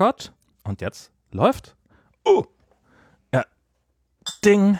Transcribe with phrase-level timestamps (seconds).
[0.00, 0.32] Record.
[0.64, 1.76] Und jetzt läuft.
[2.24, 2.44] Oh.
[3.34, 3.44] Ja.
[4.42, 4.78] Ding.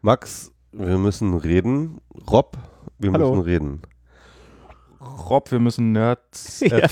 [0.00, 2.00] Max, wir müssen reden.
[2.30, 2.56] Rob,
[2.98, 3.34] wir Hallo.
[3.34, 3.82] müssen reden.
[5.00, 6.62] Rob, wir müssen Nerds.
[6.62, 6.88] Äh, Ja.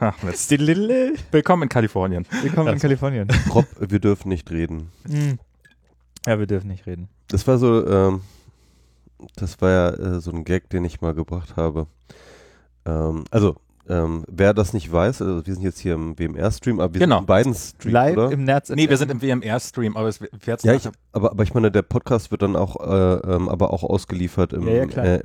[0.00, 0.50] Ach, Mist.
[0.50, 2.26] Willkommen Willkommen in Kalifornien.
[2.42, 3.28] in Kalifornien.
[3.54, 4.90] Rob, wir dürfen nicht reden.
[5.08, 5.38] Hm.
[6.26, 7.08] Ja, wir dürfen nicht reden.
[7.28, 8.22] Das war so, ähm,
[9.36, 11.86] das war ja äh, so ein Gag, den ich mal gebracht habe.
[12.84, 16.94] Ähm, also, ähm, wer das nicht weiß, also wir sind jetzt hier im WMR-Stream, aber
[16.94, 17.16] wir Genau.
[17.16, 18.32] sind in beiden Streams, Live oder?
[18.32, 18.70] im Nerz.
[18.70, 21.70] Nee, wir sind im WMR-Stream, aber es wird jetzt ja, ich, aber, aber ich meine,
[21.70, 25.04] der Podcast wird dann auch, äh, ähm, aber auch ausgeliefert im Ja, ja, klar.
[25.06, 25.20] äh.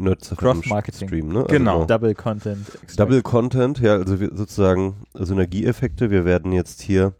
[1.08, 1.46] Stream, ne?
[1.48, 1.76] Genau.
[1.76, 2.68] Also, Double Content.
[2.68, 3.00] Extract.
[3.00, 6.12] Double Content, ja, also wir, sozusagen Synergieeffekte.
[6.12, 7.14] Wir werden jetzt hier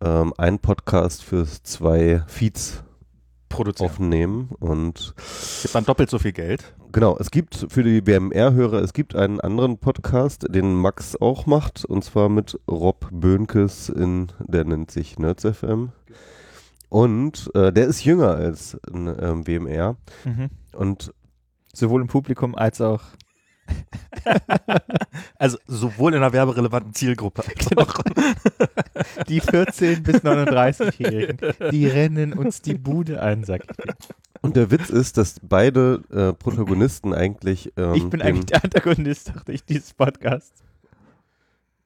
[0.00, 2.82] ähm, einen Podcast für zwei Feeds
[3.54, 3.90] produziert.
[3.90, 5.14] aufnehmen und
[5.62, 6.74] Gibt dann doppelt so viel Geld.
[6.92, 11.84] genau, es gibt für die BMR-Hörer, es gibt einen anderen Podcast, den Max auch macht
[11.84, 15.92] und zwar mit Rob Böhnkes in, der nennt sich Nerds FM
[16.88, 20.50] und äh, der ist jünger als ein ähm, WMR Mhm.
[20.76, 21.12] und
[21.76, 23.00] Sowohl im Publikum als auch.
[25.38, 27.42] Also sowohl in einer werberelevanten Zielgruppe.
[27.68, 27.86] Genau.
[29.28, 31.38] Die 14- bis 39-Jährigen,
[31.70, 33.94] die rennen uns die Bude ein, sag ich dir.
[34.40, 38.64] und der Witz ist, dass beide äh, Protagonisten eigentlich ähm, Ich bin den- eigentlich der
[38.64, 40.63] Antagonist, dachte ich, dieses Podcasts.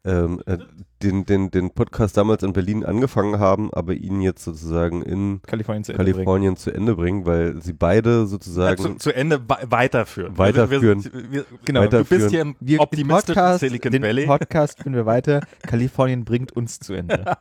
[0.05, 0.59] Ähm, äh,
[1.03, 5.85] den, den, den Podcast damals in Berlin angefangen haben, aber ihn jetzt sozusagen in Kalifornien
[5.85, 6.15] zu Ende bringen.
[6.15, 10.39] Kalifornien zu Ende bringen, weil sie beide Ja, sozusagen zu, zu Ende weiterführen.
[10.39, 11.05] Weiterführen.
[11.05, 11.83] Wir, wir, Genau.
[11.87, 12.31] du bist Weiterführen.
[12.31, 14.27] hier im Wir, optimistischen Podcast, Silicon den Valley.
[14.27, 15.41] Podcast führen wir weiter.
[15.63, 17.25] Kalifornien bringt uns zu Ende.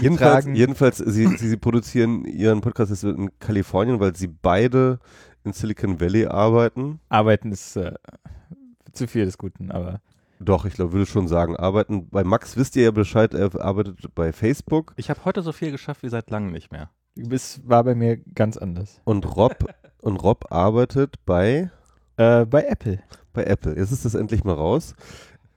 [0.00, 4.98] jedenfalls, jedenfalls sie, sie, sie produzieren ihren Podcast jetzt in Kalifornien, weil sie beide
[5.44, 7.00] in Silicon Valley arbeiten.
[7.08, 7.92] Arbeiten ist äh,
[8.92, 10.00] zu viel des Guten, aber
[10.42, 12.08] Doch, ich glaube, würde schon sagen, arbeiten.
[12.10, 15.70] Bei Max wisst ihr ja Bescheid, er arbeitet bei Facebook Ich habe heute so viel
[15.70, 16.90] geschafft wie seit langem nicht mehr.
[17.16, 19.00] es war bei mir ganz anders.
[19.04, 19.54] und Rob
[20.02, 21.70] und Rob arbeitet bei
[22.16, 23.02] Äh, bei Apple.
[23.32, 23.76] bei Apple.
[23.76, 24.94] Jetzt ist das endlich mal raus.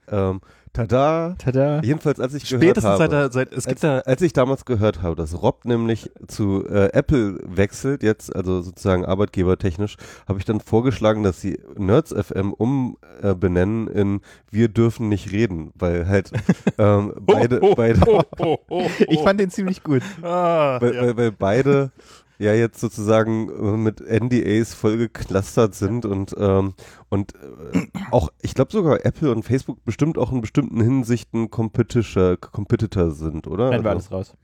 [0.08, 0.40] Ähm,
[0.76, 1.34] tada!
[1.38, 1.80] Tada.
[1.82, 4.64] Jedenfalls, als ich gehört Spätestens habe, seit, seit es gibt da als, als ich damals
[4.64, 9.96] gehört habe, dass Rob nämlich zu äh, Apple wechselt, jetzt also sozusagen arbeitgebertechnisch,
[10.28, 14.20] habe ich dann vorgeschlagen, dass sie Nerds FM umbenennen äh, in
[14.50, 16.30] Wir dürfen nicht reden, weil halt
[16.78, 20.02] ähm, beide, beide Oh, oh, oh, Ich fand den ziemlich gut.
[20.22, 21.02] ah, weil, ja.
[21.02, 21.90] weil, weil beide
[22.38, 26.74] ja jetzt sozusagen äh, mit NDAs voll geklustert sind und ähm,
[27.08, 32.36] und äh, auch ich glaube sogar Apple und Facebook bestimmt auch in bestimmten Hinsichten Competitor,
[32.36, 33.70] Competitor sind, oder?
[33.70, 34.36] Nein, war Also- alles raus.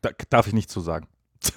[0.00, 1.06] da darf ich nicht zu sagen.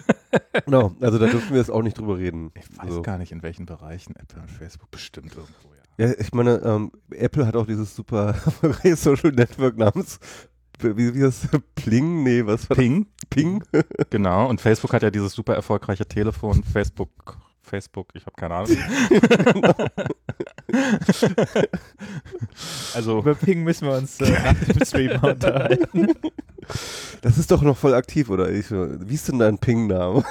[0.65, 2.51] Genau, also da dürfen wir jetzt auch nicht drüber reden.
[2.55, 3.01] Ich weiß So.
[3.01, 6.07] gar nicht, in welchen Bereichen Apple und Facebook bestimmt irgendwo, ja.
[6.07, 8.35] Ja, ich meine, ähm, Apple hat auch dieses super
[8.95, 10.19] Social Network namens,
[10.79, 12.23] wie, wie das, Pling?
[12.23, 13.29] Nee, was war Ping, das?
[13.29, 13.63] Ping?
[14.09, 14.47] genau.
[14.47, 18.77] Und Facebook hat ja dieses super erfolgreiche Telefon, Facebook, Facebook, ich habe keine Ahnung.
[22.93, 26.13] also, Über Ping müssen wir uns äh, nach dem Stream unterhalten.
[27.21, 28.51] Das ist doch noch voll aktiv, oder?
[28.51, 30.21] Ich, wie ist denn dein Ping-Name?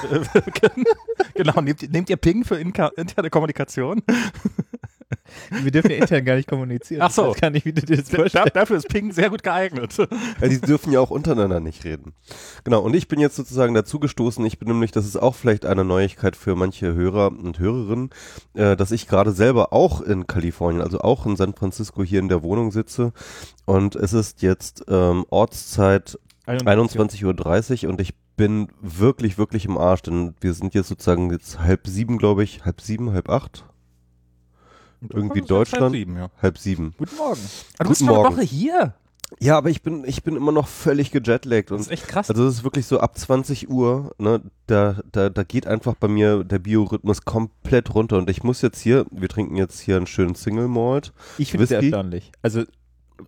[1.34, 4.02] genau, nehmt, nehmt ihr Ping für interne Kommunikation?
[5.62, 7.02] Wir dürfen ja intern gar nicht kommunizieren.
[7.02, 7.22] Ach so.
[7.22, 8.56] Ich weiß gar nicht, wie du dir das Da, vorstellst.
[8.56, 9.96] dafür ist Ping sehr gut geeignet.
[10.40, 12.14] Ja, die dürfen ja auch untereinander nicht reden.
[12.64, 14.44] Genau, und ich bin jetzt sozusagen dazugestoßen.
[14.46, 18.10] Ich bin nämlich, das ist auch vielleicht eine Neuigkeit für manche Hörer und Hörerinnen,
[18.54, 22.28] äh, dass ich gerade selber auch in Kalifornien, also auch in San Francisco hier in
[22.28, 23.12] der Wohnung sitze.
[23.64, 30.02] Und es ist jetzt ähm, Ortszeit 21.30 Uhr und ich bin wirklich, wirklich im Arsch,
[30.02, 33.64] denn wir sind jetzt sozusagen jetzt halb sieben, glaube ich, halb sieben, halb acht,
[35.10, 35.94] Irgendwie Deutschland?
[35.94, 36.30] Sieben, ja.
[36.42, 36.94] halb sieben.
[36.98, 37.40] Guten Morgen.
[37.78, 38.36] Ah, du Guten bist schon eine Morgen.
[38.36, 38.94] Woche hier.
[39.40, 42.30] Ja, aber ich bin, ich bin immer noch völlig gejetlaggt Das ist und echt krass.
[42.30, 46.06] also es ist wirklich so ab 20 Uhr, ne, da, da, da geht einfach bei
[46.06, 50.06] mir der Biorhythmus komplett runter und ich muss jetzt hier, wir trinken jetzt hier einen
[50.06, 52.30] schönen Single Malt Ich finde es sehr erstaunlich.
[52.40, 52.62] Also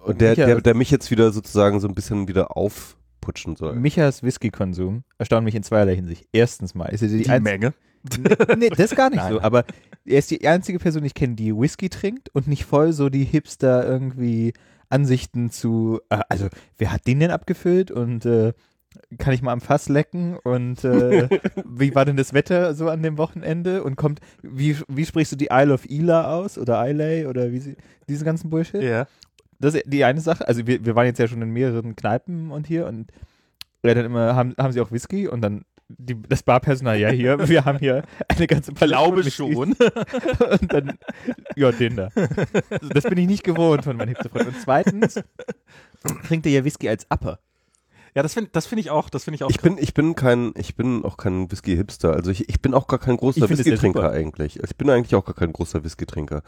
[0.05, 3.75] und der, Micha- der, der mich jetzt wieder sozusagen so ein bisschen wieder aufputschen soll.
[3.75, 6.27] Michas Whisky-Konsum erstaunt mich in zweierlei Hinsicht.
[6.33, 7.75] Erstens mal ist er die, die Menge.
[8.57, 9.41] Nee, das gar nicht Nein, so.
[9.41, 9.65] Aber
[10.05, 13.09] er ist die einzige Person, die ich kenne, die Whisky trinkt und nicht voll so
[13.09, 14.53] die Hipster irgendwie
[14.89, 16.01] Ansichten zu.
[16.09, 18.53] Äh, also, wer hat den denn abgefüllt und äh,
[19.19, 21.29] kann ich mal am Fass lecken und äh,
[21.65, 25.37] wie war denn das Wetter so an dem Wochenende und kommt, wie, wie sprichst du
[25.37, 27.77] die Isle of Ila aus oder Islay oder wie sie,
[28.09, 28.83] diese ganzen Bullshit?
[28.83, 29.07] Ja.
[29.61, 30.47] Das ist die eine Sache.
[30.47, 33.11] Also wir, wir waren jetzt ja schon in mehreren Kneipen und hier und
[33.83, 37.39] er dann immer, haben, haben sie auch Whisky und dann die, das Barpersonal, ja hier,
[37.49, 39.73] wir haben hier eine ganze Palette Glaube schon.
[40.61, 40.99] Und dann,
[41.57, 42.11] ja, den da.
[42.71, 44.49] Also das bin ich nicht gewohnt von meinem Hipsterfreund.
[44.49, 45.21] Und zweitens
[46.27, 47.39] trinkt er ja Whisky als Upper.
[48.15, 49.51] Ja, das finde das find ich auch, das finde ich auch.
[49.51, 52.13] Ich bin, ich bin kein, ich bin auch kein Whisky-Hipster.
[52.15, 54.61] Also ich, ich bin auch gar kein großer Whisky-Trinker eigentlich.
[54.63, 56.43] Ich bin eigentlich auch gar kein großer Whisky-Trinker.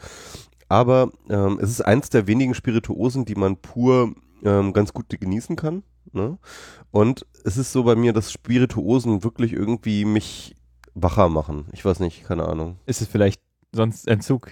[0.69, 4.13] Aber ähm, es ist eins der wenigen Spirituosen, die man pur
[4.43, 5.83] ähm, ganz gut genießen kann.
[6.11, 6.37] Ne?
[6.91, 10.55] Und es ist so bei mir, dass Spirituosen wirklich irgendwie mich
[10.93, 11.65] wacher machen.
[11.71, 12.77] Ich weiß nicht, keine Ahnung.
[12.85, 14.51] Ist es vielleicht sonst Entzug?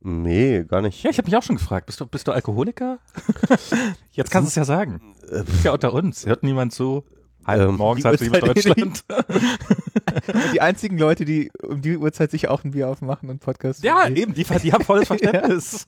[0.00, 1.02] Nee, gar nicht.
[1.02, 2.98] ja, ich habe mich auch schon gefragt, bist du, bist du Alkoholiker?
[4.12, 5.14] Jetzt kannst du es ja sagen.
[5.30, 6.26] Äh, Ist ja unter uns.
[6.26, 7.04] Hört niemand so.
[7.46, 9.04] Halb Ähm, morgens die halb sieben Deutschland.
[10.54, 13.82] Die einzigen Leute, die um die Uhrzeit sich auch ein Bier aufmachen und Podcast.
[13.82, 15.86] ja, eben, die, die haben volles Verständnis.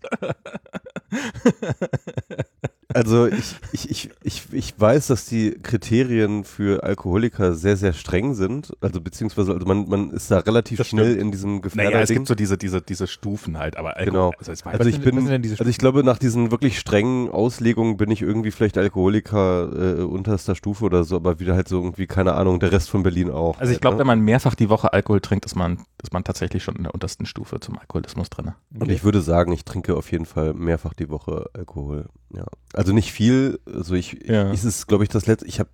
[2.96, 8.34] Also ich, ich, ich, ich, ich weiß, dass die Kriterien für Alkoholiker sehr, sehr streng
[8.34, 8.72] sind.
[8.80, 11.20] Also beziehungsweise also man, man ist da relativ Das schnell stimmt.
[11.20, 12.16] in diesem Naja, es Gefährderding.
[12.16, 14.32] gibt so diese, diese, diese Stufen halt, aber Alkohol, Genau.
[14.38, 16.78] also war Also ich bin, was sind denn diese also ich glaube, nach diesen wirklich
[16.78, 21.68] strengen Auslegungen bin ich irgendwie vielleicht Alkoholiker äh, unterster Stufe oder so, aber wieder halt
[21.68, 23.58] so irgendwie, keine Ahnung, der Rest von Berlin auch.
[23.60, 24.00] Also ich glaube, ne?
[24.00, 26.94] wenn man mehrfach die Woche Alkohol trinkt, ist man, ist man tatsächlich schon in der
[26.94, 28.52] untersten Stufe zum Alkoholismus drin.
[28.78, 32.06] Und ich würde sagen, ich trinke auf jeden Fall mehrfach die Woche Alkohol.
[32.34, 32.44] Ja.
[32.72, 33.58] Also nicht viel.
[33.72, 34.48] Also ich, Ja.
[34.48, 35.46] ich ist es, glaube ich, das letzte.
[35.46, 35.70] Ich habe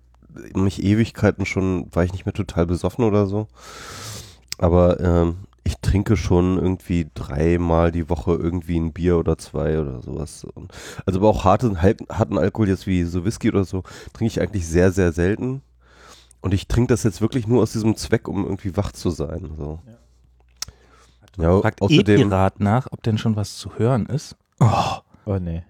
[0.55, 3.47] mich Ewigkeiten schon, war ich nicht mehr total besoffen oder so.
[4.57, 10.01] Aber ähm, ich trinke schon irgendwie dreimal die Woche irgendwie ein Bier oder zwei oder
[10.01, 10.43] sowas.
[10.55, 10.71] Und,
[11.05, 13.83] also aber auch harten, harten Alkohol jetzt wie so Whisky oder so,
[14.13, 15.61] trinke ich eigentlich sehr, sehr selten.
[16.41, 19.51] Und ich trinke das jetzt wirklich nur aus diesem Zweck, um irgendwie wach zu sein.
[19.57, 19.79] So.
[21.37, 22.19] Ja, Fragt außerdem.
[22.19, 24.35] E-Pirat nach, ob denn schon was zu hören ist.
[24.59, 24.97] Oh.
[25.25, 25.63] Oh nee.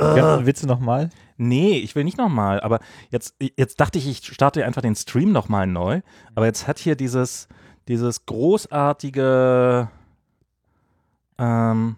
[0.00, 1.10] Ganz, willst du nochmal?
[1.36, 2.80] Nee, ich will nicht nochmal, aber
[3.10, 6.00] jetzt, jetzt dachte ich, ich starte einfach den Stream nochmal neu,
[6.34, 7.48] aber jetzt hat hier dieses,
[7.88, 9.88] dieses großartige,
[11.38, 11.96] ähm,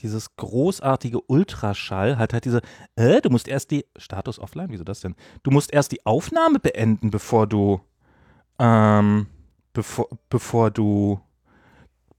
[0.00, 2.60] dieses großartige Ultraschall hat halt diese,
[2.96, 5.16] äh, du musst erst die, Status offline, wieso das denn?
[5.42, 7.80] Du musst erst die Aufnahme beenden, bevor du,
[8.58, 9.26] ähm,
[9.72, 11.20] bevor, bevor du,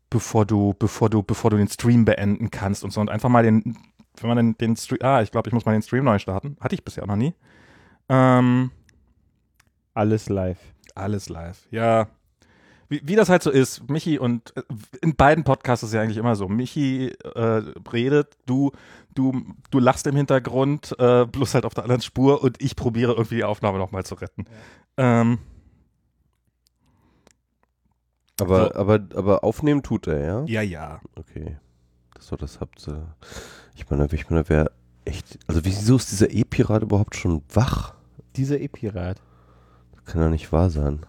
[0.09, 3.43] bevor du, bevor du, bevor du den Stream beenden kannst und so und einfach mal
[3.43, 3.77] den,
[4.21, 6.57] wenn man den, den Stream, ah, ich glaube, ich muss mal den Stream neu starten.
[6.59, 7.33] Hatte ich bisher auch noch nie.
[8.09, 8.71] Ähm,
[9.93, 10.59] Alles live.
[10.95, 11.67] alles live.
[11.71, 12.07] Ja.
[12.89, 14.63] Wie, wie das halt so ist, Michi und äh,
[15.01, 16.47] in beiden Podcasts ist es ja eigentlich immer so.
[16.47, 17.61] Michi äh,
[17.93, 18.71] redet, du,
[19.13, 23.11] du, du lachst im Hintergrund, äh, bloß halt auf der anderen Spur und ich probiere
[23.13, 24.45] irgendwie die Aufnahme nochmal zu retten.
[24.97, 25.37] Ähm,
[28.39, 28.75] Aber, So.
[28.75, 30.43] aber, aber aufnehmen tut er, ja?
[30.47, 31.01] ja, ja.
[31.15, 31.57] Okay.
[32.29, 33.07] War das habt ihr.
[33.75, 34.71] Ich meine, ich meine, wer
[35.05, 35.39] echt.
[35.47, 37.93] Also wieso ist dieser E-Pirat überhaupt schon wach?
[38.35, 39.21] Dieser E-Pirat.
[39.95, 41.05] Das kann ja nicht wahr sein.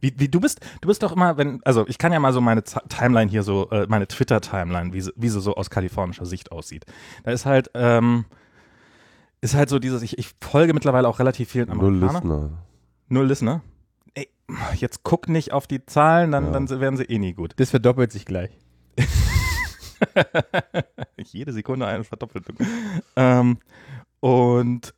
[0.00, 2.40] Wie, wie, du bist, du bist doch immer, wenn, also ich kann ja mal so
[2.40, 6.24] meine Z Timeline hier so, äh, meine Twitter-Timeline, wie, sie- wie sie so aus kalifornischer
[6.24, 6.86] Sicht aussieht.
[7.24, 8.24] Da ist halt, ähm,
[9.42, 12.22] ist halt so dieses, ich, ich folge mittlerweile auch relativ vielen Null Amerikanern.
[12.22, 12.50] Listener.
[13.08, 13.62] Null Listener.
[14.14, 14.28] Ey,
[14.76, 16.50] jetzt guck nicht auf die Zahlen, dann, Ja.
[16.52, 17.52] dann werden sie eh nie gut.
[17.56, 18.50] Das verdoppelt sich gleich.
[21.16, 22.56] Jede Sekunde eine Verdoppelung.
[23.16, 23.58] ähm,
[24.20, 24.94] und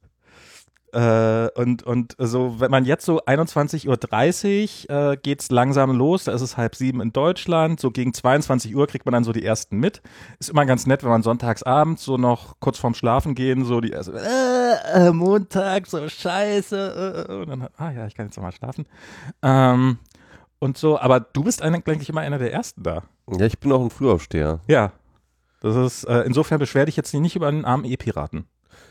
[0.93, 6.33] äh, und, und so, wenn man jetzt so 21.30 Uhr äh, geht's langsam los, da
[6.33, 9.45] ist es halb sieben in Deutschland, so gegen 22 Uhr kriegt man dann so die
[9.45, 10.03] ersten mit.
[10.39, 13.81] Ist immer ganz nett, wenn man sonntags abends so noch kurz vorm Schlafen gehen, so
[13.81, 18.27] die erste, äh, äh, Montag, so scheiße, äh, äh, und dann, ah ja, ich kann
[18.27, 18.85] jetzt noch mal schlafen.
[19.43, 19.99] Ähm,
[20.63, 23.03] und so, aber du bist eigentlich immer einer der Ersten da.
[23.31, 24.61] Ja, ich bin auch ein Frühaufsteher.
[24.69, 24.93] Ja.
[25.61, 28.47] Das ist, äh, insofern beschwer dich jetzt nicht über einen armen E-Piraten.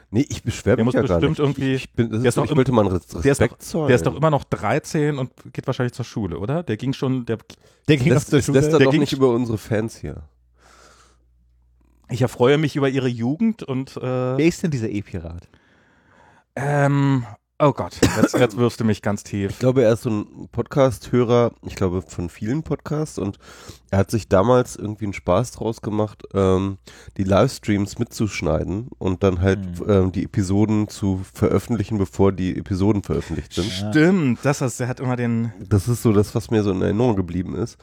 [0.09, 1.39] Nee, ich beschwere Der mich muss ja gar bestimmt nicht.
[1.39, 3.23] irgendwie- ich, ich bin, das der ist doch ich wollte mal einen Res- Der ist,
[3.25, 3.87] doch, Respekt zollen.
[3.87, 6.63] der ist doch immer noch 13 und geht wahrscheinlich zur Schule, oder?
[6.63, 7.37] Der ging schon, der,
[7.87, 8.59] Der ging das, auf der das Schule.
[8.59, 10.23] lässt er Der doch ging nicht über unsere Fans hier.
[12.09, 15.47] ich erfreue mich über ihre Jugend und, äh, Wer ist denn dieser E-Pirat?
[16.57, 17.25] ähm,
[17.61, 19.51] oh Gott, jetzt, jetzt wirfst du mich ganz tief.
[19.51, 23.37] Ich glaube, er ist so ein Podcast-Hörer, ich glaube, von vielen Podcasts und
[23.91, 26.77] er hat sich damals irgendwie einen Spaß draus gemacht, ähm,
[27.17, 29.89] die Livestreams mitzuschneiden und dann halt Hm.
[29.89, 33.69] ähm, die Episoden zu veröffentlichen, bevor die Episoden veröffentlicht sind.
[33.71, 36.81] Stimmt, das ist, der hat immer den, Das ist so das, was mir so in
[36.81, 37.77] Erinnerung geblieben ist.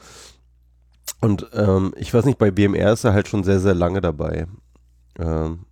[1.21, 4.47] Und ähm, ich weiß nicht, bei BMR ist er halt schon sehr, sehr lange dabei.
[5.17, 5.65] Ähm,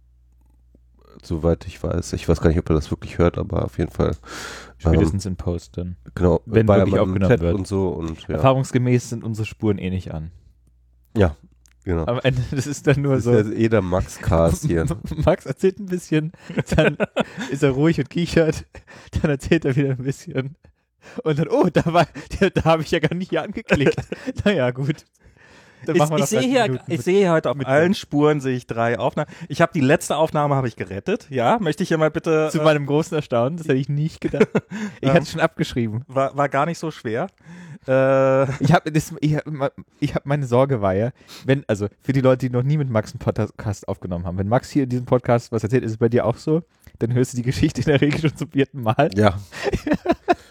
[1.28, 2.14] soweit ich weiß.
[2.14, 4.16] Ich weiß gar nicht, ob er das wirklich hört, aber auf jeden Fall.
[4.78, 5.98] Spätestens in Post dann.
[6.16, 7.56] Genau, Wenn er wirklich aufgenommen Chat wird.
[7.56, 8.36] und so und ja.
[8.36, 10.32] Erfahrungsgemäß sind unsere Spuren eh nicht an.
[11.88, 12.04] Genau.
[12.04, 13.32] Am Ende, das ist dann nur Das so.
[13.32, 14.86] ist ja eh der Max-Cast hier.
[15.26, 16.34] Max erzählt ein bisschen,
[16.76, 16.98] dann
[17.50, 18.66] ist er ruhig und kichert,
[19.22, 20.58] dann erzählt er wieder ein bisschen.
[21.24, 22.06] Und dann, oh, da war,
[22.42, 24.02] da, da habe ich ja gar nicht hier angeklickt.
[24.44, 25.06] naja, gut.
[25.86, 28.42] Dann Ich, machen wir ich, sehe 30 hier, ich sehe heute auf mit- allen Spuren
[28.42, 29.30] sehe ich drei Aufnahmen.
[29.48, 31.28] Ich habe die letzte Aufnahme habe ich gerettet.
[31.30, 32.50] Ja, möchte ich hier mal bitte.
[32.52, 34.48] Zu äh, meinem großen Erstaunen, das hätte ich nicht gedacht.
[35.02, 36.04] Ich hatte es schon abgeschrieben.
[36.08, 37.28] war, war gar nicht so schwer.
[37.88, 38.90] Äh, Ich habe
[39.22, 41.12] ich hab, ich hab meine Sorge war ja,
[41.46, 44.48] wenn, also für die Leute, die noch nie mit Max einen Podcast aufgenommen haben, wenn
[44.50, 46.64] Max hier in diesem Podcast was erzählt, ist es bei dir auch so,
[47.00, 49.10] dann hörst du die Geschichte in der Regel schon zum vierten Mal.
[49.16, 49.38] Ja.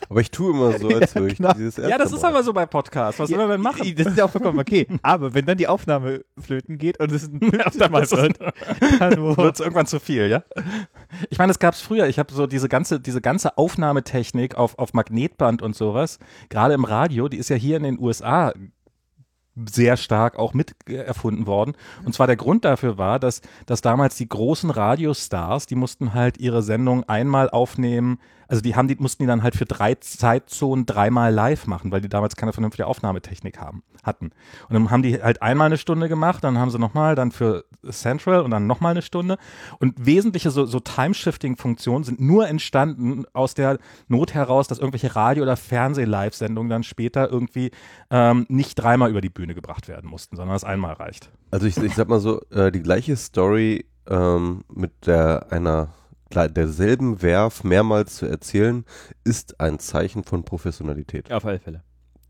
[0.09, 1.53] Aber ich tue immer so, als würde ich genau.
[1.53, 3.21] dieses ja, das ist aber so bei Podcasts.
[3.21, 3.95] Was soll man denn machen?
[3.97, 4.87] Das ist ja auch vollkommen okay.
[5.03, 7.31] Aber wenn dann die Aufnahme flöten geht und es
[7.79, 8.39] dann Mal wird,
[8.99, 10.43] dann wird es irgendwann zu viel, ja?
[11.31, 12.07] Ich meine, das gab es früher.
[12.07, 16.85] Ich habe so diese ganze, diese ganze Aufnahmetechnik auf, auf Magnetband und sowas, gerade im
[16.85, 18.53] Radio, die ist ja hier in den USA
[19.69, 21.75] sehr stark auch mit erfunden worden.
[22.05, 26.39] Und zwar der Grund dafür war, dass, dass damals die großen Radiostars, die mussten halt
[26.39, 30.87] ihre Sendung einmal aufnehmen, also die haben die, mussten die dann halt für drei Zeitzonen
[30.87, 34.27] dreimal live machen, weil die damals keine vernünftige Aufnahmetechnik haben, hatten.
[34.69, 37.65] Und dann haben die halt einmal eine Stunde gemacht, dann haben sie nochmal, dann für
[37.91, 39.39] Central und dann nochmal eine Stunde.
[39.79, 45.43] Und wesentliche so, so Time-Shifting-Funktionen sind nur entstanden aus der Not heraus, dass irgendwelche Radio-
[45.43, 47.71] oder Fernseh-Live-Sendungen dann später irgendwie
[48.11, 51.31] ähm, nicht dreimal über die Bühne gebracht werden mussten, sondern es einmal reicht.
[51.51, 55.89] Also ich, ich sag mal so, äh, die gleiche Story ähm, mit der einer
[56.49, 58.85] derselben Werf mehrmals zu erzählen,
[59.25, 61.33] ist ein Zeichen von Professionalität.
[61.33, 61.83] auf alle Fälle.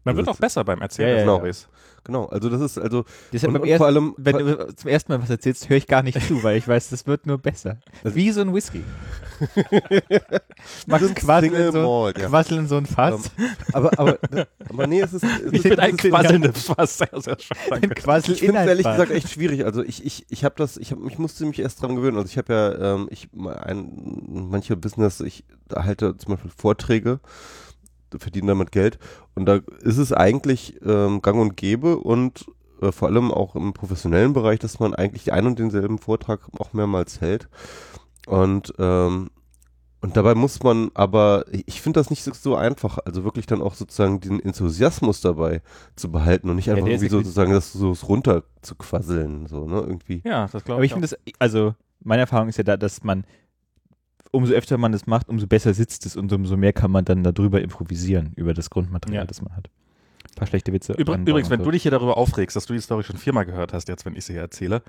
[0.06, 1.36] Man wird auch besser beim Erzählen Ja, der ja, ja.
[1.38, 1.68] Storys.
[2.04, 5.12] Genau, also das ist also Deshalb und, und ersten, vor allem wenn du zum ersten
[5.12, 7.78] Mal was erzählst, höre ich gar nicht zu, weil ich weiß, das wird nur besser.
[8.04, 8.84] Wie so ein Whisky.
[10.86, 12.28] Max quasseln in, so, Malt, ja.
[12.28, 13.32] quasseln in so ein Fass.
[13.72, 14.18] aber aber
[14.68, 16.98] aber nee, es ist, es Ich es ein ist Quasselndes Fass.
[16.98, 17.90] Sehr, sehr schön, Ein.
[17.90, 19.64] Quassel Ich in finde ehrlich gesagt echt schwierig.
[19.64, 22.16] Also ich, ich, ich habe das, ich, hab, ich musste mich erst dran gewöhnen.
[22.18, 25.42] Also ich habe ja, ähm, ich ein, manche Business, ich
[25.75, 27.18] halte zum Beispiel Vorträge,
[28.18, 28.98] verdiene damit Geld
[29.34, 32.46] und da ist es eigentlich ähm, gang und gäbe und
[32.80, 36.72] äh, vor allem auch im professionellen Bereich, dass man eigentlich einen und denselben Vortrag auch
[36.72, 37.48] mehrmals hält
[38.26, 39.30] und ähm,
[40.02, 43.62] und dabei muss man aber, ich finde das nicht so, so einfach, also wirklich dann
[43.62, 45.62] auch sozusagen den Enthusiasmus dabei
[45.96, 49.66] zu behalten und nicht einfach ist irgendwie ja sozusagen das so runter zu quasseln, so,
[49.66, 50.22] ne, irgendwie.
[50.25, 50.90] Ja, das glaube Aber ich.
[50.90, 53.25] ich finde das, also meine Erfahrung ist ja da, dass man,
[54.33, 57.23] umso öfter man das macht, umso besser sitzt es und umso mehr kann man dann
[57.23, 59.26] darüber improvisieren, über das Grundmaterial, Ja.
[59.26, 59.68] das man hat.
[60.30, 60.92] Ein paar schlechte Witze.
[60.95, 63.73] Übr übrigens, wenn du dich hier darüber aufregst, dass du die Story schon viermal gehört
[63.73, 64.83] hast, jetzt, wenn ich sie hier erzähle,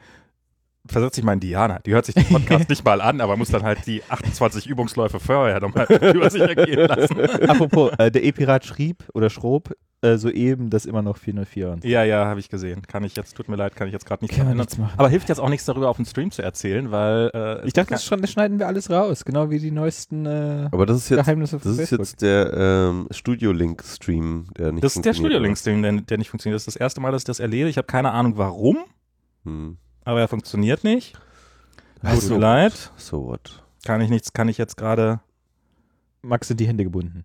[0.85, 1.79] versetz dich mal in Diana.
[1.79, 5.19] Die hört sich den Podcast nicht mal an, aber muss dann halt die 28 Übungsläufe
[5.19, 7.19] vorher nochmal über sich ergehen lassen.
[7.49, 12.03] Apropos, äh, der E-Pirat schrieb oder schrob äh, soeben, dass immer noch 404 und Ja,
[12.03, 12.83] ja, habe ich gesehen.
[12.83, 14.93] Kann ich jetzt, tut mir leid, kann ich jetzt gerade nicht Kann nichts machen.
[14.97, 17.95] Aber hilft jetzt auch nichts darüber auf dem Stream zu erzählen, weil äh, Ich dachte,
[17.95, 21.25] das, das schneiden wir alles raus, genau wie die neuesten äh, Aber das ist jetzt,
[21.25, 22.07] Geheimnisse von das ist Facebook.
[22.07, 26.55] jetzt der ähm, Studio-Link-Stream, der nicht das ist der funktioniert, Studio-Link-Stream, der, der nicht funktioniert.
[26.55, 27.69] Das ist das erste Mal, dass ich das erlebe.
[27.69, 28.77] Ich habe keine Ahnung warum?
[29.45, 29.77] Hm.
[30.03, 31.17] aber er funktioniert nicht.
[32.01, 32.33] Tut so.
[32.35, 32.91] mir leid.
[32.97, 33.63] So what?
[33.85, 35.21] Kann ich nichts, kann ich jetzt gerade.
[36.21, 37.23] Max sind die Hände gebunden.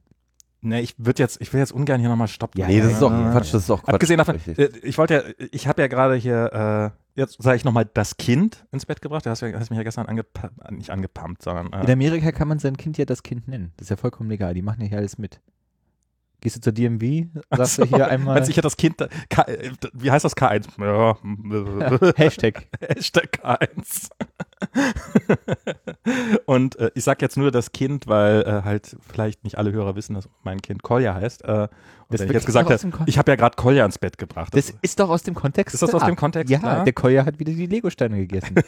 [0.64, 2.61] Ne, ich würde jetzt, ich will jetzt ungern hier nochmal stoppen.
[2.61, 3.95] Ja, nee, das ist ja, Quatsch, das ist auch Quatsch.
[3.95, 7.64] Abgesehen davon, äh, ich wollte ja, ich habe ja gerade hier, äh, jetzt sage ich
[7.64, 9.26] nochmal, das Kind ins Bett gebracht.
[9.26, 12.47] Du hast, ja, hast mich ja gestern angepumpt, nicht angepumpt, sondern In äh, Amerika kann
[12.47, 13.73] man sein Kind ja das Kind nennen.
[13.76, 14.54] Das ist ja vollkommen legal.
[14.54, 15.40] Die machen ja hier alles mit.
[16.42, 18.96] Gehst du zur DMV, sagst so, du hier einmal als ich ja das Kind,
[19.30, 20.66] K, äh, wie heißt das K1?
[20.80, 21.16] Ja,
[22.16, 22.66] Hashtag.
[22.80, 24.11] Hashtag K1.
[26.46, 29.94] Und äh, ich sag jetzt nur das Kind, weil äh, halt vielleicht nicht alle Hörer
[29.94, 31.44] wissen, dass mein Kind Kolja heißt.
[31.44, 31.68] Äh,
[32.08, 34.52] Das wenn ich jetzt gesagt habe, ich habe ja gerade Kolja ins Bett gebracht.
[34.56, 35.75] Das ist doch aus dem Kontext.
[35.75, 36.82] Ist das aus dem Kontext Ja, klar?
[36.84, 38.56] der Koya hat wieder die Legosteine gegessen.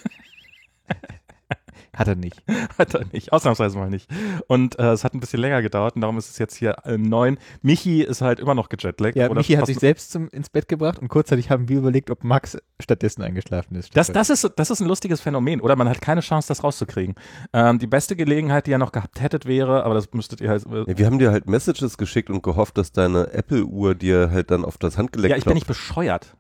[1.95, 2.43] hat er nicht.
[2.79, 4.11] Hat er nicht, ausnahmsweise mal nicht.
[4.49, 6.99] Und äh, es hat ein bisschen länger gedauert und darum ist es jetzt hier äh,
[6.99, 7.39] neun.
[7.63, 9.17] Michi ist halt immer noch gejetlaggt.
[9.17, 12.11] Ja, oder Michi hat sich selbst zum, ins Bett gebracht und kurzzeitig haben wir überlegt,
[12.11, 13.97] ob Max stattdessen eingeschlafen ist.
[13.97, 15.77] das, das, ist, das ist ein lustiges Phänomen, oder?
[15.77, 17.15] Man hat keine Chance, das rauszukriegen.
[17.53, 20.65] Ähm, die beste Gelegenheit, die ihr noch gehabt hättet, wäre, aber das müsstet ihr halt.
[20.67, 24.51] Äh, Ja, wir haben dir halt Messages geschickt und gehofft, dass deine Apple-Uhr dir halt
[24.51, 25.55] dann auf das Handgelenk ja, ich bin klopft.
[25.55, 26.37] nicht bescheuert.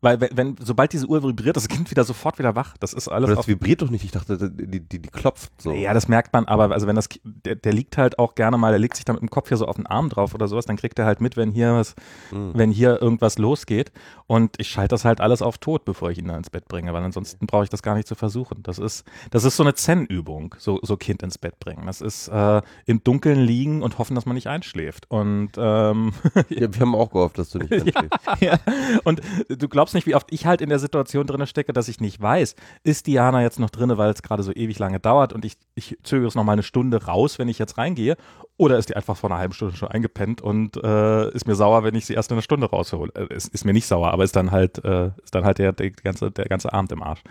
[0.00, 2.76] Weil, wenn, wenn, sobald diese Uhr vibriert, das Kind wieder sofort wieder wach.
[2.78, 4.04] Das ist alles Aber das vibriert doch nicht.
[4.04, 5.72] Ich dachte, die, die, die klopft so.
[5.72, 8.70] Ja, das merkt man, aber also wenn das, der, der liegt halt auch gerne mal,
[8.70, 10.66] der legt sich dann mit dem Kopf hier so auf den Arm drauf oder sowas,
[10.66, 11.94] dann kriegt er halt mit, wenn hier was,
[12.30, 12.52] Hm.
[12.54, 13.90] wenn hier irgendwas losgeht.
[14.26, 16.92] Und ich schalte das halt alles auf tot, bevor ich ihn da ins Bett bringe,
[16.92, 18.62] weil ansonsten brauche ich das gar nicht zu versuchen.
[18.62, 21.86] Das ist, das ist so eine Zen-Übung, so, so Kind ins Bett bringen.
[21.86, 25.10] Das ist äh, im Dunkeln liegen und hoffen, dass man nicht einschläft.
[25.10, 26.12] Und ähm,
[26.50, 28.10] Ja, wir haben auch gehofft, dass du nicht einschläfst.
[28.40, 28.58] ja.
[29.04, 31.88] Und du glaubst glaubst nicht, wie oft ich halt in der Situation drin stecke, dass
[31.88, 32.54] ich nicht weiß,
[32.84, 35.96] ist Diana jetzt noch drin, weil es gerade so ewig lange dauert und ich, ich
[36.02, 38.16] zögere es noch mal eine Stunde raus, wenn ich jetzt reingehe,
[38.56, 41.84] oder ist die einfach vor einer halben Stunde schon eingepennt und äh, ist mir sauer,
[41.84, 43.10] wenn ich sie erst in einer Stunde raushole.
[43.14, 45.72] Äh, ist, ist mir nicht sauer, aber ist dann halt, äh, ist dann halt der,
[45.72, 47.22] der, ganze, der ganze Abend im Arsch.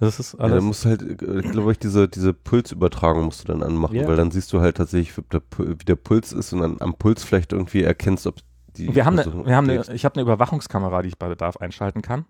[0.00, 0.56] Das ist Ja, alles.
[0.56, 4.08] dann musst du halt, äh, glaube ich, diese, diese Pulsübertragung musst du dann anmachen, Ja.
[4.08, 6.76] weil dann siehst du halt tatsächlich, wie der, Pu- wie der Puls ist und dann
[6.80, 8.34] am Puls vielleicht irgendwie erkennst, ob
[8.76, 8.94] die.
[8.94, 12.02] wir haben, eine, wir haben eine, ich habe eine Überwachungskamera, die ich bei Bedarf einschalten
[12.02, 12.24] kann.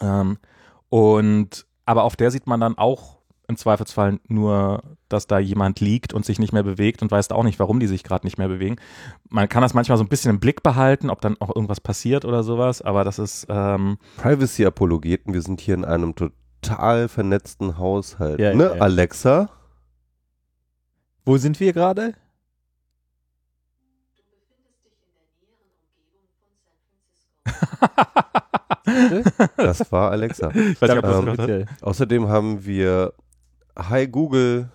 [0.00, 0.38] Ähm,
[0.88, 6.12] und aber auf der sieht man dann auch im Zweifelsfall nur, dass da jemand liegt
[6.12, 8.48] und sich nicht mehr bewegt und weiß auch nicht, warum die sich gerade nicht mehr
[8.48, 8.76] bewegen.
[9.30, 12.26] Man kann das manchmal so ein bisschen im Blick behalten, ob dann auch irgendwas passiert
[12.26, 18.38] oder sowas, aber das ist ähm, Privacy-Apologeten, wir sind hier in einem total vernetzten Haushalt.
[18.38, 18.82] Ja, ne, ja, ja.
[18.82, 19.48] Alexa?
[21.24, 22.14] Wo sind wir gerade?
[29.56, 30.50] Das war Alexa.
[30.50, 31.26] ich weiß nicht, ob das Ähm.
[31.36, 31.66] Bitte.
[31.82, 33.12] Außerdem haben wir
[33.76, 34.70] Hi Google,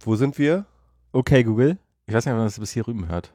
[0.00, 0.64] wo sind wir?
[1.12, 1.78] Okay, Google.
[2.06, 3.32] ich weiß nicht, ob man das bis hier rüben hört.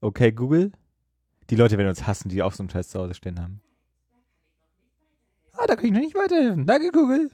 [0.00, 0.72] Okay, Google.
[1.50, 3.60] Die Leute werden uns hassen, die auch so einen Scheiß zu Hause stehen haben.
[5.52, 6.66] Ah, da kann ich noch nicht weiterhelfen.
[6.66, 7.30] Danke, Google.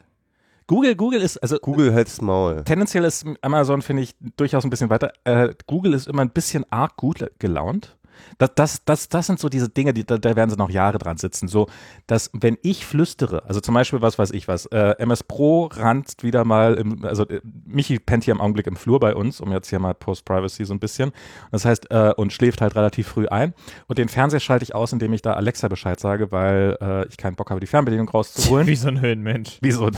[0.67, 2.63] Google, Google ist, also Google hält's Maul.
[2.65, 5.13] tendenziell ist Amazon, finde ich, durchaus ein bisschen weiter.
[5.25, 7.97] Äh, Google ist immer ein bisschen arg gut gelaunt.
[8.39, 10.99] Das, das, das, das sind so diese Dinge, die, da, da werden sie noch Jahre
[10.99, 11.49] dran sitzen.
[11.49, 11.69] So,
[12.07, 16.23] dass wenn ich flüstere, also zum Beispiel, was weiß ich was, äh, MS Pro ranzt
[16.23, 19.53] wieder mal, im, also äh, Michi pennt hier im Augenblick im Flur bei uns, um
[19.53, 21.13] jetzt hier mal Post-Privacy so ein bisschen.
[21.51, 23.55] Das heißt, äh, und schläft halt relativ früh ein.
[23.87, 27.17] Und den Fernseher schalte ich aus, indem ich da Alexa Bescheid sage, weil äh, ich
[27.17, 28.67] keinen Bock habe, die Fernbedienung rauszuholen.
[28.67, 29.59] Wie so ein Höhenmensch.
[29.61, 29.91] Wieso?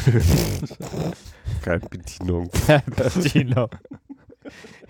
[1.63, 2.51] Keine Bedienung.
[3.23, 3.69] Gino.
[3.69, 4.10] Was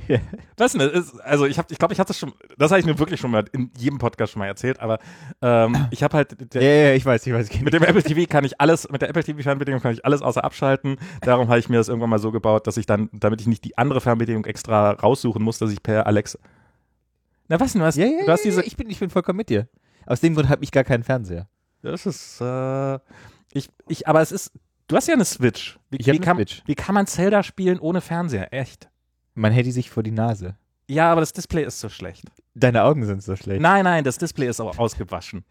[0.09, 0.21] denn?
[0.57, 3.21] Das ist, also ich habe, ich glaube, ich hatte schon, das habe ich mir wirklich
[3.21, 4.99] schon mal in jedem Podcast schon mal erzählt, aber
[5.41, 7.51] ähm, ich habe halt, der, Ja, ja, ich weiß, ich weiß.
[7.51, 10.05] Ich mit dem Apple TV kann ich alles, mit der Apple TV Fernbedienung kann ich
[10.05, 10.97] alles außer abschalten.
[11.23, 13.65] Darum habe ich mir das irgendwann mal so gebaut, dass ich dann, damit ich nicht
[13.65, 16.39] die andere Fernbedienung extra raussuchen muss, dass ich per Alexa.
[17.49, 18.99] Na was denn, du hast, ja, ja, du hast ja, diese, ja, ich, bin, ich
[18.99, 19.69] bin vollkommen mit dir.
[20.07, 21.49] Aus dem Grund habe ich gar keinen Fernseher.
[21.83, 22.99] das ist, äh,
[23.53, 24.53] ich, ich, aber es ist,
[24.89, 25.79] du hast ja eine Switch.
[25.91, 26.63] Wie, Ich wie, eine kann, Switch.
[26.67, 28.53] wie kann man Zelda spielen ohne Fernseher?
[28.53, 28.90] Echt?
[29.41, 30.57] Man hält die sich vor die Nase.
[30.87, 32.25] Ja, aber das Display ist so schlecht.
[32.55, 33.61] Deine Augen sind so schlecht.
[33.63, 35.45] Nein, nein, das Display ist auch ausgewaschen.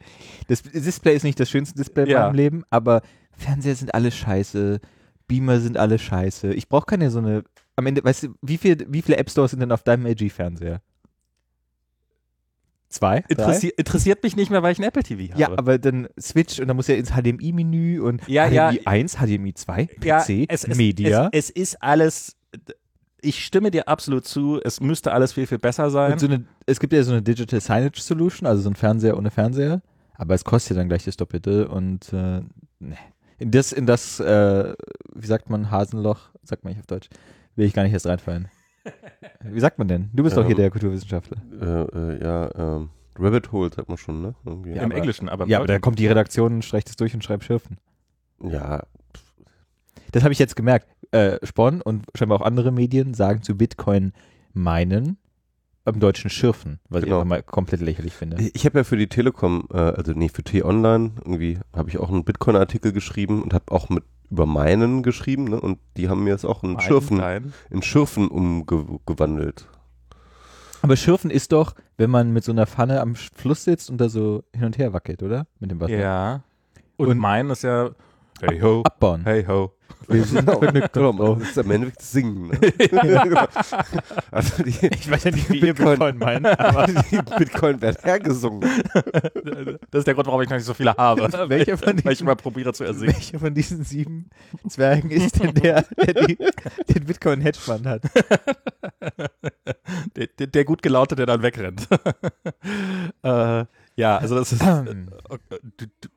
[0.47, 2.25] Das Display ist nicht das schönste Display in Ja.
[2.25, 4.80] meinem Leben, aber Fernseher sind alle scheiße,
[5.28, 6.54] Beamer sind alle scheiße.
[6.54, 7.43] Ich brauche keine so eine.
[7.78, 10.82] Am Ende, weißt du, wie, viel, wie viele App Stores sind denn auf deinem LG-Fernseher?
[12.89, 13.23] Zwei?
[13.30, 15.39] Interessi interessiert mich nicht mehr, weil ich ein Apple TV habe.
[15.41, 18.71] Ja, aber dann Switch und dann muss ja ins HDMI-Menü und Ja, HDMI ja.
[18.86, 21.30] 1, HDMI 2, PC, Ja, es, es, Media.
[21.32, 22.36] Es, es ist alles.
[23.21, 24.60] Ich stimme dir absolut zu.
[24.63, 26.13] Es müsste alles viel, viel besser sein.
[26.13, 29.17] und so eine, es gibt ja so eine Digital Signage Solution, also so ein Fernseher
[29.17, 29.82] ohne Fernseher,
[30.15, 32.41] aber es kostet ja dann gleich das Doppelte und äh,
[32.79, 32.97] ne.
[33.38, 34.73] in das, in das, äh,
[35.13, 37.10] wie sagt man, Hasenloch, sagt man nicht auf Deutsch,
[37.55, 38.47] will ich gar nicht erst reinfallen.
[39.43, 40.10] Wie sagt man denn?
[40.13, 41.38] Du bist doch hier Ähm, der Kulturwissenschaftler.
[41.62, 44.34] Äh, äh, ja, ähm, Rabbit Hole sagt man schon, ne?
[44.45, 44.71] Irgendwie.
[44.71, 47.23] Im aber- Englischen, aber im Ja, aber da kommt die Redaktion, streicht es durch und
[47.23, 47.77] schreibt Schürfen.
[48.41, 48.84] Ja,
[50.13, 50.88] Das habe ich jetzt gemerkt.
[51.12, 54.13] Äh, Spon und scheinbar auch andere Medien sagen zu Bitcoin
[54.54, 55.17] meinen,
[55.86, 57.17] im Deutschen Schürfen, was ich Genau.
[57.22, 58.38] einfach mal komplett lächerlich finde.
[58.54, 62.10] Ich habe ja für die Telekom, äh, also nee, für T-Online, irgendwie habe ich auch
[62.10, 65.60] einen Bitcoin-Artikel geschrieben und habe auch mit über meinen geschrieben, ne?
[65.60, 67.19] Und die haben mir jetzt auch in Ein Schürfen,
[67.72, 69.65] in Schürfen umgewandelt.
[70.84, 74.08] Aber Schürfen ist doch, wenn man mit so einer Pfanne am Fluss sitzt und da
[74.10, 75.48] so hin und her wackelt, oder?
[75.60, 75.98] Mit dem Wasser.
[75.98, 76.43] Ja.
[76.98, 77.89] Und, Und- mein ist ja.
[78.41, 78.84] Hey ho.
[78.84, 79.24] Abbauen.
[79.24, 79.72] Hey ho.
[80.08, 81.38] Wir sind vergnügt Genau, drauf.
[81.39, 82.47] das ist am Ende Singen.
[82.49, 82.60] Ne?
[84.32, 87.97] also die, Ich weiß ja nicht, wie ihr Bitcoin- Bitcoin meint, aber die Bitcoin werden
[88.02, 88.62] hergesungen.
[89.91, 91.21] Das ist der Grund, warum ich noch nicht so viele habe.
[91.49, 93.13] Welcher von Weil ich diesen- immer probiere zu ersingen.
[93.15, 94.30] welcher von diesen sieben
[94.67, 98.02] Zwergen ist denn der, der die, den Bitcoin Hedgefonds hat?
[100.15, 101.88] Der, der, der gut gelaunte, der dann wegrennt.
[103.23, 104.62] äh, ja, also das ist.
[104.63, 105.38] Oh,
[105.78, 106.10] du, du.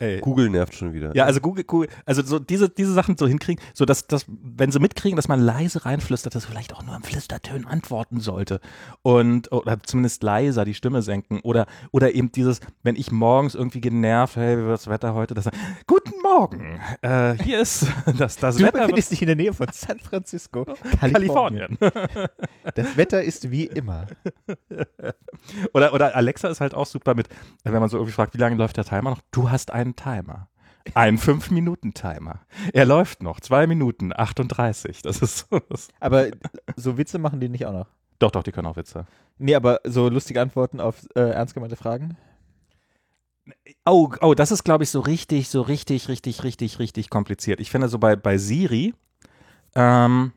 [0.00, 0.20] Ey.
[0.20, 1.14] Google nervt schon wieder.
[1.14, 4.72] Ja, also Google, Google, also so diese, diese Sachen so hinkriegen, so dass, dass, wenn
[4.72, 8.60] sie mitkriegen, dass man leise reinflüstert, dass vielleicht auch nur im Flüstertönen antworten sollte.
[9.02, 11.40] Und, oder zumindest leiser die Stimme senken.
[11.42, 15.34] Oder, oder eben dieses, wenn ich morgens irgendwie genervt, hey, wie wird das Wetter heute?
[15.34, 15.50] Das,
[15.86, 16.80] guten Morgen.
[17.02, 17.86] Äh, hier ist
[18.18, 20.66] das, das Du Wetter befindest dich in der Nähe von San Francisco,
[20.98, 21.76] Kalifornien.
[22.74, 24.06] Das Wetter ist wie immer.
[25.72, 27.28] Oder, oder Alexa ist halt auch super mit,
[27.64, 29.20] wenn man so irgendwie fragt, wie lange läuft der Timer noch?
[29.30, 30.48] Du hast einen Timer.
[30.94, 32.40] Einen 5-Minuten-Timer.
[32.72, 33.40] Er läuft noch.
[33.40, 35.02] 2 Minuten 38.
[35.02, 35.60] Das ist so.
[36.00, 36.28] Aber
[36.76, 37.86] so Witze machen die nicht auch noch.
[38.18, 39.06] Doch, doch, die können auch Witze.
[39.38, 42.16] Nee, aber so lustige Antworten auf äh, ernst gemeinte Fragen?
[43.84, 47.60] Oh, oh, das ist, glaube ich, so richtig, so richtig, richtig, richtig, richtig kompliziert.
[47.60, 48.94] Ich finde so bei, bei Siri,
[49.74, 50.32] ähm,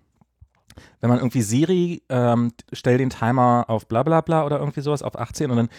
[1.01, 5.03] wenn man irgendwie Siri, ähm, stell den Timer auf bla bla bla oder irgendwie sowas
[5.03, 5.69] auf 18 und dann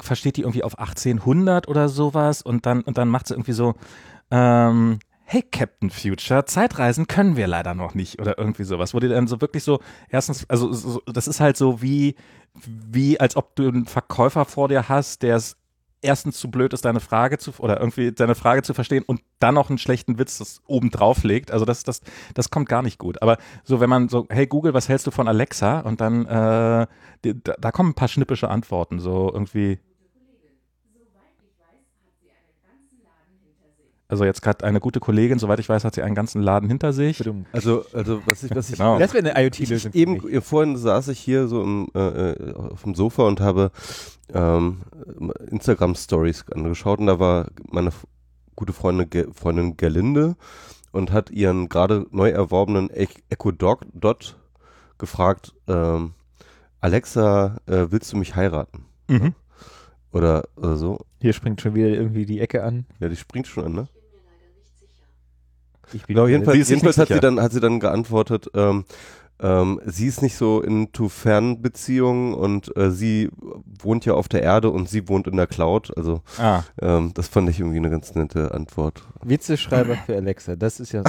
[0.00, 3.74] versteht die irgendwie auf 1800 oder sowas und dann, und dann macht sie irgendwie so,
[4.30, 9.08] ähm, hey Captain Future, Zeitreisen können wir leider noch nicht oder irgendwie sowas, wo die
[9.08, 12.14] dann so wirklich so, erstens, also so, das ist halt so wie,
[12.54, 15.56] wie als ob du einen Verkäufer vor dir hast, der es
[16.04, 19.54] erstens zu blöd ist, deine Frage zu oder irgendwie deine Frage zu verstehen und dann
[19.54, 21.50] noch einen schlechten Witz das oben drauf legt.
[21.50, 22.00] Also das, das,
[22.34, 23.20] das kommt gar nicht gut.
[23.22, 25.80] Aber so, wenn man so, hey Google, was hältst du von Alexa?
[25.80, 26.86] Und dann, äh,
[27.22, 29.80] da, da kommen ein paar schnippische Antworten, so irgendwie.
[34.06, 36.92] Also jetzt gerade eine gute Kollegin, soweit ich weiß, hat sie einen ganzen Laden hinter
[36.92, 37.22] sich.
[37.52, 38.98] Also, also was ich, was ich Genau.
[38.98, 39.92] Das wäre eine IoT-Lösung.
[39.94, 43.70] eben äh, vorhin saß ich hier so im, äh, äh, auf dem Sofa und habe
[44.32, 44.82] ähm,
[45.50, 47.90] Instagram Stories angeschaut und da war meine
[48.56, 50.36] gute Freundin, Ge Freundin Gerlinde
[50.92, 54.36] und hat ihren gerade neu erworbenen E- Echo Dot, Dot
[54.98, 56.12] gefragt, ähm,
[56.80, 58.84] Alexa, äh, willst du mich heiraten?
[59.08, 59.34] Mhm.
[60.12, 61.00] Oder, oder so.
[61.24, 62.84] Hier springt schon wieder irgendwie die Ecke an.
[63.00, 63.88] Ja, die springt schon an, ne?
[65.94, 67.20] Ich bin Genau, Sie jedenfalls, jedenfalls nicht hat sie sicher.
[67.22, 68.84] dann hat sie dann geantwortet, ähm,
[69.40, 73.30] ähm, sie ist nicht so into Fernbeziehungen und äh, sie
[73.82, 75.92] wohnt ja auf der Erde und sie wohnt in der Cloud.
[75.96, 79.02] Also Ah, ähm, das fand ich irgendwie eine ganz nette Antwort.
[79.22, 81.02] Witzeschreiber für Alexa, das ist ja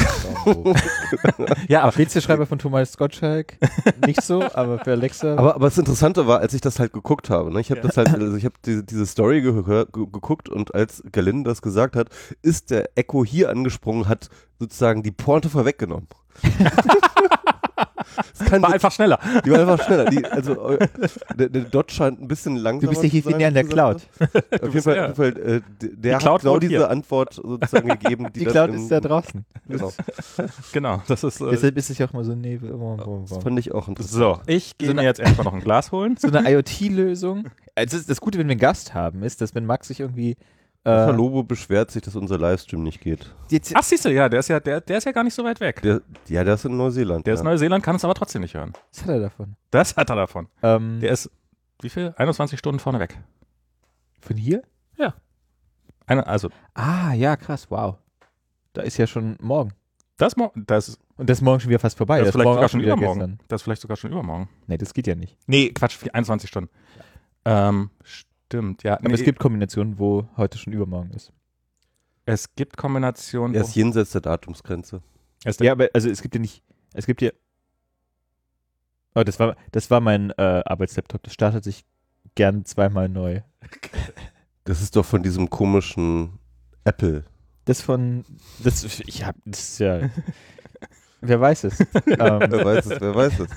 [0.45, 0.73] so
[1.67, 3.57] ja, aber Witzeschreiber von Thomas Gottschalk,
[4.05, 5.35] nicht so, aber für Alexa.
[5.35, 7.88] Aber, aber das Interessante war, als ich das halt geguckt habe, ne, ich habe Ja.
[7.88, 11.61] das halt, also ich habe diese, diese Story gehört, ge geguckt und als Gerlinde das
[11.61, 12.09] gesagt hat,
[12.41, 16.07] ist der Echo hier angesprungen, hat sozusagen die Pointe vorweggenommen.
[18.38, 19.19] Das kann war einfach schneller.
[19.45, 20.05] Die war einfach schneller.
[20.05, 20.88] Die, also äh,
[21.35, 23.63] der, der Dot scheint ein bisschen langsamer du bist ja hier sein, näher an der
[23.65, 24.01] Cloud.
[24.61, 25.13] Auf jeden Fall, ja.
[25.13, 26.89] Fall äh, der Cloud hat genau diese hier.
[26.89, 28.27] Antwort sozusagen gegeben.
[28.33, 29.45] Die, Die Cloud in- ist da draußen.
[29.67, 29.91] Genau.
[30.73, 31.41] Genau, das ist.
[31.41, 32.77] Äh, Deshalb ist es ja auch mal so Nebel.
[33.29, 34.13] Das fand ich auch interessant.
[34.15, 36.15] so, ich gehe So mir jetzt erstmal noch ein Glas holen.
[36.17, 37.45] So eine IoT-Lösung.
[37.75, 40.38] Also das, das Gute, wenn wir einen Gast haben, ist, dass wenn Max sich irgendwie
[40.86, 43.34] Äh, Lobo beschwert sich, dass unser Livestream nicht geht.
[43.50, 45.43] jetzt, Ach, siehst du, ja, der ist ja, der, der ist ja gar nicht so
[45.43, 45.82] weit weg.
[45.82, 47.26] Der, ja, der ist in Neuseeland.
[47.26, 47.39] Der ja.
[47.39, 48.74] ist Neuseeland, kann es aber trotzdem nicht hören.
[48.91, 49.56] was hat er davon?
[49.71, 50.48] Das hat er davon.
[50.62, 51.32] Ähm, Der ist,
[51.82, 52.13] wie viel?
[52.17, 53.17] 21 Stunden vorne weg.
[54.21, 54.62] von hier?
[56.08, 57.95] Eine, also, Ah, ja, krass, wow.
[58.74, 59.71] Da ist ja schon morgen.
[60.17, 62.19] das, mo- das, Und das ist morgen schon wieder fast vorbei.
[62.19, 63.19] das ist vielleicht sogar schon übermorgen.
[63.19, 63.39] gestern.
[63.48, 64.48] Das ist vielleicht sogar schon übermorgen.
[64.67, 65.36] Nee, das geht ja nicht.
[65.48, 66.69] Nee, Quatsch, 21 Stunden.
[67.43, 67.89] Ähm,
[68.45, 68.93] stimmt, ja.
[68.97, 71.31] Aber nee, es gibt Kombinationen, wo heute schon übermorgen ist.
[72.25, 73.55] es gibt Kombinationen.
[73.55, 75.01] Er ist jenseits der Datumsgrenze.
[75.43, 77.31] es- Ja, aber also es gibt ja nicht, es gibt ja.
[79.15, 81.23] Oh, das war, das war mein äh, Arbeitslaptop.
[81.23, 81.86] Das startet sich
[82.36, 83.41] gern zweimal neu.
[84.67, 86.39] Das ist doch von diesem komischen
[86.86, 87.23] Apple.
[87.65, 88.25] Das von,
[88.63, 90.10] das, ich hab, das ist ja,
[91.21, 91.80] wer weiß es.
[91.80, 93.47] ähm, Wer weiß es, wer weiß es.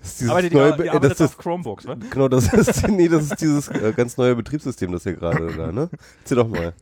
[0.00, 1.96] Das ist dieses arbeitet, neue, die, die das ist, auf Chromebooks, ne?
[2.10, 5.70] genau, das ist, nee, das ist dieses äh, ganz neue Betriebssystem, das hier gerade da,
[5.72, 5.88] ne?
[6.22, 6.72] Erzähl doch mal.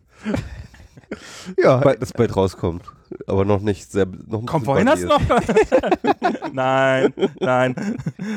[1.56, 2.84] ja, Bald, das bald rauskommt.
[3.26, 5.20] Aber noch nicht sehr, noch Kommt wohin das noch?
[6.52, 7.74] nein, nein.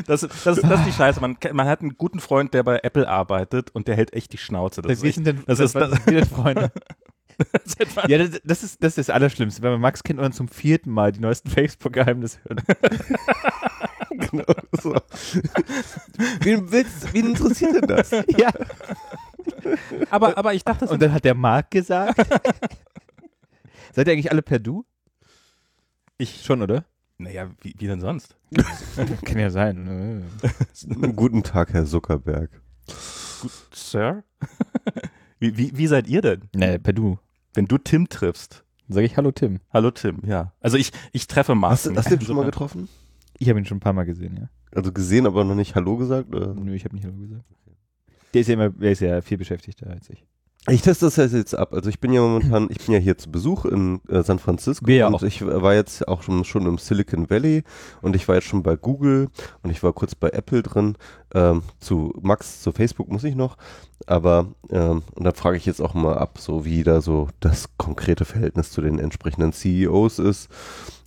[0.08, 1.20] Das, das, das ist die Scheiße.
[1.20, 4.38] Man, man hat einen guten Freund, der bei Apple arbeitet und der hält echt die
[4.38, 4.82] Schnauze.
[4.82, 6.72] Das wir ist echt, sind denn, das ist- sind wir denn Freunde.
[8.08, 10.48] Ja, das, das, ist, das ist das Allerschlimmste, wenn man Max kennt und dann zum
[10.48, 12.64] vierten Mal die neuesten Facebook-Geheimnisse hört.
[14.32, 14.44] genau,
[14.82, 14.96] so.
[16.42, 18.12] wen, willst, wen interessiert denn das?
[18.38, 18.52] ja.
[20.10, 22.18] aber, aber ich dachte, das Und dann hat der Marc gesagt.
[23.94, 24.86] Seid ihr eigentlich alle per Du?
[26.18, 26.86] ich, Schon, oder?
[27.18, 28.36] naja, wie, wie denn sonst?
[29.26, 30.24] Kann ja sein.
[31.16, 32.50] Guten Tag, Herr Zuckerberg.
[33.74, 34.24] Sir?
[35.40, 36.50] wie, wie, wie seid ihr denn?
[36.56, 37.20] Nee, per Du.
[37.54, 38.64] Wenn du Tim triffst.
[38.88, 39.60] Dann sage ich Hallo Tim.
[39.74, 40.54] Hallo Tim, ja.
[40.62, 41.94] Also ich, ich treffe Hast, Martin.
[41.94, 42.88] du- hast du den schon mal getroffen?
[43.38, 44.50] Ich habe ihn schon ein paar Mal gesehen, ja.
[44.76, 46.34] Also gesehen, aber noch nicht Hallo gesagt?
[46.34, 46.54] Oder?
[46.54, 47.44] Nö, ich habe nicht Hallo gesagt.
[48.34, 50.26] Der ist ja immer, der ist ja viel beschäftigter als ich.
[50.70, 51.74] Ich teste das jetzt ab.
[51.74, 54.86] Also ich bin ja momentan, ich bin ja hier zu Besuch in äh, San Francisco
[54.86, 55.24] Wir ja und auch.
[55.24, 57.64] ich war jetzt auch schon, schon im Silicon Valley
[58.04, 59.30] und ich war jetzt schon bei Google
[59.64, 60.98] und ich war kurz bei Apple drin.
[61.34, 63.58] Ähm, zu Max, zu Facebook muss ich noch,
[64.06, 67.70] aber ähm, und da frage ich jetzt auch mal ab, so wie da so das
[67.78, 70.48] konkrete Verhältnis zu den entsprechenden CEOs ist.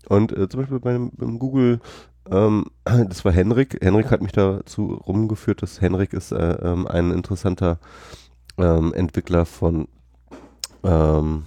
[0.09, 1.81] Und äh, zum Beispiel beim, beim Google
[2.29, 3.79] ähm, das war Henrik.
[3.81, 7.79] Henrik hat mich dazu rumgeführt, dass Henrik ist äh, ähm, ein interessanter
[8.59, 9.89] ähm, Entwickler von
[10.85, 11.45] ähm,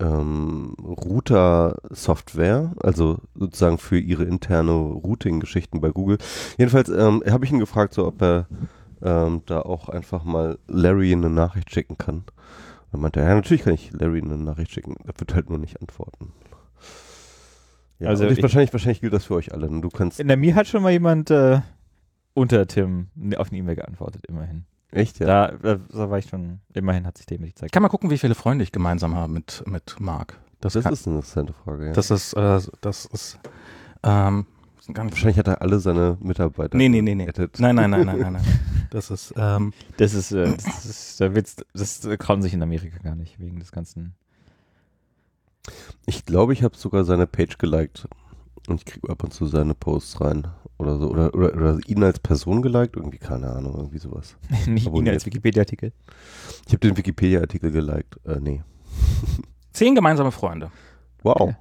[0.00, 6.18] ähm, Router-Software, also sozusagen für ihre interne Routing-Geschichten bei Google.
[6.58, 8.46] Jedenfalls ähm, habe ich ihn gefragt, so ob er
[9.02, 12.24] ähm, da auch einfach mal Larry eine Nachricht schicken kann.
[12.92, 14.96] Dann meinte er, ja, natürlich kann ich Larry eine Nachricht schicken.
[15.06, 16.32] Er wird halt nur nicht antworten.
[17.98, 19.68] Ja, Also ich, ich- wahrscheinlich, wahrscheinlich gilt das für euch alle.
[19.68, 21.60] Du kannst In der mir hat schon mal jemand äh,
[22.34, 24.64] unter Tim auf eine E-Mail geantwortet, immerhin.
[24.92, 25.26] Echt, ja.
[25.26, 28.10] Da, da, da war ich schon, immerhin hat sich dem Zeit Ich kann mal gucken,
[28.10, 30.38] wie viele Freunde ich gemeinsam habe mit, mit Marc.
[30.60, 31.92] Das, Das kann, ist eine interessante Frage, ja.
[31.92, 33.38] das ist, äh, das ist,
[34.02, 34.46] ähm,
[34.86, 36.76] nicht wahrscheinlich hat er alle seine Mitarbeiter.
[36.76, 37.26] Nee, nee, nee, nee.
[37.58, 38.44] Nein, nein, nein, nein, nein, nein.
[38.90, 42.62] Das ist, ähm, Das ist, äh, das ist der Witz, das äh, trauen sich in
[42.62, 44.14] Amerika gar nicht, wegen des ganzen.
[46.06, 48.08] Ich glaube, ich habe sogar seine Page geliked.
[48.68, 50.46] Und ich kriege ab und zu seine Posts rein.
[50.78, 51.08] Oder so.
[51.10, 52.96] Oder, oder, oder ihn als Person geliked.
[52.96, 54.36] Irgendwie, keine Ahnung, irgendwie sowas.
[54.66, 55.14] nicht ihn Abonniert.
[55.14, 55.92] als Wikipedia-Artikel.
[56.66, 58.18] Ich habe den Wikipedia-Artikel geliked.
[58.24, 58.62] Äh, nee.
[59.72, 60.70] zehn gemeinsame Freunde.
[61.22, 61.40] Wow.
[61.40, 61.56] Okay.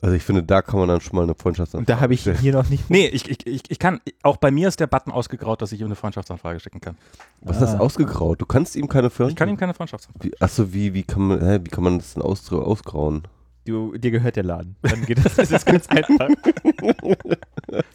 [0.00, 2.22] Also ich finde, da kann man dann schon mal eine Freundschaftsanfrage Und da habe ich
[2.22, 2.38] stellen.
[2.40, 2.88] hier noch nicht.
[2.88, 5.80] Nee, ich, ich, ich, ich kann, auch bei mir ist der Button ausgegraut, dass ich
[5.80, 6.96] ihm eine Freundschaftsanfrage schicken kann.
[7.42, 7.80] Was ist das Ah.
[7.80, 8.40] ausgegraut?
[8.40, 9.32] Du kannst ihm keine Freundschaft...
[9.32, 10.28] Ich kann ihm keine Freundschaftsanfrage.
[10.30, 13.24] Wie, achso, wie, wie, kann man, hä, wie kann man das denn aus, ausgrauen?
[13.66, 14.76] Du, dir gehört der Laden.
[14.82, 16.28] Dann geht das, das ist ganz einfach.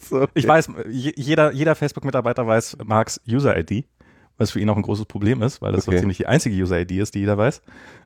[0.00, 3.84] So, Ich weiß, je- jeder, jeder Facebook-Mitarbeiter weiß Marks User-ID,
[4.38, 6.00] was für ihn auch ein großes Problem ist, weil das so Okay.
[6.00, 7.62] ziemlich die einzige User-ID ist, die jeder weiß.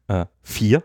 [0.09, 0.83] Äh, vier.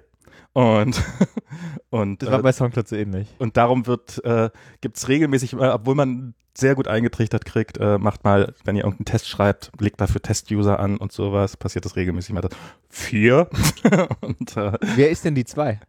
[0.54, 1.02] Und,
[1.90, 3.28] und, Das war äh, bei Soundcloud so ähnlich.
[3.40, 4.50] und darum wird, äh,
[4.82, 8.84] gibt es regelmäßig, äh, obwohl man sehr gut eingetrichtert kriegt, äh, macht mal, wenn ihr
[8.86, 12.48] irgendeinen Test schreibt, legt dafür Test-User an und sowas, passiert das regelmäßig mal.
[12.90, 13.50] Vier.
[14.22, 15.82] und äh, Wer ist denn die zwei?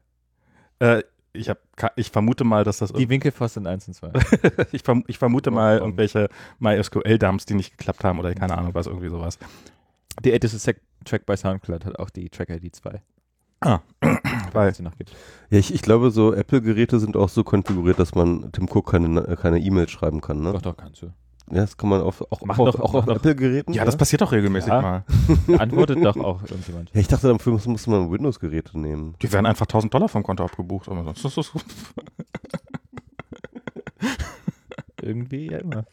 [0.80, 1.58] Äh, ich, hab,
[1.96, 4.12] ich vermute mal, dass das Die Winkelfoss sind 1 und 2.
[4.72, 5.88] ich, verm ich vermute mal Warum?
[5.88, 6.28] irgendwelche
[6.60, 9.38] MySQL-Dumps, die nicht geklappt haben oder keine Ahnung was, irgendwie sowas.
[10.24, 13.02] Der älteste Sec- Track bei Soundcloud hat auch die Track-ID 2.
[13.60, 13.80] Ah,
[14.52, 15.10] weil noch gibt.
[15.50, 19.36] Ja, ich, ich glaube, so Apple-Geräte sind auch so konfiguriert, dass man Tim Cook keine,
[19.36, 20.52] keine E-Mail schreiben kann, ne?
[20.52, 21.12] Doch, doch, kannst du.
[21.50, 23.06] Ja, das kann man auf, auch, Mach auch, doch- auch auf.
[23.06, 23.72] Apple-Geräten.
[23.72, 24.82] ja, das passiert doch regelmäßig Ja.
[24.82, 25.04] mal.
[25.58, 26.90] Antwortet doch auch irgendjemand.
[26.92, 29.14] Ja, ich dachte, dafür muss, muss man Windows-Geräte nehmen.
[29.22, 30.88] Die werden einfach 1000 Dollar vom Konto abgebucht.
[30.88, 31.52] Aber sonst ist das
[35.02, 35.84] Irgendwie ja immer.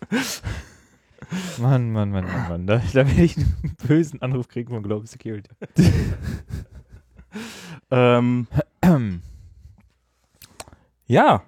[1.60, 2.68] Mann, Mann, Mann, Mann, Mann.
[2.68, 5.50] Da, da werde ich einen bösen Anruf kriegen von Global Security.
[7.92, 8.48] ähm,
[11.06, 11.44] ja.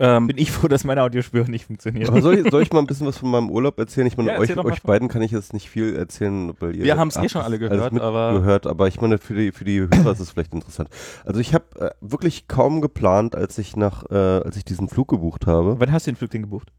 [0.00, 2.08] Ähm, Bin ich froh, dass meine Audiospur nicht funktioniert.
[2.08, 4.06] Aber soll ich, soll ich mal ein bisschen was von meinem Urlaub erzählen?
[4.06, 6.96] Ich meine, Ja, erzähl euch, beiden kann ich jetzt nicht viel erzählen, weil ihr Wir
[6.96, 9.80] haben's eh habt schon alle gehört, aber- mitgehört, aber ich meine, für die, für die
[9.80, 10.88] Hörer ist es vielleicht interessant.
[11.24, 15.08] Also ich habe äh, wirklich kaum geplant, als ich nach, äh, als ich diesen Flug
[15.08, 15.80] gebucht habe.
[15.80, 16.70] Wann hast du den Flug denn gebucht?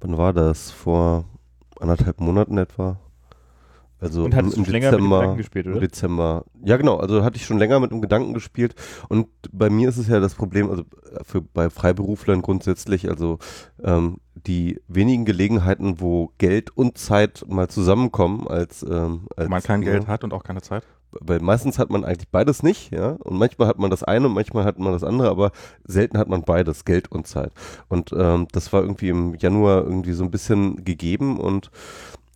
[0.00, 0.70] Wann war das?
[0.70, 1.26] Vor
[1.78, 2.98] anderthalb Monaten etwa?
[4.00, 5.18] Also Und hattest im, im länger mit Dezember.
[5.18, 5.80] Gedanken gespielt, oder?
[5.80, 6.44] Dezember.
[6.64, 6.96] Ja, genau.
[6.98, 8.74] Also hatte ich schon länger mit dem Gedanken gespielt.
[9.08, 10.84] Und bei mir ist es ja das Problem, also
[11.22, 13.38] für, bei Freiberuflern grundsätzlich, also
[13.82, 19.80] ähm, die wenigen Gelegenheiten, wo Geld und Zeit mal zusammenkommen, als, ähm, als man kein
[19.80, 20.84] Geld hat und auch keine Zeit.
[21.10, 23.12] Weil meistens hat man eigentlich beides nicht, ja.
[23.12, 25.52] Und manchmal hat man das eine und manchmal hat man das andere, aber
[25.84, 27.50] selten hat man beides, Geld und Zeit.
[27.88, 31.70] Und ähm, das war irgendwie im Januar irgendwie so ein bisschen gegeben und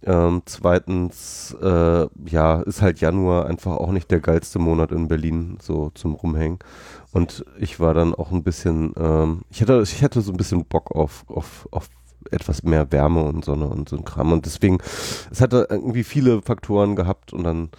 [0.05, 5.59] ähm, zweitens, äh, ja, ist halt Januar einfach auch nicht der geilste Monat in Berlin,
[5.61, 6.59] so zum Rumhängen.
[7.12, 10.65] Und ich war dann auch ein bisschen, ähm, ich hatte, ich hatte so ein bisschen
[10.65, 11.88] Bock auf, auf, auf
[12.31, 14.33] etwas mehr Wärme und Sonne und so ein Kram.
[14.33, 14.79] Und deswegen,
[15.31, 17.71] es hatte irgendwie viele Faktoren gehabt und dann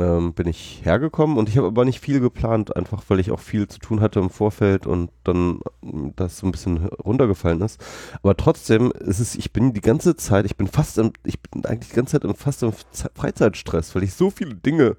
[0.00, 3.40] ähm, bin ich hergekommen und ich habe aber nicht viel geplant, einfach weil ich auch
[3.40, 7.82] viel zu tun hatte im Vorfeld und dann ähm, das so ein bisschen runtergefallen ist.
[8.22, 11.64] Aber trotzdem ist es, ich bin die ganze Zeit, ich bin fast im, ich bin
[11.64, 14.96] eigentlich die ganze Zeit im, fast im Ze- Freizeitstress, weil ich so viele Dinge,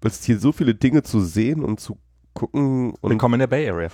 [0.00, 1.98] weil es hier so viele Dinge zu sehen und zu
[2.34, 3.88] gucken und Willkommen in der Bay Area.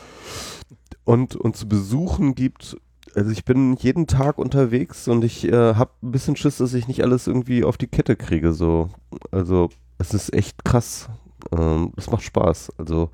[1.04, 2.76] und, und zu besuchen gibt.
[3.14, 6.88] Also ich bin jeden Tag unterwegs und ich äh, habe ein bisschen Schiss, dass ich
[6.88, 8.52] nicht alles irgendwie auf die Kette kriege.
[8.52, 8.88] So,
[9.30, 11.08] also es ist echt krass.
[11.52, 12.72] Ähm, es macht Spaß.
[12.78, 13.10] Also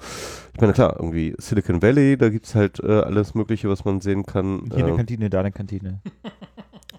[0.54, 4.24] ich meine klar, irgendwie Silicon Valley, da gibt's halt äh, alles Mögliche, was man sehen
[4.24, 4.62] kann.
[4.66, 6.00] Hier eine Ähm, Kantine, da eine Kantine.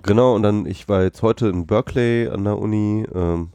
[0.04, 3.06] Genau, und dann, ich war jetzt heute in Berkeley an der Uni.
[3.14, 3.52] Ähm,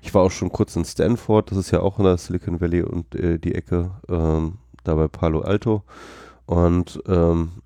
[0.00, 2.80] ich war auch schon kurz in Stanford, das ist ja auch in der Silicon Valley
[2.80, 5.82] und äh, die Ecke, ähm, da bei Palo Alto.
[6.46, 7.60] Und ähm,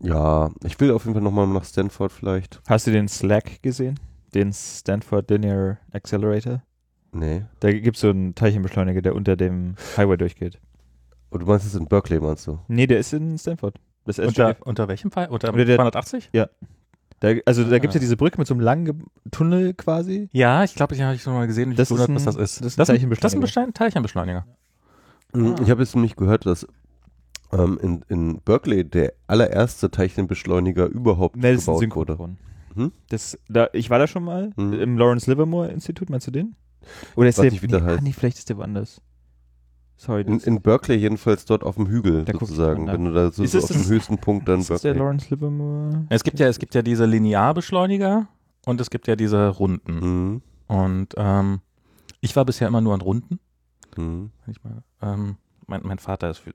[0.00, 2.60] ja, ich will auf jeden Fall nochmal nach Stanford vielleicht.
[2.68, 3.98] Hast du den Slack gesehen?
[4.34, 6.62] Den Stanford Linear Accelerator?
[7.12, 7.42] Nee.
[7.60, 10.60] Da gibt es so einen Teilchenbeschleuniger, der unter dem Highway durchgeht.
[11.30, 12.58] Und du meinst es in Berkeley, meinst du?
[12.68, 13.76] Nee, der ist in Stanford.
[14.04, 15.28] Das ist Unter, unter welchem Fall?
[15.28, 16.30] Unter Unter der- 280?
[16.32, 16.48] da,
[17.44, 17.98] also da gibt es Ah.
[17.98, 18.94] ja diese Brücke mit so einem langen Ge-
[19.30, 20.28] Tunnel quasi.
[20.32, 21.70] Ja, ich glaube, ich habe ich schon mal gesehen.
[21.72, 22.60] Ich Das wundert, ist was ein- das ist.
[22.60, 23.40] das ist ein das, das ist ein Teilchenbeschleuniger.
[23.40, 24.46] Bestein- Teilchenbeschleuniger.
[25.34, 26.66] Mhm, Ich habe jetzt nämlich gehört, dass
[27.52, 32.36] ähm, in, in Berkeley der allererste Teilchenbeschleuniger überhaupt Nelson gebaut wurde.
[32.74, 32.92] Hm?
[33.08, 34.72] Das, da, ich war da schon mal Hm.
[34.72, 36.54] im Lawrence Livermore Institut, meinst du den?
[37.16, 38.02] Oder ist der, nicht, wie der nee, ah, heißt.
[38.02, 39.00] nee, vielleicht ist der woanders.
[39.96, 43.42] Sorry, In, in Berkeley jedenfalls dort auf dem Hügel Da sozusagen, wenn du da so,
[43.42, 45.04] Ist so es auf dem höchsten Punkt dann ist das der Berkeley.
[45.04, 46.06] Lawrence Livermore?
[46.08, 48.26] Es gibt ja, es gibt ja diese Linearbeschleuniger
[48.64, 49.92] und es gibt ja diese Runden.
[50.32, 50.42] Mhm.
[50.68, 51.60] Und ähm,
[52.22, 53.40] ich war bisher immer nur an Runden.
[53.96, 54.30] Mhm.
[54.62, 56.54] mal, ähm, mein, mein Vater ist für,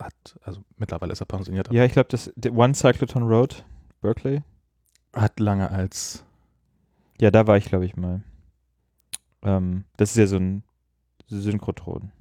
[0.00, 3.64] hat, also mittlerweile ist er pensioniert, Ja, ich glaube, das der One Cycloton Road,
[4.00, 4.42] Berkeley.
[5.12, 6.24] hat lange als
[7.20, 8.22] Ja, da war ich, glaube ich, mal.
[9.46, 10.62] Ähm, das ist ja so ein
[11.28, 12.12] Synchrotron.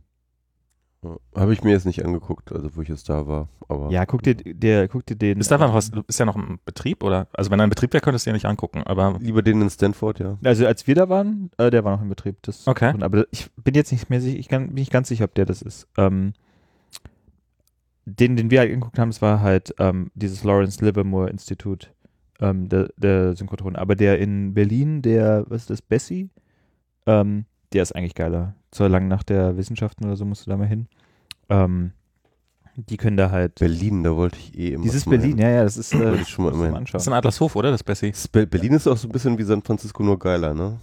[1.36, 3.48] Habe ich mir jetzt nicht angeguckt, also wo ich jetzt da war.
[3.68, 5.40] Aber Ja, guck dir, der, guck dir den.
[5.40, 7.28] Ist da ähm, was, ist ja noch im Betrieb oder?
[7.34, 9.70] Also wenn er in Betrieb wäre, könntest du ja nicht angucken, aber lieber den in
[9.70, 10.38] Stanford, ja.
[10.44, 12.38] Also als wir da waren, äh, der war noch in Betrieb.
[12.42, 12.94] Das Okay.
[13.00, 15.46] Aber ich bin jetzt nicht mehr sicher, ich kann, bin nicht ganz sicher, ob der
[15.46, 15.88] das ist.
[15.98, 16.34] Ähm,
[18.06, 21.92] den, den wir halt angeguckt haben, das war halt ähm, dieses Lawrence Livermore Institut,
[22.40, 23.76] ähm, der, der Synchrotron.
[23.76, 26.30] Aber der in Berlin, der, was ist das, Bessie,
[27.06, 28.56] ähm, der ist eigentlich geiler.
[28.72, 30.88] Zur langen Nacht der Wissenschaften oder so musst du da mal hin.
[31.50, 31.92] Ähm,
[32.76, 33.56] die können da halt.
[33.56, 34.84] Berlin, da wollte ich eh immer.
[34.84, 35.46] Dieses mal Berlin, hin.
[35.46, 35.94] ja, ja, das ist.
[35.94, 36.94] Äh, Wollte ich schon mal immer anschauen.
[36.94, 37.72] das ist in Adlershof, oder?
[37.72, 38.12] Das Bessie.
[38.12, 40.78] Das Be- Berlin ist auch so ein bisschen wie San Francisco, nur geiler, ne?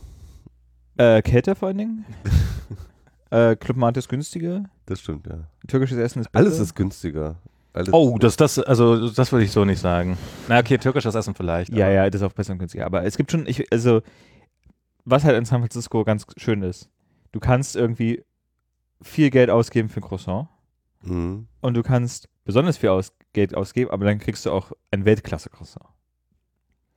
[0.97, 2.05] Äh, kälter vor allen Dingen.
[3.31, 4.65] äh, Club Mate ist günstiger.
[4.87, 5.39] Das stimmt, ja.
[5.69, 6.45] Türkisches Essen ist besser.
[6.47, 7.37] Alles ist günstiger.
[7.75, 10.19] Alles Oh, das, das, also das würde ich so nicht sagen.
[10.49, 11.73] Na okay, türkisches Essen vielleicht.
[11.75, 12.85] Ja, aber- ja, das ist auch besser und günstiger.
[12.87, 14.03] Aber es gibt schon, ich, also,
[15.05, 16.89] was halt in San Francisco ganz schön ist,
[17.33, 18.25] du kannst irgendwie
[19.01, 20.49] viel Geld ausgeben für ein Croissant
[21.05, 21.49] Mhm.
[21.61, 25.87] und du kannst besonders viel aus, Geld ausgeben, aber dann kriegst du auch ein Weltklasse-Croissant.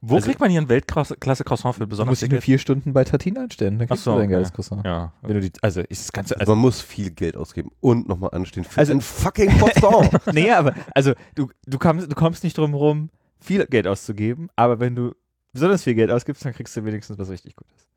[0.02, 2.60] Wo Also- kriegt man hier ein Weltklasse-Croissant für Du besonders musst dich viel nur vier
[2.60, 4.34] Stunden bei Tatin einstellen, dann kriegst so, du dein okay.
[4.34, 4.86] geiles Croissant.
[4.86, 5.14] Ja.
[5.24, 8.30] Wenn du die, also, ist das Ganze, also, man muss viel Geld ausgeben und nochmal
[8.34, 10.12] anstehen für Also- ein fucking Croissant.
[10.34, 14.80] nee, aber, also, du, du, kommst, du kommst nicht drum rum, viel Geld auszugeben, aber
[14.80, 15.16] wenn du
[15.54, 17.88] besonders viel Geld ausgibst, dann kriegst du wenigstens was richtig Gutes.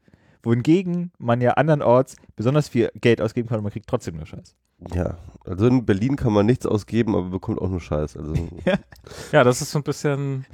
[0.49, 4.55] Wohingegen man ja andernorts besonders viel Geld ausgeben kann und man kriegt trotzdem nur Scheiß.
[4.95, 8.17] ja, also in Berlin kann man nichts ausgeben, aber bekommt auch nur Scheiß.
[8.17, 8.33] Also
[9.33, 10.47] Ja, das ist so ein bisschen.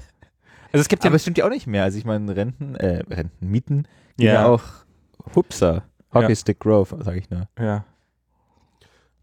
[0.72, 1.84] Also es gibt ja Aber es stimmt ja auch nicht mehr.
[1.84, 3.86] Also ich meine, Renten, äh, Renten, Mieten,
[4.18, 4.32] Ja.
[4.34, 4.62] ja auch
[5.36, 6.34] Hupsa, Hockey Ja.
[6.36, 7.48] Stick Grove, sage ich nur.
[7.60, 7.84] ja.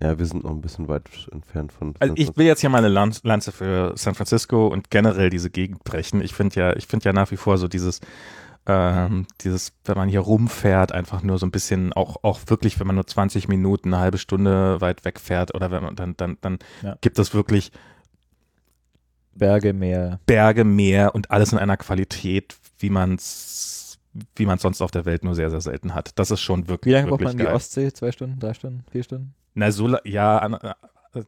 [0.02, 1.94] ja, wir sind noch ein bisschen weit entfernt von.
[2.00, 5.50] Also ich will jetzt hier mal eine Lan- Lanze für San Francisco und generell diese
[5.50, 6.22] Gegend brechen.
[6.22, 8.00] Ich finde ja, ich finde ja nach wie vor so dieses,
[8.72, 12.88] ähm, dieses, wenn man hier rumfährt, einfach nur so ein bisschen, auch, auch wirklich, wenn
[12.88, 16.60] man nur 20 Minuten, eine halbe Stunde weit wegfährt oder wenn man dann, dann, dann
[16.82, 16.98] Ja.
[17.02, 17.72] gibt es wirklich
[19.34, 20.20] Berge, Meer.
[20.26, 23.78] Berge, Meer und alles in einer Qualität, wie man es
[24.36, 26.20] wie man sonst auf der Welt nur sehr, sehr selten hat.
[26.20, 27.48] Das ist schon wirklich, Wie lange braucht man in die.
[27.48, 27.94] Ostsee?
[27.94, 29.34] Zwei Stunden, drei Stunden, vier Stunden?
[29.54, 30.58] Na, so, ja, an,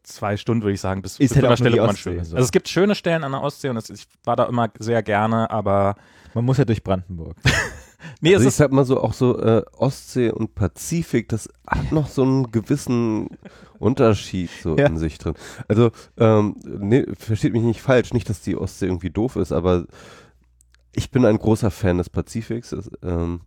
[0.04, 2.30] zwei Stunden würde ich sagen, bis, Ist bis halt die wo man Ostsee, schön ist.
[2.30, 2.36] so.
[2.36, 5.04] Also es gibt schöne Stellen an der Ostsee und es, ich war da immer sehr
[5.04, 5.96] gerne, aber
[6.34, 7.36] Man muss ja durch Brandenburg.
[8.22, 11.50] nee, also es ich ist, sag mal so, auch so äh, Ostsee und Pazifik, das
[11.68, 13.28] hat noch so einen gewissen
[13.80, 14.86] Unterschied so Ja.
[14.88, 15.34] in sich drin.
[15.68, 19.86] Also, ähm, nee, versteht mich nicht falsch, nicht, dass die Ostsee irgendwie doof ist, aber
[20.94, 22.72] ich bin ein großer Fan des Pazifiks.
[22.72, 23.42] Es, ähm,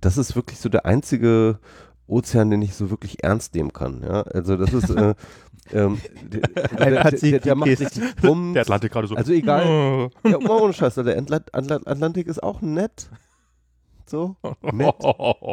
[0.00, 1.58] das ist wirklich so der einzige
[2.06, 4.02] Ozean, den ich so wirklich ernst nehmen kann.
[4.02, 4.22] Ja?
[4.22, 5.14] Also das ist äh,
[5.72, 8.52] ähm, der, der, der, der, macht richtig Bums.
[8.54, 9.14] der Atlantik gerade so.
[9.14, 9.66] Also egal,
[10.24, 10.28] Oh.
[10.28, 13.08] ja, mal ohne Scheiß, der Atlant Atlant Atlantik ist auch nett.
[14.04, 14.36] So,
[14.72, 14.94] nett.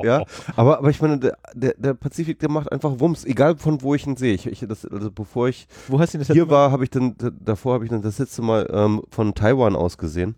[0.03, 0.25] Ja,
[0.57, 3.95] aber, aber ich meine, der, der, der Pazifik, der macht einfach Wumms, egal von wo
[3.95, 4.33] ich ihn sehe.
[4.33, 7.15] Ich, ich, das, also bevor ich Wo hast du das hier war, habe ich dann,
[7.39, 10.35] davor habe ich dann das letzte Mal ähm, von Taiwan aus gesehen.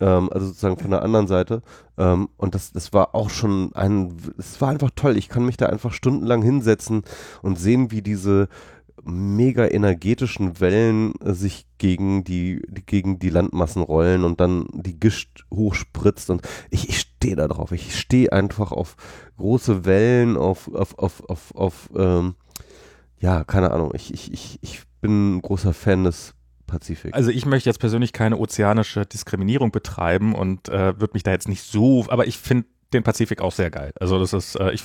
[0.00, 1.62] Ähm, also sozusagen von der anderen Seite.
[1.96, 5.16] Ähm, und das, das war auch schon ein, es war einfach toll.
[5.16, 7.02] Ich kann mich da einfach stundenlang hinsetzen
[7.42, 8.48] und sehen, wie diese
[9.02, 14.98] mega energetischen Wellen äh, sich gegen die, die gegen die Landmassen rollen und dann die
[14.98, 17.72] Gischt hochspritzt und ich, ich stehe da drauf.
[17.72, 18.96] Ich stehe einfach auf
[19.36, 22.34] große Wellen, auf auf auf auf, auf ähm,
[23.18, 23.92] ja, keine Ahnung.
[23.94, 26.34] Ich, ich, ich, ich bin ein großer Fan des
[26.66, 27.14] Pazifik.
[27.14, 31.48] Also ich möchte jetzt persönlich keine ozeanische Diskriminierung betreiben und äh, würde mich da jetzt
[31.48, 33.92] nicht so, aber ich finde den Pazifik auch sehr geil.
[34.00, 34.84] Also das ist, äh, ich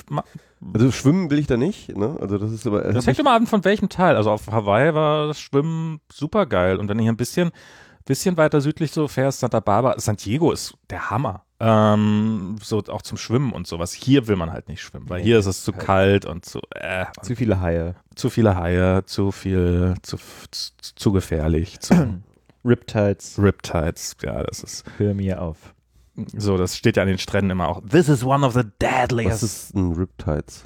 [0.74, 2.16] Also schwimmen will ich da nicht, ne?
[2.20, 4.16] Also das ist aber das hängt immer an von welchem Teil.
[4.16, 7.50] Also auf Hawaii war das Schwimmen super geil und wenn hier ein bisschen,
[8.04, 11.44] bisschen weiter südlich so fährst, Santa Barbara, San Diego ist der Hammer.
[11.60, 13.92] Ähm, so auch zum Schwimmen und sowas.
[13.92, 16.60] Hier will man halt nicht schwimmen, weil Nee, hier ist es zu kalt und zu,
[16.74, 17.94] äh, Zu viele Haie.
[18.14, 20.16] zu viele Haie, zu viel, zu,
[20.50, 22.20] zu, zu gefährlich, zu
[22.64, 24.16] Riptides, Riptides.
[24.22, 25.74] Ja, das ist hör mir auf.
[26.36, 27.82] so, das steht ja an den Stränden immer auch.
[27.88, 29.42] This is one of the Was deadliest.
[29.42, 30.64] ist ein Riptides?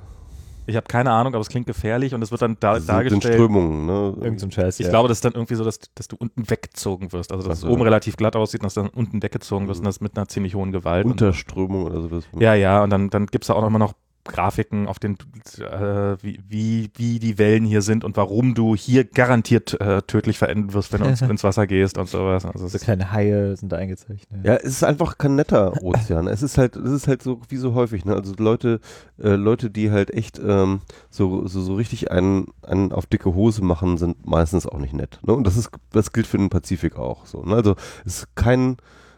[0.67, 2.87] Ich habe keine Ahnung, aber es klingt gefährlich und es wird dann da, Das sind-
[2.87, 3.35] sind dargestellt.
[3.35, 4.15] Strömungen, ne?
[4.23, 4.81] Irgend so ein Scheiß.
[4.81, 4.91] Ich ja.
[4.91, 7.33] glaube, das ist dann irgendwie so, dass, dass du unten weggezogen wirst.
[7.33, 9.87] Also, dass es oben relativ glatt aussieht und dass du dann unten weggezogen wirst und
[9.87, 11.05] das mit einer ziemlich hohen Gewalt.
[11.05, 12.25] Und, Unterströmung oder sowas.
[12.39, 13.93] ja, ja, und dann, dann gibt es da auch immer noch
[14.25, 15.17] Grafiken auf den,
[15.59, 20.39] äh, wie, wie, wie die Wellen hier sind und warum du hier garantiert äh, tödlich
[20.39, 22.45] verenden wirst, wenn du ins, ins Wasser gehst und sowas.
[22.45, 24.45] Also, es so kleine Haie sind da eingezeichnet.
[24.45, 26.27] Ja, es ist einfach kein netter Ozean.
[26.27, 28.15] es ist halt, es ist halt so wie so häufig, ne?
[28.15, 28.81] Also Leute,
[29.23, 33.63] äh, Leute, die halt echt ähm, so, so, so richtig einen, einen auf dicke Hose
[33.63, 35.21] machen, sind meistens auch nicht nett.
[35.23, 35.35] Ne?
[35.35, 37.43] Und das ist, das gilt für den Pazifik auch so.
[37.43, 37.57] Ne?
[37.57, 38.77] Also es ist kein,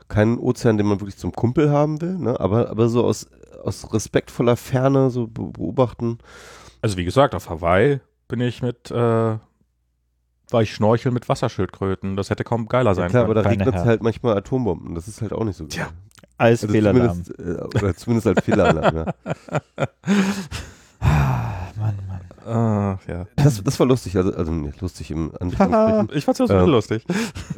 [0.08, 2.38] kein Ozean, den man wirklich zum Kumpel haben will, ne?
[2.38, 3.26] Aber, aber so aus,
[3.66, 6.18] aus respektvoller Ferne so be- beobachten.
[6.82, 12.16] also wie gesagt, auf Hawaii bin ich mit, äh, war ich schnorcheln mit Wasserschildkröten.
[12.16, 13.44] Das hätte kaum geiler Ja, sein klar, aber können.
[13.44, 14.94] da regnet es halt manchmal Atombomben.
[14.94, 15.70] Das ist halt auch nicht so geil.
[15.72, 15.88] Tja.
[16.38, 17.24] Als Also Fehlalarm.
[17.24, 19.14] zumindest, äh, oder zumindest als Fehlalarm, ja.
[21.00, 21.94] Ah, Mann.
[22.46, 23.26] Ah, ja.
[23.36, 26.10] Das, das war lustig, also, also nicht lustig im Anführungsstrichen.
[26.16, 27.04] Ich fand's ja so Ähm, lustig.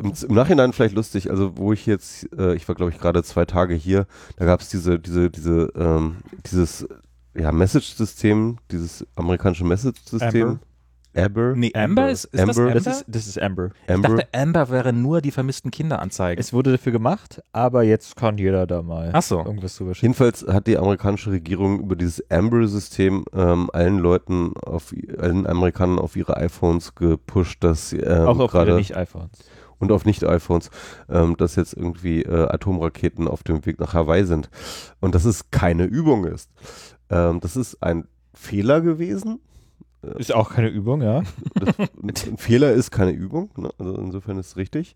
[0.03, 3.22] Im, Im Nachhinein vielleicht lustig, also wo ich jetzt, äh, ich war glaube ich gerade
[3.22, 6.16] zwei Tage hier, da gab es diese, diese, diese, ähm,
[6.47, 6.89] dieses
[7.34, 10.59] ja, Message-System, dieses amerikanische Message-System.
[11.17, 11.55] Amber.
[11.57, 12.73] Nee, Amber ist, ist Amber.
[12.75, 12.91] das Das Amber?
[12.99, 13.71] ist, das ist Amber.
[13.87, 14.09] ich Amber.
[14.09, 16.41] dachte, Amber wäre nur die vermissten Kinder anzeigen.
[16.41, 19.39] Es wurde dafür gemacht, aber jetzt kann jeder da mal Ach so.
[19.45, 20.07] irgendwas drüber schicken.
[20.13, 26.15] Jedenfalls hat die amerikanische Regierung über dieses Amber-System ähm, allen Leuten, auf, allen Amerikanern auf
[26.15, 29.31] ihre iPhones gepusht, dass sie ähm, Auch auf gerade ihre Nicht-iPhones.
[29.79, 30.71] und auf Nicht-iPhones,
[31.09, 34.51] ähm, dass jetzt irgendwie äh, Atomraketen auf dem Weg nach Hawaii sind.
[35.01, 36.51] Und dass es keine Übung ist.
[37.11, 39.41] Ähm, das ist ein Fehler gewesen.
[40.17, 41.23] Ist auch keine Übung, ja.
[42.03, 43.71] Ein Fehler ist keine Übung, ne?
[43.79, 44.95] also insofern ist es richtig.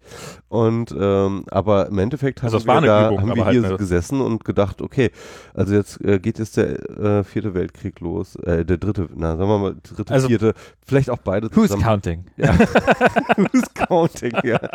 [0.49, 3.77] Und ähm, aber im Endeffekt Also haben war wir, da, Übung, haben wir halt hier
[3.77, 5.11] gesessen und gedacht, okay,
[5.55, 9.51] also jetzt äh, geht jetzt der äh, vierte Weltkrieg los, äh, der dritte, na sagen
[9.51, 10.55] wir mal dritte, Also- vierte,
[10.87, 11.83] vielleicht auch beide Who's zusammen.
[11.83, 12.25] counting?
[12.37, 12.57] Ja.
[13.37, 14.61] Who's counting, ja.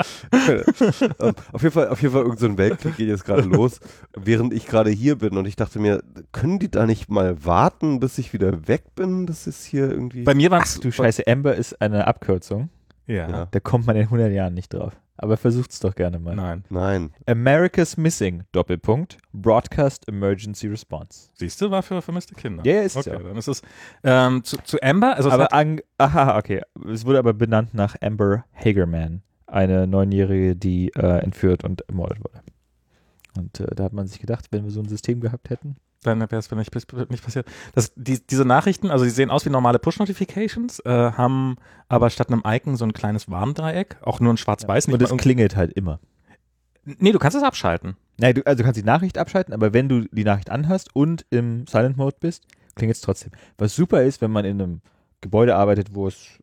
[1.22, 3.80] ähm, auf jeden Fall, auf jeden Fall irgendein so ein Weltkrieg geht jetzt gerade los,
[4.14, 6.04] während ich gerade hier bin und ich dachte mir,
[6.34, 9.26] können die da nicht mal warten, bis ich wieder weg bin?
[9.26, 10.17] Das ist hier irgendwie.
[10.24, 10.80] Bei mir war Ach es.
[10.80, 12.70] du Scheiße, Amber ist eine Abkürzung.
[13.06, 13.30] Ja.
[13.30, 13.48] Ja.
[13.50, 14.94] Da kommt man in 100 Jahren nicht drauf.
[15.20, 16.36] Aber versucht's doch gerne mal.
[16.36, 16.64] Nein.
[16.70, 17.12] Nein.
[17.26, 21.30] America's Missing, Doppelpunkt, Broadcast Emergency Response.
[21.34, 22.64] Siehst du, war für vermisste Kinder.
[22.64, 23.20] Ja, ja, ist okay, ja.
[23.20, 23.62] dann ist es
[24.04, 25.16] ähm, zu, zu Amber.
[25.16, 26.62] Also aber an, aha, okay.
[26.92, 32.44] Es wurde aber benannt nach Amber Hagerman, eine Neunjährige, die äh, entführt und ermordet wurde.
[33.38, 35.76] Und äh, da hat man sich gedacht, wenn wir so ein System gehabt hätten.
[36.04, 36.74] dann wäre es nicht,
[37.12, 37.48] nicht passiert.
[37.74, 41.58] Das, die, diese Nachrichten, also die sehen aus wie normale Push-Notifications, äh, haben
[41.90, 44.88] aber statt einem Icon so ein kleines Warndreieck, auch nur ein schwarz-weiß.
[44.88, 46.00] und nicht es mal klingelt halt immer.
[46.86, 47.98] nee, du kannst es abschalten.
[48.20, 51.26] Nein, du, also du kannst die Nachricht abschalten, aber wenn du die Nachricht anhast und
[51.30, 53.32] im Silent Mode bist, klingelt es trotzdem.
[53.58, 54.82] Was super ist, wenn man in einem
[55.22, 56.40] Gebäude arbeitet, wo es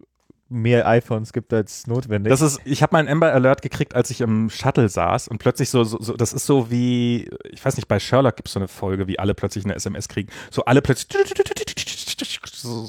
[0.54, 2.30] mehr iPhones gibt als notwendig.
[2.30, 5.68] Das ist, ich habe meinen Amber Alert gekriegt, als ich im Shuttle saß und plötzlich
[5.68, 8.60] so, so, so das ist so wie, ich weiß nicht, bei Sherlock gibt es so
[8.60, 10.30] eine Folge, wie alle plötzlich eine SMS kriegen.
[10.50, 11.08] So alle plötzlich,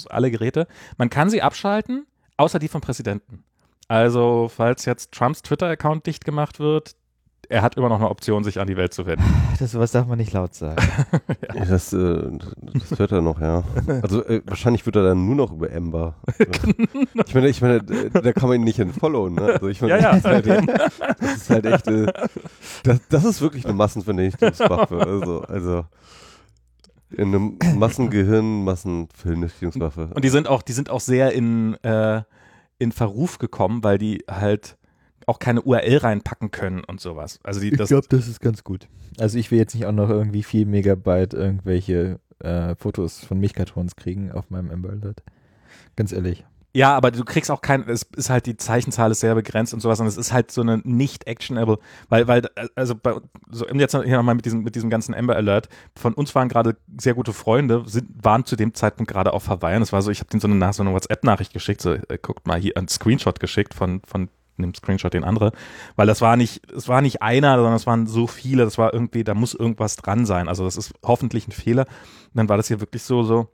[0.09, 0.67] alle Geräte.
[0.97, 2.05] Man kann sie abschalten,
[2.37, 3.43] außer die vom Präsidenten.
[3.87, 6.95] Also, falls jetzt Trumps Twitter-Account dicht gemacht wird,
[7.49, 9.23] er hat immer noch eine Option, sich an die Welt zu wenden.
[9.59, 10.75] das sowas darf man nicht laut sagen.
[11.53, 12.31] Ja, das, äh,
[12.73, 13.63] das wird er noch, ja.
[14.01, 16.15] Also äh, wahrscheinlich wird er dann nur noch über Ember.
[17.25, 19.53] ich meine, ich meine, äh, da kann man ihn nicht entfollowen, ne?
[19.53, 20.09] Also ich meine, Ja, ja.
[20.11, 20.69] das, ist halt,
[21.19, 22.11] das ist halt echt, äh,
[22.83, 24.99] das, das ist wirklich eine Massenvernichtungswaffe.
[24.99, 25.85] Also, also
[27.11, 30.09] in einem Massengehirn, Massenvernichtungswaffe.
[30.13, 32.23] Und die sind auch, die sind auch sehr in, äh,
[32.79, 34.77] in Verruf gekommen, weil die halt
[35.27, 37.39] auch keine URL reinpacken können und sowas.
[37.43, 38.87] Also die, das, das ist ganz gut.
[39.17, 43.95] Also ich will jetzt nicht auch noch irgendwie 4 Megabyte irgendwelche äh, Fotos von Milchkartons
[43.95, 45.23] kriegen auf meinem Amber Alert.
[45.95, 46.45] Ganz ehrlich.
[46.75, 49.79] Ja, aber du kriegst auch kein, es ist halt, die Zeichenzahl ist sehr begrenzt und
[49.79, 53.15] sowas und es ist halt so eine nicht actionable, weil, weil, also bei,
[53.49, 56.75] so jetzt hier nochmal mit diesem, mit diesem ganzen Amber Alert, von uns waren gerade
[56.99, 60.11] sehr gute Freunde, sind, waren zu dem Zeitpunkt gerade auf Hawaii und es war so,
[60.11, 62.89] ich habe denen so eine, so eine WhatsApp-Nachricht geschickt, so, äh, guckt mal hier, einen
[62.89, 64.27] Screenshot geschickt von, von
[64.57, 65.51] einem Screenshot den andere,
[65.95, 68.93] weil das war nicht, es war nicht einer, sondern es waren so viele, das war
[68.93, 71.85] irgendwie, da muss irgendwas dran sein, also das ist hoffentlich ein Fehler.
[72.27, 73.49] Und dann war das hier wirklich so, so,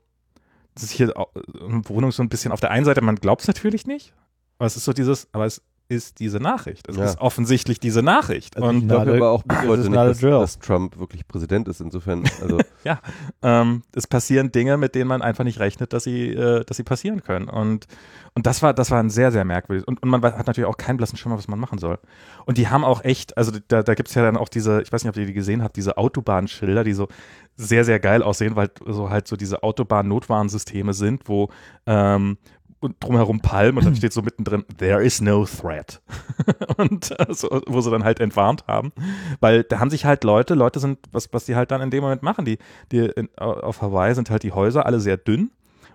[0.74, 3.48] das ist hier eine Wohnung so ein bisschen auf der einen Seite, man glaubt es
[3.48, 4.14] natürlich nicht,
[4.58, 5.62] aber es ist so dieses, aber es
[5.92, 6.88] ist diese Nachricht.
[6.88, 7.04] Es Ja.
[7.04, 8.56] ist offensichtlich diese Nachricht.
[8.56, 11.28] Also und ich glaube aber auch bis this heute is nicht, dass, dass Trump wirklich
[11.28, 11.82] Präsident ist.
[11.82, 12.60] Insofern, also
[13.44, 16.84] ähm, es passieren Dinge, mit denen man einfach nicht rechnet, dass sie, äh, dass sie
[16.84, 17.50] passieren können.
[17.50, 17.88] Und,
[18.34, 19.86] und das war, das war ein sehr, sehr merkwürdig.
[19.86, 22.00] Und, und man hat natürlich auch keinen blassen Schimmer, was man machen soll.
[22.46, 24.94] Und die haben auch echt, also da, da gibt es ja dann auch diese, ich
[24.94, 27.10] weiß nicht, ob ihr die gesehen habt, diese Autobahnschilder, die so
[27.58, 31.50] sehr, sehr geil aussehen, weil so halt so diese Autobahn-Notwarnsysteme sind, wo
[31.86, 32.38] ähm,
[32.82, 36.02] und drumherum Palmen und dann steht so mittendrin, there is no threat.
[36.78, 38.92] und äh, so, wo sie dann halt entwarnt haben.
[39.40, 42.04] Weil da haben sich halt Leute, Leute sind, was, was die halt dann in dem
[42.04, 42.58] Moment machen, die,
[42.92, 45.52] die in, auf Hawaii sind halt die Häuser alle sehr dünn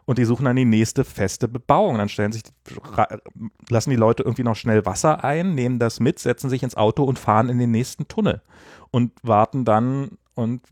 [0.06, 1.98] und die suchen dann die nächste feste Bebauung.
[1.98, 2.44] Dann stellen sich,
[3.68, 7.04] lassen die Leute irgendwie noch schnell Wasser ein, nehmen das mit, setzen sich ins Auto
[7.04, 8.40] und fahren in den nächsten Tunnel
[8.90, 10.62] und warten dann und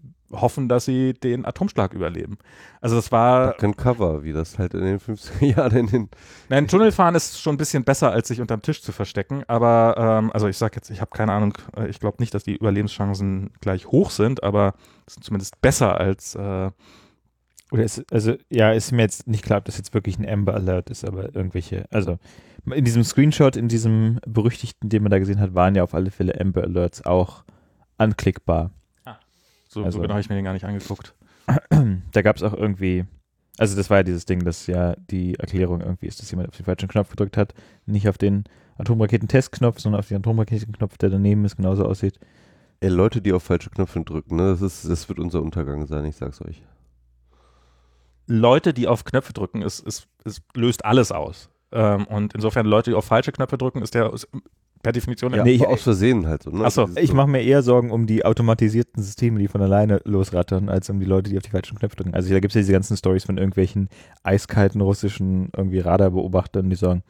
[0.40, 2.38] hoffen, dass sie den Atomschlag überleben.
[2.80, 6.08] Also das war, and Cover, wie das halt in den 50er Jahren in den
[6.48, 9.42] Nein, Tunnelfahren ist schon ein bisschen besser, als sich unterm Tisch zu verstecken.
[9.48, 12.44] Aber, ähm, also ich sag jetzt, ich habe keine Ahnung, äh, ich glaube nicht, dass
[12.44, 14.74] die Überlebenschancen gleich hoch sind, aber
[15.06, 16.70] es sind zumindest besser als, äh,
[17.72, 20.54] Oder ist, also, ja, ist mir jetzt nicht klar, ob das jetzt wirklich ein Amber
[20.54, 22.18] Alert ist, aber irgendwelche, also
[22.72, 26.10] in diesem Screenshot, in diesem berüchtigten, den man da gesehen hat, waren ja auf alle
[26.10, 27.44] Fälle Amber Alerts auch
[27.98, 28.70] anklickbar.
[29.74, 31.14] So, Also- so genau habe ich mir den gar nicht angeguckt.
[32.12, 33.04] da gab es auch irgendwie,
[33.58, 36.56] also das war ja dieses Ding, dass ja die Erklärung irgendwie ist, dass jemand auf
[36.56, 37.54] den falschen Knopf gedrückt hat,
[37.86, 38.44] nicht auf den
[38.78, 42.18] Atomraketentestknopf, sondern auf den Atomraketenknopf, der daneben ist, genauso aussieht.
[42.80, 46.04] Ey, Leute, die auf falsche Knöpfe drücken, ne, das, ist, das wird unser Untergang sein,
[46.06, 46.62] ich sag's euch.
[48.26, 51.50] Leute, die auf Knöpfe drücken, es, es, es löst alles aus.
[51.72, 54.28] Ähm, und insofern Leute, die auf falsche Knöpfe drücken, ist der ist
[54.84, 56.50] per Definition Ja, nee, ich- aus Versehen halt so.
[56.50, 56.62] Ne?
[56.64, 60.00] Ach so, Dieses Ich mache mir eher Sorgen um die automatisierten Systeme, die von alleine
[60.04, 62.14] losrattern, als um die Leute, die auf die falschen Knöpfe drücken.
[62.14, 63.88] Also da gibt es ja diese ganzen Stories von irgendwelchen
[64.22, 67.02] eiskalten russischen irgendwie Radarbeobachtern, die sagen,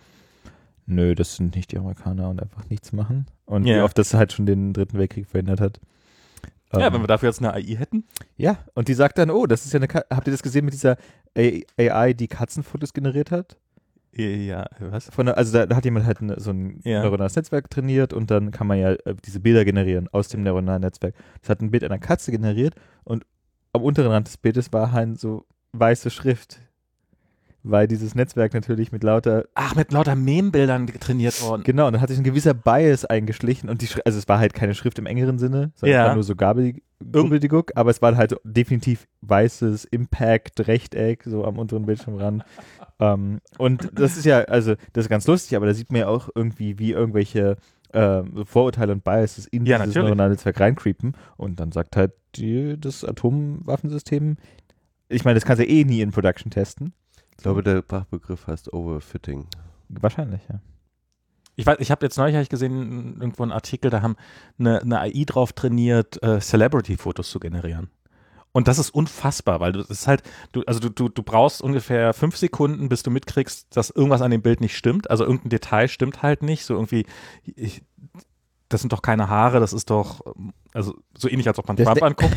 [0.86, 3.26] nö, das sind nicht die Amerikaner und einfach nichts machen.
[3.46, 3.84] Und wie Ja.
[3.84, 5.80] oft das halt schon den Dritten Weltkrieg verhindert hat.
[6.72, 8.04] ja, Ähm, wenn wir dafür jetzt eine AI hätten.
[8.36, 10.64] ja, und die sagt dann, oh, das ist ja eine, Ka habt ihr das gesehen
[10.64, 10.96] mit dieser
[11.36, 13.56] AI, die Katzenfotos generiert hat?
[14.16, 15.08] Ja, was?
[15.10, 17.02] Von also da, da hat jemand halt eine, so ein Ja.
[17.02, 20.82] neuronales Netzwerk trainiert und dann kann man ja äh, diese Bilder generieren aus dem neuronalen
[20.82, 21.14] Netzwerk.
[21.40, 23.24] Das hat ein Bild einer Katze generiert und
[23.72, 26.60] am unteren Rand des Bildes war halt so weiße Schrift,
[27.64, 31.64] weil dieses Netzwerk natürlich mit lauter Ach, mit lauter Meme-Bildern trainiert worden.
[31.64, 34.38] genau und da hat sich ein gewisser Bias eingeschlichen und die Schri also es war
[34.38, 36.02] halt keine Schrift im engeren Sinne, sondern Ja.
[36.04, 36.74] es war nur so Gabel
[37.10, 42.44] Gubbeldigug, aber es war halt definitiv weißes Impact Rechteck so am unteren Bildschirmrand.
[43.00, 46.08] ähm, und das ist ja also das ist ganz lustig, aber da sieht man ja
[46.08, 47.56] auch irgendwie wie irgendwelche
[47.92, 52.78] ähm, Vorurteile und Biases in Ja, dieses neuronale Netzwerk reincreepen und dann sagt halt die,
[52.78, 54.36] das Atomwaffensystem
[55.08, 56.92] ich meine, das kannst du eh nie in Production testen.
[57.36, 59.46] Ich glaube, der Fachbegriff heißt Overfitting.
[59.88, 60.60] Wahrscheinlich, ja.
[61.56, 64.16] Ich weiß, ich habe jetzt neulich hab ich gesehen, irgendwo einen Artikel, da haben
[64.58, 67.90] eine, eine AI drauf trainiert, äh, Celebrity-Fotos zu generieren.
[68.50, 70.22] Und das ist unfassbar, weil du das ist halt,
[70.52, 74.30] du, also du, du, du brauchst ungefähr fünf Sekunden, bis du mitkriegst, dass irgendwas an
[74.30, 75.10] dem Bild nicht stimmt.
[75.10, 76.64] Also irgendein Detail stimmt halt nicht.
[76.64, 77.04] So irgendwie,
[77.42, 77.82] ich,
[78.68, 81.76] das sind doch keine Haare, das ist doch, ähm, also so ähnlich, als ob man
[81.76, 82.36] Das Trump de- anguckt.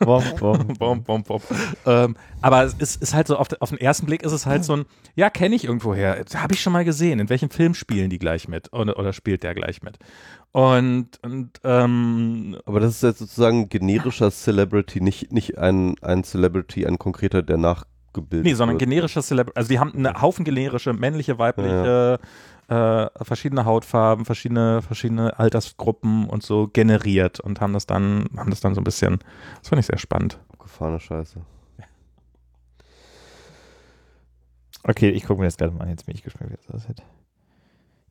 [0.00, 1.40] Bom, bom, bom, bom, bom.
[1.86, 4.64] Ähm, aber es ist, ist halt so, auf, auf den ersten Blick ist es halt
[4.64, 4.84] so ein,
[5.14, 8.46] ja, kenne ich irgendwoher, habe ich schon mal gesehen, in welchem Film spielen die gleich
[8.48, 9.98] mit oder, oder spielt der gleich mit.
[10.52, 16.86] Und, und ähm, Aber das ist jetzt sozusagen generischer Celebrity, nicht, nicht ein, ein Celebrity,
[16.86, 18.88] ein konkreter, der nachgebildet nee, sondern wird.
[18.88, 22.18] generische Celebrity, also die haben einen Haufen generische, männliche, weibliche,
[22.68, 28.60] äh, verschiedene Hautfarben, verschiedene, verschiedene Altersgruppen und so generiert und haben das dann, haben das
[28.60, 29.18] dann so ein bisschen,
[29.60, 30.38] das fand ich sehr spannend.
[30.58, 31.40] Gefahrene Scheiße.
[34.88, 35.90] Okay, ich gucke mir das gerade mal an.
[35.90, 37.02] Jetzt bin ich gespannt, wie das aussieht.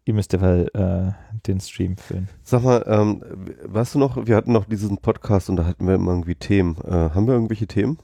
[0.03, 1.13] Ihr müsst derweil äh,
[1.47, 2.29] den Stream füllen.
[2.43, 3.23] Sag mal, ähm,
[3.63, 6.77] weißt du noch, wir hatten noch diesen Podcast und da hatten wir immer irgendwie Themen.
[6.83, 7.97] Äh, haben wir irgendwelche Themen?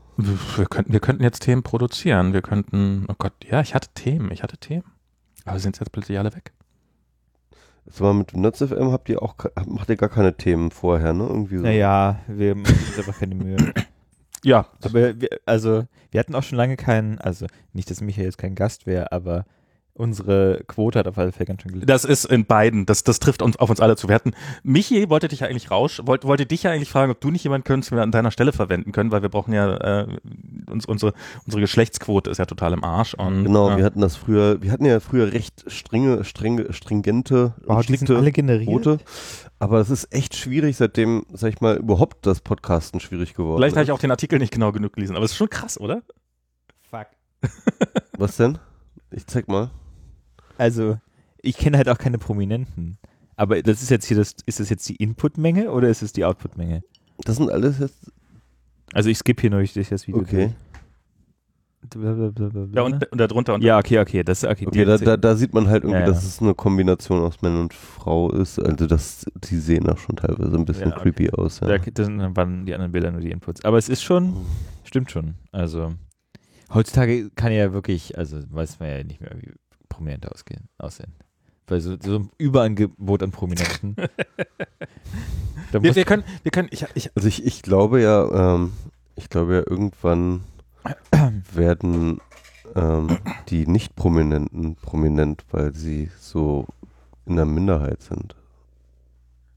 [0.56, 2.34] Wir könnten, wir könnten jetzt Themen produzieren.
[2.34, 4.86] Wir könnten, oh Gott, ja, ich hatte Themen, ich hatte Themen.
[5.46, 6.52] Aber sind jetzt plötzlich alle weg?
[7.86, 9.36] Sag mal, mit NutzFM habt ihr auch,
[9.66, 11.24] macht ihr gar keine Themen vorher, ne?
[11.24, 11.64] Irgendwie so.
[11.64, 13.58] Naja, wir machen uns einfach keine Mühe.
[14.44, 18.40] Ja, Aber wir, also, wir hatten auch schon lange keinen, also nicht, dass Michael jetzt
[18.40, 19.46] kein Gast wäre, aber
[19.94, 21.88] unsere Quote hat auf alle Fälle ganz schön gelitten.
[21.88, 24.08] das ist in beiden, das, das trifft uns, auf uns alle zu.
[24.08, 24.34] Wir hatten,
[24.64, 27.44] Michi wollte dich ja eigentlich raus, wollte, wollte dich ja eigentlich fragen, ob du nicht
[27.44, 30.08] jemanden könntest, den wir an deiner Stelle verwenden können, weil wir brauchen ja, äh,
[30.70, 31.14] uns, unsere,
[31.46, 33.14] unsere Geschlechtsquote ist ja total im Arsch.
[33.14, 37.54] Und, Genau, äh, wir hatten das früher, wir hatten ja früher recht strenge, strenge, stringente,
[37.66, 38.70] Wow, die sind strikte alle generiert.
[38.70, 39.00] Quote.
[39.60, 43.76] Aber es ist echt schwierig, seitdem, sag ich mal, überhaupt das Podcasten schwierig geworden vielleicht
[43.76, 46.02] habe ich auch den Artikel nicht genau genug gelesen, aber es ist schon krass, oder?
[46.90, 47.08] Fuck.
[48.18, 48.58] Was denn?
[49.12, 49.70] Ich zeig mal.
[50.58, 50.98] Also,
[51.42, 52.98] ich kenne halt auch keine Prominenten.
[53.36, 56.26] Aber das ist jetzt hier das, ist das jetzt die Inputmenge oder ist es die
[56.26, 56.84] Outputmenge?
[57.26, 58.12] Das sind alles jetzt.
[58.94, 60.22] Also ich skippe hier nur durch das Video.
[60.22, 60.52] Okay.
[61.90, 62.76] durch.
[62.76, 64.24] Ja, und, und darunter und ja, okay, okay.
[64.24, 66.12] Das, okay, Okay, da, da, da sieht man halt irgendwie, Ja, ja.
[66.14, 68.60] dass es eine Kombination aus Mann und Frau ist.
[68.60, 71.12] Also das, die sehen auch schon teilweise ein bisschen Ja, okay.
[71.12, 71.62] creepy aus.
[71.62, 71.68] Ja.
[71.68, 73.66] Da, dann waren die anderen Bilder nur die Inputs.
[73.66, 74.36] Aber es ist schon,
[74.84, 75.34] stimmt schon.
[75.52, 75.94] Also
[76.74, 79.52] heutzutage kann ja wirklich, also weiß man ja nicht mehr, wie
[79.90, 81.14] Prominente ausgehen, aussehen.
[81.68, 83.96] Weil so, so ein Überangebot an Prominenten.
[85.72, 88.74] Wir, wir können, wir können, ich, ich, Also ich, ich glaube ja, ähm,
[89.16, 90.44] ich glaube ja, irgendwann
[91.54, 92.20] werden
[92.76, 93.18] ähm,
[93.48, 96.68] die Nicht-Prominenten prominent, weil sie so
[97.26, 98.36] in der Minderheit sind.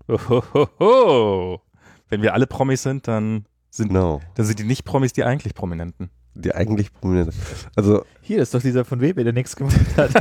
[0.08, 1.60] Hohoho.
[2.08, 4.20] Wenn wir alle Promis sind, dann sind, Genau.
[4.36, 6.10] dann sind die nicht-Promis die eigentlich Prominenten.
[6.36, 7.32] Die eigentlich prominent.
[7.76, 10.10] Also hier ist doch dieser von Weber, der nichts gemacht hat.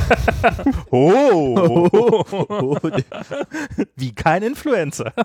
[0.90, 2.78] Oh!
[3.96, 5.12] Wie kein Influencer.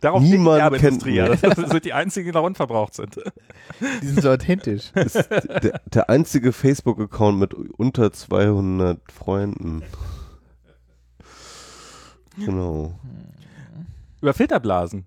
[0.00, 1.50] Darauf die Niemand Werbeindustrie, kennt ja.
[1.50, 3.20] Das sind die einzigen, die noch unverbraucht sind.
[4.02, 4.92] Die sind so authentisch.
[4.94, 9.82] ist der, der einzige Facebook-Account mit unter 200 Freunden.
[12.38, 12.98] Genau.
[14.22, 15.06] Über Filterblasen.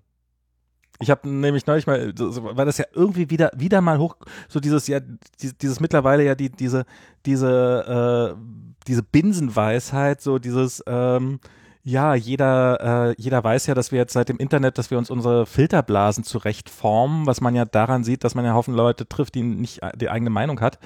[1.00, 4.16] Ich habe nämlich neulich mal, weil das ja irgendwie wieder, wieder mal hoch,
[4.48, 6.84] so dieses, ja, die- dieses mittlerweile ja die, diese,
[7.24, 11.38] diese, äh, diese Binsenweisheit, so dieses, ähm,
[11.84, 15.08] ja, jeder, äh, jeder weiß ja, dass wir jetzt seit dem Internet, dass wir uns
[15.08, 19.36] unsere Filterblasen zurecht formen, was man ja daran sieht, dass man ja Haufen Leute trifft,
[19.36, 20.78] die nicht die eigene Meinung hat,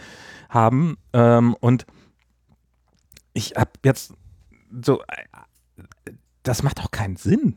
[0.50, 0.98] haben.
[1.12, 1.86] Ähm, und
[3.32, 4.12] ich habe jetzt
[4.84, 7.56] so, äh, das macht doch keinen Sinn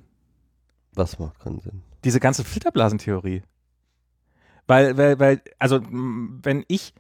[0.93, 1.81] Was macht keinen Sinn?
[2.05, 3.41] Diese ganze Filterblasentheorie.
[4.67, 6.93] Weil, weil, weil, also, wenn ich,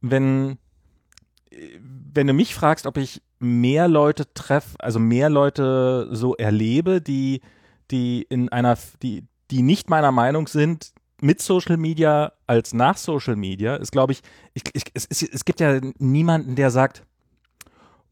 [0.00, 0.58] wenn,
[2.12, 7.40] wenn du mich fragst, ob ich mehr Leute treffe, also mehr Leute so erlebe, die,
[7.90, 10.92] die in einer, die, die nicht meiner Meinung sind,
[11.22, 14.20] mit Social Media als nach Social Media, ist, glaube ich,
[14.52, 17.04] ich, ich es, es gibt ja niemanden, der sagt,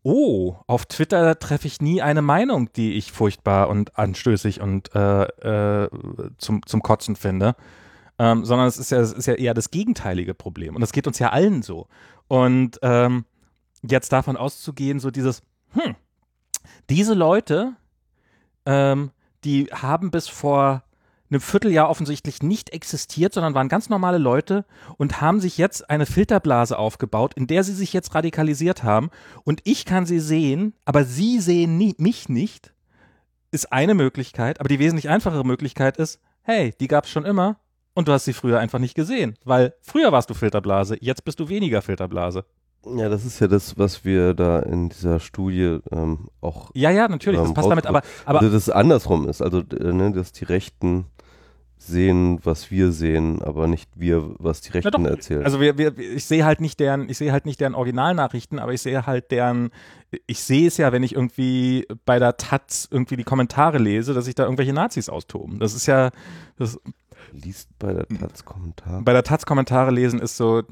[0.04, 5.24] oh, auf Twitter treffe ich nie eine Meinung, die ich furchtbar und anstößig und äh,
[5.24, 5.90] äh,
[6.38, 7.56] zum, zum Kotzen finde.
[8.16, 10.76] Ähm, sondern es ist, ja, es ist ja eher das gegenteilige Problem.
[10.76, 11.88] Und das geht uns ja allen so.
[12.28, 13.24] Und ähm,
[13.82, 15.42] jetzt davon auszugehen, so dieses,
[15.72, 15.96] hm,
[16.90, 17.74] diese Leute,
[18.66, 19.10] ähm,
[19.42, 20.84] die haben bis vor
[21.30, 24.64] einem Vierteljahr offensichtlich nicht existiert, sondern waren ganz normale Leute
[24.98, 29.10] und haben sich jetzt eine Filterblase aufgebaut, in der sie sich jetzt radikalisiert haben.
[29.44, 32.74] Und ich kann sie sehen, aber sie sehen nie, mich nicht,
[33.50, 34.60] ist eine Möglichkeit.
[34.60, 37.58] Aber die wesentlich einfachere Möglichkeit ist, hey, die gab es schon immer
[37.94, 39.36] und du hast sie früher einfach nicht gesehen.
[39.44, 42.44] Weil früher warst du Filterblase, jetzt bist du weniger Filterblase.
[42.86, 47.08] Ja, das ist ja das, was wir da in dieser Studie ähm, auch, Ja, ja,
[47.08, 49.42] natürlich, das Ähm, passt damit, aber, aber also dass es andersrum ist.
[49.42, 51.06] Also, äh, ne, dass die Rechten
[51.78, 55.44] sehen, was wir sehen, aber nicht wir, was die Rechten doch, erzählen.
[55.44, 58.72] Also wir, wir, ich sehe halt nicht deren, ich sehe halt nicht deren Originalnachrichten, aber
[58.72, 59.70] ich sehe halt deren,
[60.26, 64.24] ich sehe es ja, wenn ich irgendwie bei der Taz irgendwie die Kommentare lese, dass
[64.24, 65.58] sich da irgendwelche Nazis austoben.
[65.58, 66.10] Das ist ja,
[66.56, 66.78] das,
[67.32, 69.02] Liest bei der Taz Kommentar.
[69.02, 70.62] bei der Taz Kommentare lesen ist so,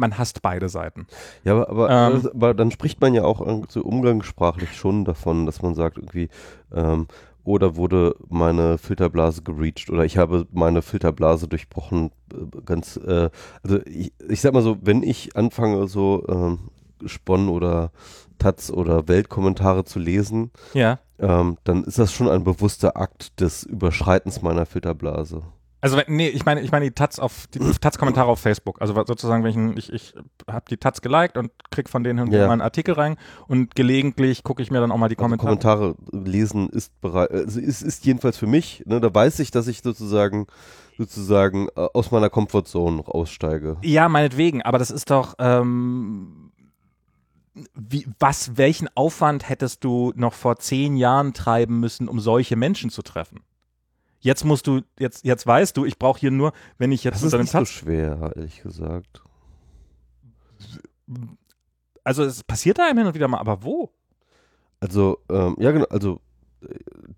[0.00, 1.06] man hasst beide Seiten.
[1.44, 2.28] Ja, aber, aber, Ähm.
[2.34, 6.28] aber dann spricht man ja auch so umgangssprachlich schon davon, dass man sagt irgendwie,
[6.74, 7.06] ähm,
[7.44, 13.30] oder wurde meine Filterblase gereached oder ich habe meine Filterblase durchbrochen, äh, ganz, äh,
[13.62, 16.58] also ich, ich sag mal so, wenn ich anfange so ähm,
[17.06, 17.92] Spon oder
[18.38, 20.98] Taz oder Weltkommentare zu lesen, Ja.
[21.18, 25.42] ähm, dann ist das schon ein bewusster Akt des Überschreitens meiner Filterblase.
[25.82, 28.80] Also nee, ich meine, ich meine die Taz auf die Taz-Kommentare auf Facebook.
[28.82, 30.14] Also sozusagen, wenn ich, ich, ich
[30.46, 32.46] habe die Taz geliked und krieg von denen hin Ja.
[32.46, 33.16] mal einen Artikel rein
[33.48, 35.94] und gelegentlich gucke ich mir dann auch mal die Also Kommentare.
[35.94, 39.66] Kommentare lesen ist bereit, also ist, ist jedenfalls für mich, ne, da weiß ich, dass
[39.68, 40.46] ich sozusagen
[40.98, 43.78] sozusagen äh, aus meiner Comfortzone noch aussteige.
[43.82, 46.52] Ja, meinetwegen, aber das ist doch, ähm,
[47.74, 52.90] wie, was, welchen Aufwand hättest du noch vor zehn Jahren treiben müssen, um solche Menschen
[52.90, 53.40] zu treffen?
[54.20, 57.22] Jetzt musst du, jetzt, jetzt weißt du, ich brauche hier nur, wenn ich jetzt Das
[57.32, 59.22] ist nicht so Taz, schwer, ehrlich gesagt.
[62.04, 63.90] also es passiert da einem hin und wieder mal, aber wo?
[64.80, 66.20] Also, ähm, ja genau, also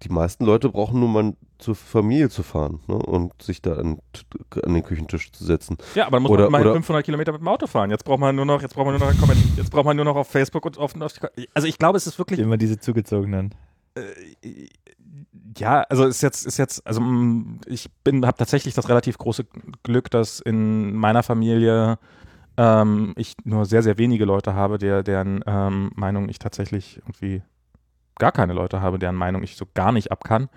[0.05, 3.99] die meisten Leute brauchen nur mal zur Familie zu fahren ne, und sich da an,
[4.63, 5.77] an den Küchentisch zu setzen.
[5.97, 7.91] Ja, aber dann muss Oder- man immerhin oder- 500 Kilometer mit dem Auto fahren.
[7.91, 9.13] Jetzt braucht man nur noch, jetzt braucht man nur noch,
[9.57, 12.07] jetzt braucht man nur noch auf Facebook und auf, auf die, also ich glaube, es
[12.07, 13.53] ist wirklich Immer diese zugezogenen.
[13.97, 14.69] äh,
[15.59, 19.45] ja, also ist jetzt, ist jetzt, also mm, ich bin, habe tatsächlich das relativ große
[19.83, 21.99] Glück, dass in meiner Familie
[22.57, 27.43] ähm, ich nur sehr, sehr wenige Leute habe, der, deren ähm, Meinung ich tatsächlich irgendwie
[28.19, 30.49] gar keine Leute habe, deren Meinung ich so gar nicht ab kann.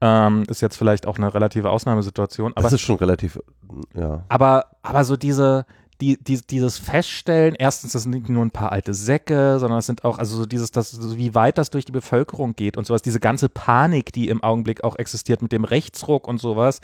[0.00, 2.52] Ähm, ist jetzt vielleicht auch eine relative Ausnahmesituation.
[2.54, 3.38] Aber, das ist schon relativ,
[3.94, 4.24] ja.
[4.28, 5.66] aber, aber so diese,
[6.00, 9.86] die, die, dieses Feststellen, erstens, das sind nicht nur ein paar alte Säcke, sondern es
[9.86, 13.02] sind auch, also so dieses, das, wie weit das durch die Bevölkerung geht und sowas,
[13.02, 16.80] diese ganze Panik, die im Augenblick auch existiert mit dem Rechtsruck und sowas,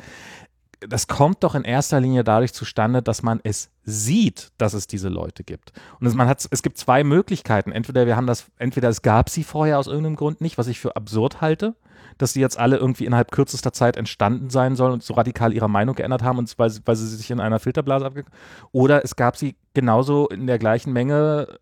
[0.81, 5.09] das kommt doch in erster Linie dadurch zustande, dass man es sieht, dass es diese
[5.09, 5.73] Leute gibt.
[6.01, 7.73] Und es, man hat, es gibt zwei Möglichkeiten.
[7.73, 10.81] Entweder wir haben das, entweder es gab sie vorher aus irgendeinem Grund nicht, was ich
[10.81, 11.75] für absurd halte,
[12.17, 15.69] dass sie jetzt alle irgendwie innerhalb kürzester Zeit entstanden sein sollen und so radikal ihre
[15.69, 18.25] Meinung geändert haben, und weil, weil sie sich in einer Filterblase abge...
[18.73, 21.59] Oder es gab sie genauso in der gleichen Menge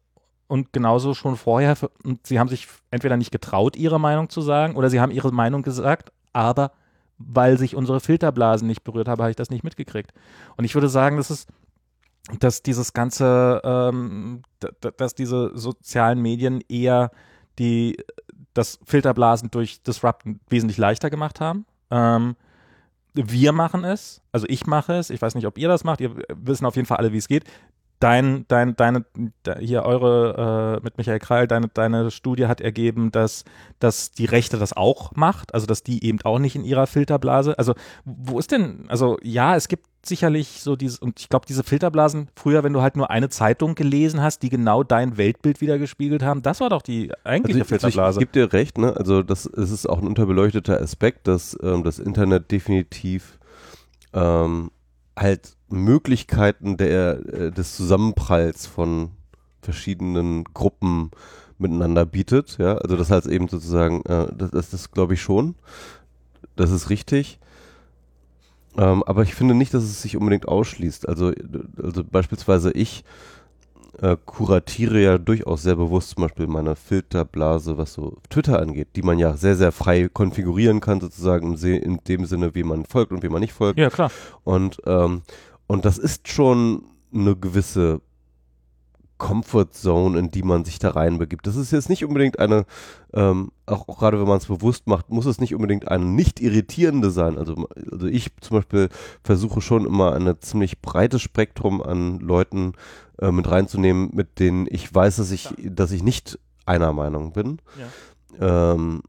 [0.47, 4.77] und genauso schon vorher und sie haben sich entweder nicht getraut, ihre Meinung zu sagen,
[4.77, 6.73] oder sie haben ihre Meinung gesagt, aber
[7.19, 10.13] weil sich unsere Filterblasen nicht berührt haben, habe ich das nicht mitgekriegt.
[10.57, 11.49] Und ich würde sagen, das ist
[12.41, 14.43] dass dieses ganze, ähm,
[14.97, 17.11] dass diese sozialen Medien eher
[17.59, 17.97] die
[18.55, 21.65] das Filterblasen durch Disrupten wesentlich leichter gemacht haben.
[21.91, 22.37] Ähm,
[23.15, 26.15] wir machen es, also ich mache es, ich weiß nicht, ob ihr das macht, ihr
[26.35, 27.45] wissen auf jeden Fall alle, wie es geht.
[28.01, 29.05] Dein, dein, deine,
[29.59, 33.45] hier eure, äh, mit Michael Kreil, deine, deine Studie hat ergeben, dass,
[33.81, 37.59] dass die Rechte das auch macht, also dass die eben auch nicht in ihrer Filterblase,
[37.59, 37.75] also
[38.05, 42.29] wo ist denn, also ja, es gibt sicherlich so dieses, und ich glaube, diese Filterblasen,
[42.37, 46.23] früher, wenn du halt nur eine Zeitung gelesen hast, die genau dein Weltbild wieder gespiegelt
[46.23, 48.21] haben, das war doch die eigentliche also Filterblase.
[48.21, 48.97] Ich, ich gebe dir recht, ne?
[48.97, 53.39] Also das es ist auch ein unterbeleuchteter Aspekt, dass ähm, das Internet definitiv
[54.13, 54.71] ähm,
[55.17, 59.11] halt Möglichkeiten der, äh, des Zusammenpralls von
[59.63, 61.11] verschiedenen Gruppen
[61.59, 65.57] miteinander bietet, ja, also das heißt eben sozusagen, äh, das, das, das glaube ich schon,
[66.57, 67.39] das ist richtig.
[68.77, 71.09] Ähm, aber ich finde nicht, dass es sich unbedingt ausschließt.
[71.09, 71.33] Also,
[71.83, 73.03] also beispielsweise ich
[74.01, 79.03] äh, kuratiere ja durchaus sehr bewusst zum Beispiel meine Filterblase, was so Twitter angeht, die
[79.03, 83.25] man ja sehr, sehr frei konfigurieren kann, sozusagen in dem Sinne, wie man folgt und
[83.25, 83.79] wie man nicht folgt.
[83.79, 84.13] Ja, klar.
[84.45, 85.23] Und, ähm,
[85.69, 86.83] und das ist schon
[87.15, 88.01] eine gewisse
[89.19, 91.47] Comfort Zone, in die man sich da reinbegibt.
[91.47, 92.65] Das ist jetzt nicht unbedingt eine,
[93.13, 96.41] ähm, auch, auch gerade wenn man es bewusst macht, muss es nicht unbedingt eine nicht
[96.41, 97.37] irritierende sein.
[97.37, 98.89] Also, also ich zum Beispiel
[99.23, 102.73] versuche schon immer ein ziemlich breites Spektrum an Leuten
[103.21, 107.59] äh, mit reinzunehmen, mit denen ich weiß, dass ich, dass ich nicht einer Meinung bin.
[108.41, 108.73] Ja.
[108.73, 109.03] Ähm,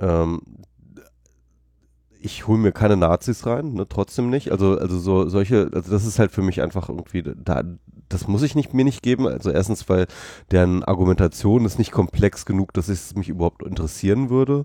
[0.00, 0.40] ähm,
[2.20, 4.50] ich hole mir keine Nazis rein, ne, trotzdem nicht.
[4.50, 7.62] Also, also so solche, also das ist halt für mich einfach irgendwie, da,
[8.08, 9.26] das muss ich nicht, mir nicht geben.
[9.28, 10.06] Also erstens, weil
[10.50, 14.64] deren Argumentation ist nicht komplex genug, dass es mich überhaupt interessieren würde.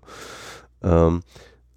[0.82, 1.22] Ähm,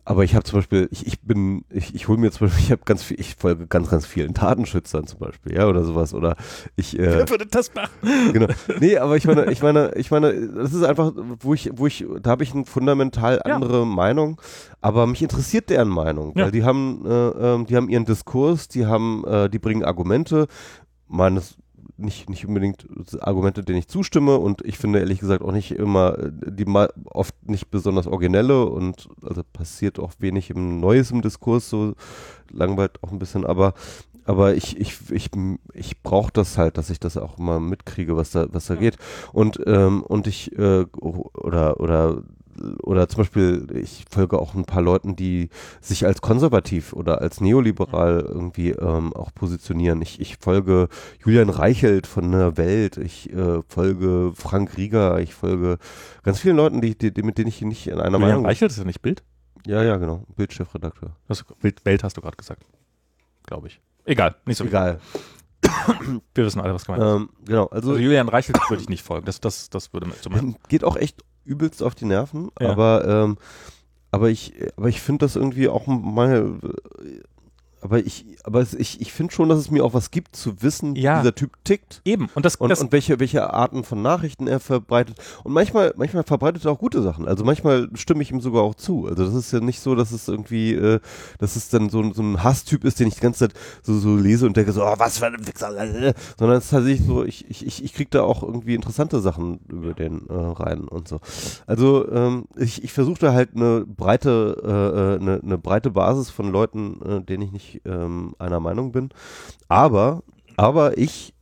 [0.09, 2.71] aber ich habe zum Beispiel, ich, ich bin, ich, ich hole mir zum Beispiel, ich
[2.71, 6.15] habe ganz viel, ich folge ganz, ganz vielen Datenschützern zum Beispiel, ja, oder sowas.
[6.15, 6.37] Oder
[6.77, 6.97] ich.
[6.97, 7.91] Äh, Wer würde das machen?
[8.33, 8.47] Genau.
[8.79, 12.07] Nee, aber ich meine, ich meine, ich meine, das ist einfach, wo ich, wo ich,
[12.23, 13.85] da habe ich eine fundamental andere ja.
[13.85, 14.41] Meinung,
[14.81, 18.87] aber mich interessiert deren Meinung, weil die haben, äh, äh, die haben ihren Diskurs, die
[18.87, 20.47] haben, äh, die bringen Argumente
[21.09, 21.57] meines
[21.99, 22.87] nicht, nicht unbedingt
[23.21, 24.37] Argumente, denen ich zustimme.
[24.39, 29.09] Und ich finde ehrlich gesagt auch nicht immer, die mal oft nicht besonders originelle und
[29.23, 31.95] also passiert auch wenig im Neues im Diskurs, so
[32.51, 33.75] langweilt auch ein bisschen, aber
[34.27, 35.31] aber ich, ich, ich,
[35.73, 38.97] ich brauche das halt, dass ich das auch mal mitkriege, was da, was da geht.
[39.33, 42.25] Und, ähm, und ich, äh, oder, oder
[42.83, 45.51] oder zum Beispiel, ich folge auch ein paar Leuten, die
[45.81, 50.03] sich als konservativ oder als neoliberal irgendwie ähm, auch positionieren.
[50.03, 50.89] Ich, ich folge
[51.25, 55.79] Julian Reichelt von der Welt, ich äh, folge Frank Rieger, ich folge
[56.23, 58.79] ganz vielen Leuten, die, die, mit denen ich nicht in einer Julian Meinung Reichelt ist
[58.79, 59.23] ja nicht Bild?
[59.67, 60.25] Ja, ja, genau.
[60.37, 61.17] Bildchefredakteur.
[61.61, 62.65] Bild, Welt hast du gerade gesagt.
[63.47, 63.81] Glaube ich.
[64.05, 65.01] Egal, nicht so egal.
[66.35, 67.09] Wir wissen alle, was gemeint ist.
[67.09, 69.27] Ähm, genau, also, also Julian Reichelt würde ich nicht folgen.
[69.27, 70.31] Das, das, das würde mir zu.
[70.69, 72.71] Geht auch echt übelst auf die Nerven, Ja.
[72.71, 73.39] aber ähm,
[74.11, 76.59] aber ich aber ich finde das irgendwie auch mal
[77.81, 80.97] aber ich aber ich ich finde schon, dass es mir auch was gibt zu wissen,
[80.97, 81.17] Ja.
[81.17, 82.29] wie dieser Typ tickt Eben.
[82.35, 86.23] Und das, und, das und welche welche Arten von Nachrichten er verbreitet und manchmal manchmal
[86.25, 87.27] verbreitet er auch gute Sachen.
[87.29, 89.07] Also manchmal stimme ich ihm sogar auch zu.
[89.07, 91.01] Also das ist ja nicht so, dass es irgendwie äh,
[91.39, 93.99] dass es dann so, ein- so ein Hasstyp ist, den ich die ganze Zeit so
[93.99, 97.07] so lese und denke so, oh, was für ein Wichser, äh, sondern es ist tatsächlich
[97.07, 101.09] so, ich ich ich, kriege da auch irgendwie interessante Sachen über den äh, rein und
[101.09, 101.21] so.
[101.67, 106.31] Also ähm, ich, ich versuche da halt eine breite, äh, äh, eine, eine breite Basis
[106.31, 109.11] von Leuten, äh, denen ich nicht ähm, einer Meinung bin.
[109.69, 110.23] Aber,
[110.57, 111.35] aber ich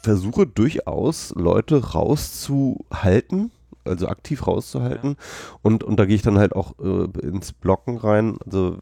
[0.00, 3.50] versuche durchaus Leute rauszuhalten,
[3.84, 5.16] also aktiv rauszuhalten.
[5.62, 8.36] Und, und da gehe ich dann halt auch äh, ins Blocken rein.
[8.44, 8.76] Also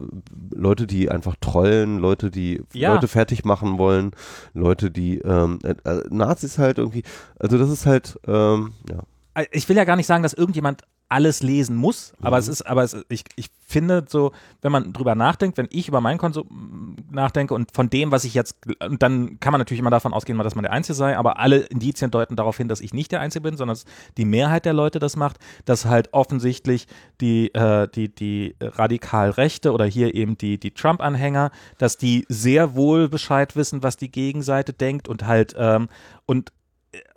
[0.53, 2.93] Leute, die einfach trollen, Leute, die Ja.
[2.93, 4.11] Leute fertig machen wollen,
[4.53, 7.03] Leute, die ähm, äh, äh, Nazis halt irgendwie,
[7.39, 8.99] also das ist halt, ähm, ja.
[9.33, 12.63] Äh, ich will ja gar nicht sagen, dass irgendjemand alles lesen muss, aber es ist,
[12.63, 16.95] aber es, ich, ich finde so, wenn man drüber nachdenkt, wenn ich über meinen Konsum
[17.09, 20.37] nachdenke und von dem, was ich jetzt, und dann kann man natürlich immer davon ausgehen,
[20.39, 23.21] dass man der Einzige sei, aber alle Indizien deuten darauf hin, dass ich nicht der
[23.21, 23.85] Einzige bin, sondern dass
[24.17, 26.87] die Mehrheit der Leute das macht, dass halt offensichtlich
[27.21, 32.75] die, äh, die, die radikal Rechte oder hier eben die, die Trump-Anhänger, dass die sehr
[32.75, 35.87] wohl Bescheid wissen, was die Gegenseite denkt und halt, ähm,
[36.25, 36.51] und,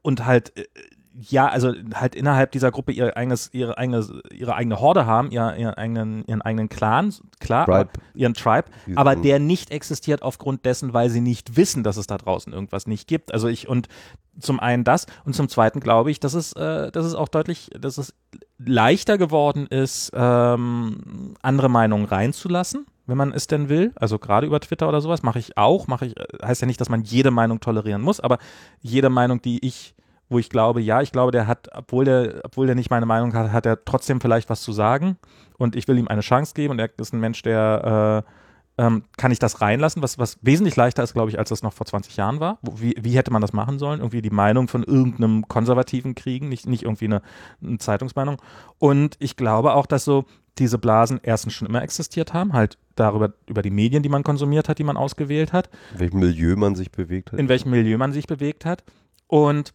[0.02, 0.64] und halt, äh,
[1.28, 5.54] ja, also halt innerhalb dieser Gruppe ihr eigenes, ihre eigene, ihre eigene Horde haben, ihr,
[5.56, 7.90] ihren eigenen, ihren eigenen Clan, klar, Tribe.
[8.14, 12.06] ihren Tribe, Diesen- aber der nicht existiert aufgrund dessen, weil sie nicht wissen, dass es
[12.06, 13.34] da draußen irgendwas nicht gibt.
[13.34, 13.88] Also ich und
[14.38, 17.68] zum einen das und zum zweiten glaube ich, dass es, äh, dass es auch deutlich,
[17.78, 18.14] dass es
[18.58, 22.86] leichter geworden ist, ähm, andere Meinungen reinzulassen.
[23.06, 26.06] Wenn man es denn will, also gerade über Twitter oder sowas, mache ich auch, mache
[26.06, 28.38] ich, äh, heißt ja nicht, dass man jede Meinung tolerieren muss, aber
[28.80, 29.94] jede Meinung, die ich
[30.30, 33.34] wo ich glaube, ja, ich glaube, der hat, obwohl der, obwohl der nicht meine Meinung
[33.34, 35.18] hat, hat er trotzdem vielleicht was zu sagen
[35.58, 38.30] und ich will ihm eine Chance geben und er ist ein Mensch, der äh,
[38.80, 41.74] ähm, kann ich das reinlassen, was, was wesentlich leichter ist, glaube ich, als das noch
[41.74, 42.58] vor 20 Jahren war.
[42.62, 44.00] Wie, wie hätte man das machen sollen?
[44.00, 47.22] Irgendwie die Meinung von irgendeinem Konservativen kriegen, nicht, nicht irgendwie eine,
[47.62, 48.40] eine Zeitungsmeinung.
[48.78, 50.24] Und ich glaube auch, dass so
[50.58, 54.68] diese Blasen erstens schon immer existiert haben, halt darüber, über die Medien, die man konsumiert
[54.68, 57.38] hat, die man ausgewählt hat in welchem Milieu man sich bewegt hat.
[57.38, 58.82] in welchem Milieu man sich bewegt hat
[59.26, 59.74] und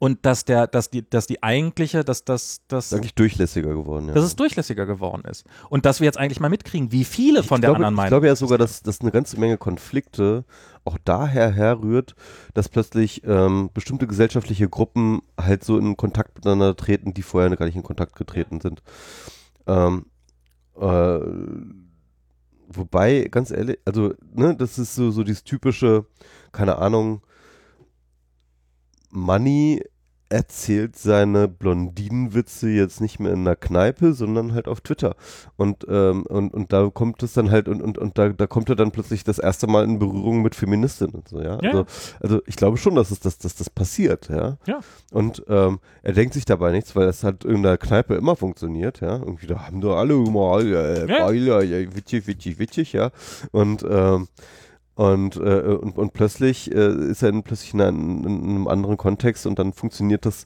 [0.00, 4.08] und dass der, dass die, dass die eigentliche, dass das, das, eigentlich durchlässiger geworden.
[4.08, 4.14] Ja.
[4.14, 7.58] dass es durchlässiger geworden ist und dass wir jetzt eigentlich mal mitkriegen, wie viele von
[7.58, 8.08] ich der glaube, anderen Ich Meinung.
[8.08, 10.46] glaube ja sogar, dass, dass eine ganze Menge Konflikte
[10.86, 12.14] auch daher herrührt,
[12.54, 17.66] dass plötzlich ähm, bestimmte gesellschaftliche Gruppen halt so in Kontakt miteinander treten, die vorher gar
[17.66, 18.82] nicht in Kontakt getreten sind.
[19.66, 20.06] Ähm,
[20.76, 21.20] äh,
[22.68, 26.06] wobei, ganz ehrlich, also, ne, das ist so, so dieses typische,
[26.52, 27.20] keine Ahnung,
[29.10, 29.82] Money
[30.32, 35.16] erzählt seine Blondinenwitze jetzt nicht mehr in einer Kneipe, sondern halt auf Twitter.
[35.56, 38.68] Und, ähm, und, und da kommt es dann halt, und, und, und da, da kommt
[38.68, 41.58] er dann plötzlich das erste Mal in Berührung mit Feministinnen und so, ja.
[41.60, 41.70] Ja.
[41.70, 41.86] Also,
[42.20, 44.56] also ich glaube schon, dass, es, dass, dass das passiert, ja.
[44.66, 44.78] Ja.
[45.10, 49.00] Und ähm, er denkt sich dabei nichts, weil es halt in der Kneipe immer funktioniert,
[49.00, 49.16] ja.
[49.16, 51.30] Irgendwie, da haben doch alle mal, äh, Ja.
[51.32, 53.10] ja, ja, witzig, witzig, witzig, ja.
[53.50, 54.28] Und, ähm,
[55.00, 58.98] und, äh, und, und plötzlich äh, ist er in, plötzlich in einem, in einem anderen
[58.98, 60.44] Kontext und dann funktioniert das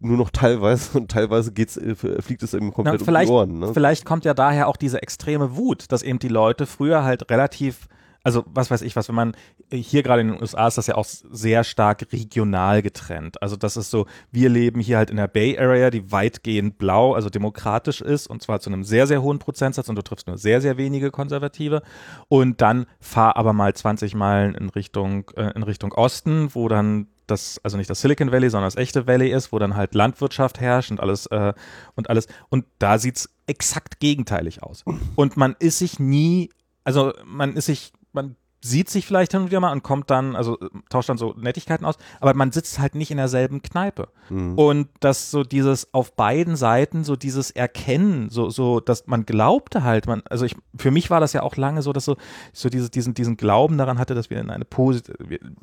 [0.00, 3.60] nur noch teilweise und teilweise geht's, äh, fliegt es ihm komplett um vielleicht- die Ohren.
[3.60, 3.72] Ne?
[3.72, 7.86] Vielleicht kommt ja daher auch diese extreme Wut, dass eben die Leute früher halt relativ,
[8.28, 9.34] also was weiß ich was, wenn man
[9.72, 13.40] hier gerade in den USA ist das ja auch sehr stark regional getrennt.
[13.40, 17.14] Also das ist so, wir leben hier halt in der Bay Area, die weitgehend blau,
[17.14, 20.36] also demokratisch ist und zwar zu einem sehr, sehr hohen Prozentsatz und du triffst nur
[20.36, 21.80] sehr, sehr wenige Konservative
[22.28, 27.06] und dann fahr aber mal 20 Meilen in Richtung, äh, in Richtung Osten, wo dann
[27.26, 30.60] das, also nicht das Silicon Valley, sondern das echte Valley ist, wo dann halt Landwirtschaft
[30.60, 31.54] herrscht und alles, äh,
[31.94, 32.26] und alles.
[32.50, 34.84] Und da sieht's exakt gegenteilig aus.
[35.16, 36.50] Und man ist sich nie,
[36.84, 37.92] also man ist sich,
[38.22, 41.18] man sieht sich vielleicht hin und wieder mal und kommt dann, also äh, tauscht dann
[41.18, 44.08] so Nettigkeiten aus, aber man sitzt halt nicht in derselben Kneipe.
[44.30, 44.58] Mhm.
[44.58, 49.84] Und dass so dieses auf beiden Seiten so dieses Erkennen, so, so, dass man glaubte
[49.84, 52.16] halt, man, also ich, für mich war das ja auch lange so, dass so,
[52.52, 55.16] so dieses, diesen, diesen Glauben daran hatte, dass wir in eine positive,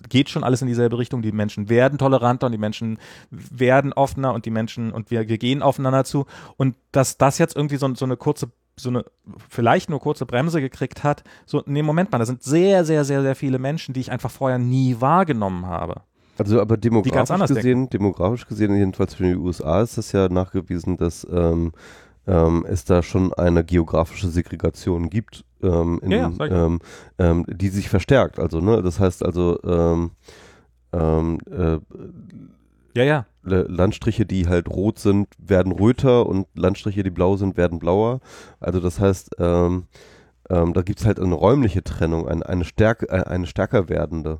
[0.07, 2.97] geht schon alles in dieselbe Richtung, die Menschen werden toleranter und die Menschen
[3.29, 6.25] werden offener und die Menschen, und wir, wir gehen aufeinander zu
[6.55, 9.05] und dass das jetzt irgendwie so, so eine kurze so eine
[9.49, 13.21] vielleicht nur kurze Bremse gekriegt hat, so, nee, Moment mal, da sind sehr, sehr, sehr,
[13.21, 16.01] sehr viele Menschen, die ich einfach vorher nie wahrgenommen habe.
[16.37, 21.25] Also aber demografisch gesehen, demografisch gesehen, jedenfalls für die USA ist das ja nachgewiesen, dass
[21.31, 21.71] ähm,
[22.27, 26.79] ähm, es da schon eine geografische Segregation gibt, ähm, in, Ja, ja, ähm,
[27.19, 28.39] ähm, die sich verstärkt.
[28.39, 30.11] Also, ne, das heißt also ähm,
[30.91, 31.77] ähm, äh,
[32.95, 33.25] Ja, ja.
[33.43, 38.21] Landstriche, die halt rot sind, werden röter und Landstriche, die blau sind, werden blauer.
[38.59, 39.85] Also das heißt, ähm,
[40.49, 44.39] ähm, da gibt es halt eine räumliche Trennung, eine, eine, stärk, eine stärker werdende.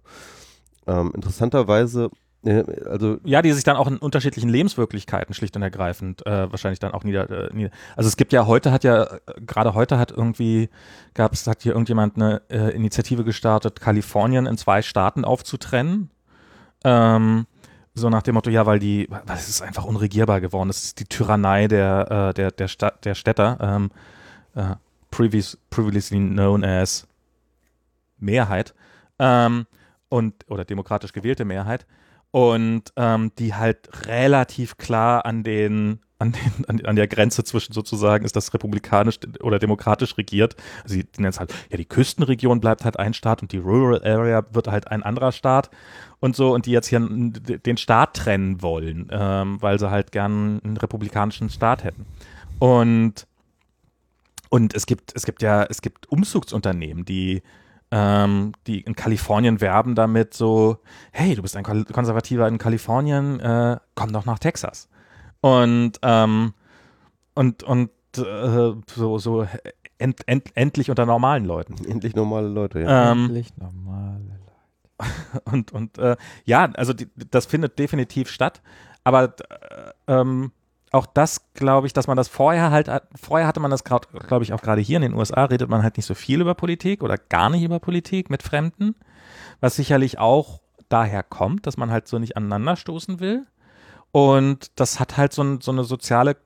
[0.88, 2.10] Ähm, interessanterweise,
[2.46, 6.80] äh, also Ja, die sich dann auch in unterschiedlichen Lebenswirklichkeiten schlicht und ergreifend äh, wahrscheinlich
[6.80, 7.72] dann auch nieder, äh, nieder.
[7.96, 10.70] Also es gibt ja heute hat ja äh, gerade heute hat irgendwie
[11.14, 16.12] gab es hat hier irgendjemand eine äh, Initiative gestartet, Kalifornien in zwei Staaten aufzutrennen.
[16.84, 17.48] Ähm,
[17.96, 20.70] so nach dem Motto, ja, weil die, es ist einfach unregierbar geworden.
[20.70, 23.58] Es ist die Tyrannei der äh, der der Stadt der Städter.
[23.62, 23.92] Ähm,
[24.56, 24.76] äh,
[25.12, 27.08] previous, previously known as
[28.18, 28.74] Mehrheit
[29.18, 29.66] ähm,
[30.10, 31.86] und oder demokratisch gewählte Mehrheit.
[32.36, 36.34] und ähm, die halt relativ klar an den an,
[36.68, 40.56] den, an, der Grenze zwischen sozusagen ist das republikanisch oder demokratisch regiert.
[40.84, 44.02] Also die nennen es halt, ja, die Küstenregion bleibt halt ein Staat und die Rural
[44.04, 45.70] Area wird halt ein anderer Staat
[46.20, 50.62] und so und die jetzt hier den Staat trennen wollen, ähm, weil sie halt gern
[50.64, 52.06] einen republikanischen Staat hätten.
[52.60, 53.28] Und
[54.50, 57.42] und es gibt, es gibt ja, es gibt Umzugsunternehmen, die
[57.92, 60.78] ähm, die in Kalifornien werben damit so,
[61.12, 64.90] hey, du bist ein Konservativer in Kalifornien, äh, komm doch nach Texas.
[65.46, 66.56] Und, ähm,
[67.36, 69.48] und, und äh, so, so
[70.00, 71.76] end, end, endlich unter normalen Leuten.
[71.86, 73.12] Endlich normale Leute, ja.
[73.12, 75.12] Ähm, endlich normale Leute.
[75.52, 76.16] Und, und äh,
[76.46, 78.62] ja, also die, das findet definitiv statt,
[79.04, 80.54] aber äh, ähm,
[80.94, 84.08] auch das glaube ich, dass man das vorher halt, vorher hatte man das glaube
[84.44, 87.04] ich auch gerade hier in den USA, redet man halt nicht so viel über Politik
[87.04, 88.96] oder gar nicht über Politik mit Fremden,
[89.60, 93.46] was sicherlich auch daher kommt, dass man halt so nicht aneinander stoßen will.
[94.16, 96.38] Und das hat halt so, so eine soziale,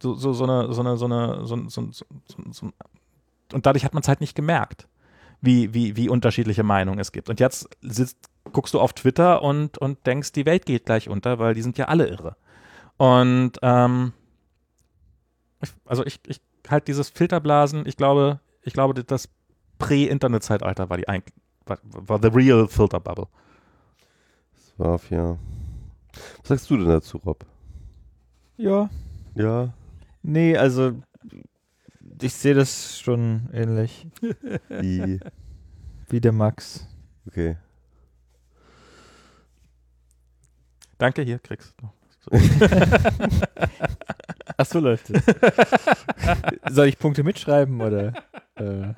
[0.00, 2.04] so, so, so eine, so eine, so eine, so, so, so,
[2.52, 2.70] so
[3.52, 4.86] und dadurch hat man es halt nicht gemerkt,
[5.40, 7.28] wie, wie, wie unterschiedliche Meinungen es gibt.
[7.28, 8.16] Und jetzt sitzt,
[8.52, 11.78] guckst du auf Twitter und, und denkst, die Welt geht gleich unter, weil die sind
[11.78, 12.36] ja alle irre.
[12.96, 14.12] Und ähm,
[15.62, 19.28] ich, also ich, ich halt dieses Filterblasen, ich glaube, ich glaube, das
[19.80, 23.26] Prä-Internet-Zeitalter war die war, war the real Filter Bubble.
[24.54, 25.36] Das war ja.
[26.40, 27.44] Was sagst du denn dazu, Rob?
[28.56, 28.88] Ja.
[29.34, 29.72] Ja.
[30.22, 30.92] Nee, also
[32.22, 34.06] ich sehe das schon ähnlich.
[34.68, 35.20] Wie?
[36.08, 36.86] Wie der Max.
[37.26, 37.56] Okay.
[40.98, 41.90] Danke, hier kriegst du.
[44.56, 45.22] Ach so läuft es.
[46.74, 48.14] Soll ich Punkte mitschreiben oder?
[48.56, 48.94] Äh?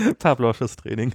[0.18, 1.12] Pavlovsches Training.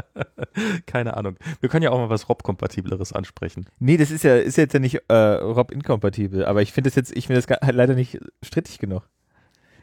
[0.86, 1.36] Keine Ahnung.
[1.60, 3.66] Wir können ja auch mal was Rob-kompatibleres ansprechen.
[3.78, 7.16] Nee, das ist ja, ist jetzt ja nicht äh, Rob-inkompatibel, aber ich finde das jetzt,
[7.16, 9.08] ich finde das leider nicht strittig genug.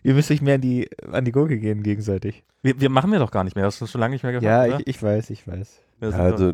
[0.03, 2.43] Ihr müsst euch mehr an die, an die Gurke gehen gegenseitig.
[2.61, 3.65] Wir, wir machen wir doch gar nicht mehr.
[3.65, 4.45] Das ist schon lange nicht mehr gemacht.
[4.45, 5.81] Ja, ich, ich, weiß, ich weiß.
[6.01, 6.53] Ja, also,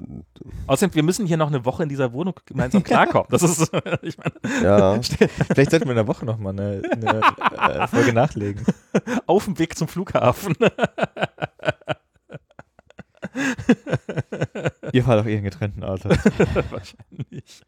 [0.67, 3.27] Außerdem, wir müssen hier noch eine Woche in dieser Wohnung gemeinsam klarkommen.
[3.29, 3.71] Das ist,
[4.01, 4.63] ich meine.
[4.63, 5.01] Ja.
[5.01, 8.65] Vielleicht sollten wir in der Woche nochmal eine, eine äh, Folge nachlegen.
[9.25, 10.55] Auf dem Weg zum Flughafen.
[14.91, 16.17] Ihr fahrt auch ihren getrennten Autos.
[16.69, 17.63] Wahrscheinlich.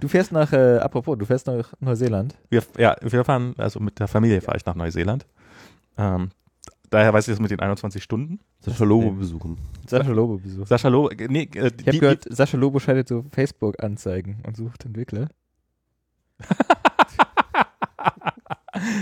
[0.00, 2.36] Du fährst nach, äh, apropos, du fährst nach Neuseeland.
[2.50, 5.26] Wir, ja, wir fahren, also mit der Familie fahre ich nach Neuseeland.
[5.96, 6.30] Ähm,
[6.90, 8.40] daher weiß ich das mit den 21 Stunden.
[8.60, 9.58] Sascha Lobo besuchen.
[9.86, 10.66] Sascha Lobo besuchen.
[10.66, 15.28] Sascha Lobo, nee, äh, Ich habe gehört, Sascha Lobo schaltet so Facebook-Anzeigen und sucht Entwickler.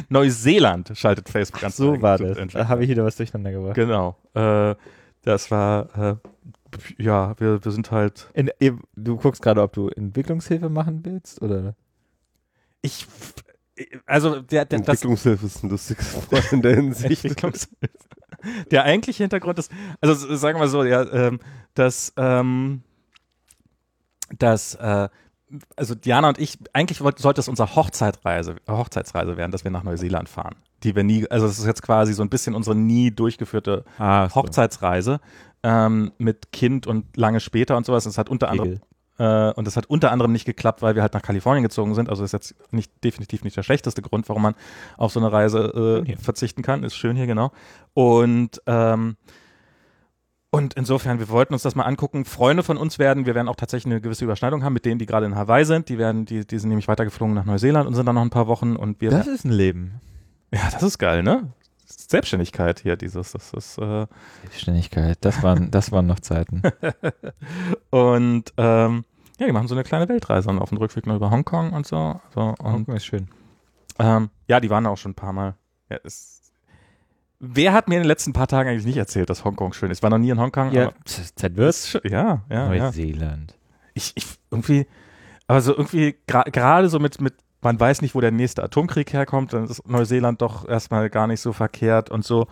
[0.08, 1.96] Neuseeland schaltet Facebook-Anzeigen.
[1.96, 2.38] So war das.
[2.52, 3.74] Da habe ich wieder was durcheinander gebracht.
[3.74, 4.16] Genau.
[4.34, 4.74] Äh,
[5.22, 6.16] das war, äh,
[6.98, 8.30] ja, wir, wir sind halt.
[8.34, 8.50] In,
[8.94, 11.74] du guckst gerade, ob du Entwicklungshilfe machen willst, oder?
[12.82, 13.06] Ich,
[14.06, 17.24] also der, der Entwicklungshilfe ist ein lustiges Wort in der Hinsicht.
[18.70, 19.70] der eigentliche Hintergrund ist,
[20.00, 21.40] also sagen wir so, ja, ähm,
[21.74, 22.82] dass, ähm,
[24.38, 25.08] dass äh,
[25.76, 29.84] also Diana und ich, eigentlich wollt, sollte es unsere Hochzeitreise, Hochzeitsreise werden, dass wir nach
[29.84, 30.56] Neuseeland fahren.
[30.82, 34.28] Die wir nie, also es ist jetzt quasi so ein bisschen unsere nie durchgeführte ah,
[34.34, 35.20] Hochzeitsreise
[35.62, 38.06] ähm, mit Kind und lange später und sowas.
[38.06, 38.80] Es hat unter anderem
[39.18, 42.08] äh, und das hat unter anderem nicht geklappt, weil wir halt nach Kalifornien gezogen sind.
[42.08, 44.54] Also ist jetzt nicht definitiv nicht der schlechteste Grund, warum man
[44.96, 46.82] auf so eine Reise äh, verzichten kann.
[46.82, 47.52] Ist schön hier genau.
[47.94, 49.16] Und ähm,
[50.50, 52.24] und insofern, wir wollten uns das mal angucken.
[52.24, 55.04] Freunde von uns werden, wir werden auch tatsächlich eine gewisse Überschneidung haben mit denen, die
[55.04, 55.90] gerade in Hawaii sind.
[55.90, 58.46] Die werden, die, die sind nämlich weitergeflogen nach Neuseeland und sind dann noch ein paar
[58.46, 59.10] Wochen und wir.
[59.10, 60.00] Das ist ein Leben.
[60.54, 61.52] Ja, das ist geil, ne?
[62.08, 63.78] Selbstständigkeit hier, dieses, das ist.
[63.78, 64.06] Äh
[64.42, 66.62] Selbstständigkeit, das waren, das waren noch Zeiten.
[67.90, 69.04] und ähm,
[69.38, 71.86] ja, die machen so eine kleine Weltreise und auf dem Rückweg noch über Hongkong und
[71.86, 72.20] so.
[72.34, 73.28] so und, Hongkong ist schön.
[73.98, 75.54] Ähm, ja, die waren auch schon ein paar Mal.
[75.90, 76.36] Ja, ist,
[77.38, 79.98] Wer hat mir in den letzten paar Tagen eigentlich nicht erzählt, dass Hongkong schön ist?
[79.98, 80.72] Ich war noch nie in Hongkong.
[80.72, 80.94] Ja, wird.
[82.04, 82.68] Ja, ja.
[82.68, 83.52] Neuseeland.
[83.52, 83.56] Ja.
[83.92, 84.86] Ich, ich irgendwie,
[85.46, 89.12] aber so irgendwie gerade gra so mit, mit, man weiß nicht, wo der nächste Atomkrieg
[89.12, 92.46] herkommt, dann ist Neuseeland doch erstmal gar nicht so verkehrt und so.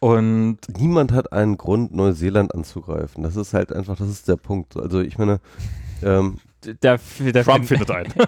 [0.00, 3.22] Und niemand hat einen Grund, Neuseeland anzugreifen.
[3.22, 4.76] Das ist halt einfach, das ist der Punkt.
[4.76, 5.40] Also ich meine,
[6.02, 8.12] ähm, der, der Trump findet einen.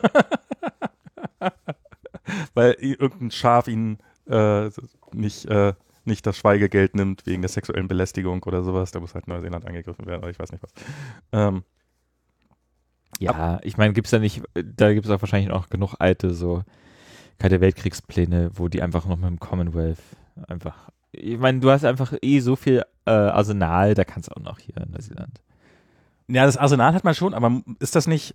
[2.55, 3.99] Weil irgendein Schaf ihn
[4.29, 4.71] äh,
[5.13, 5.75] nicht äh,
[6.07, 8.93] nicht das Schweigegeld nimmt wegen der sexuellen Belästigung oder sowas.
[8.93, 10.73] Da muss halt Neuseeland angegriffen werden, aber ich weiß nicht was.
[11.33, 11.65] Ähm,
[13.21, 15.95] ja, ab, ich meine, gibt es da nicht, da gibt es auch wahrscheinlich auch genug
[15.99, 16.63] alte, so
[17.39, 19.99] kalte Weltkriegspläne, wo die einfach noch mit dem Commonwealth
[20.49, 24.43] einfach, ich meine, du hast einfach eh so viel äh, Arsenal, da kannst du auch
[24.43, 25.41] noch hier in Neuseeland
[26.29, 28.35] Ja, das Arsenal hat man schon, aber ist das nicht,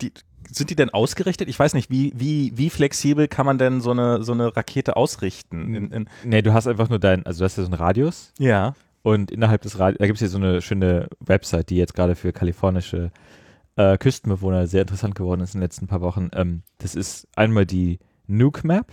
[0.00, 0.12] die,
[0.50, 1.48] sind die denn ausgerichtet?
[1.48, 4.96] Ich weiß nicht, wie, wie, wie flexibel kann man denn so eine, so eine Rakete
[4.96, 5.74] ausrichten?
[5.74, 8.32] In, in, Nee, du hast einfach nur dein, also du hast ja so einen Radius
[8.38, 8.74] ja.
[9.02, 12.14] und innerhalb des Radius, da gibt es ja so eine schöne Website, die jetzt gerade
[12.14, 13.10] für kalifornische
[13.76, 16.30] äh, Küstenbewohner sehr interessant geworden ist in den letzten paar Wochen.
[16.34, 18.92] Ähm, das ist einmal die Nuke Map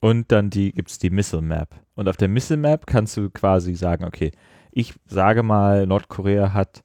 [0.00, 1.68] und dann die gibt es die Missile Map.
[1.94, 4.30] Und auf der Missile Map kannst du quasi sagen, okay,
[4.70, 6.82] ich sage mal, Nordkorea hat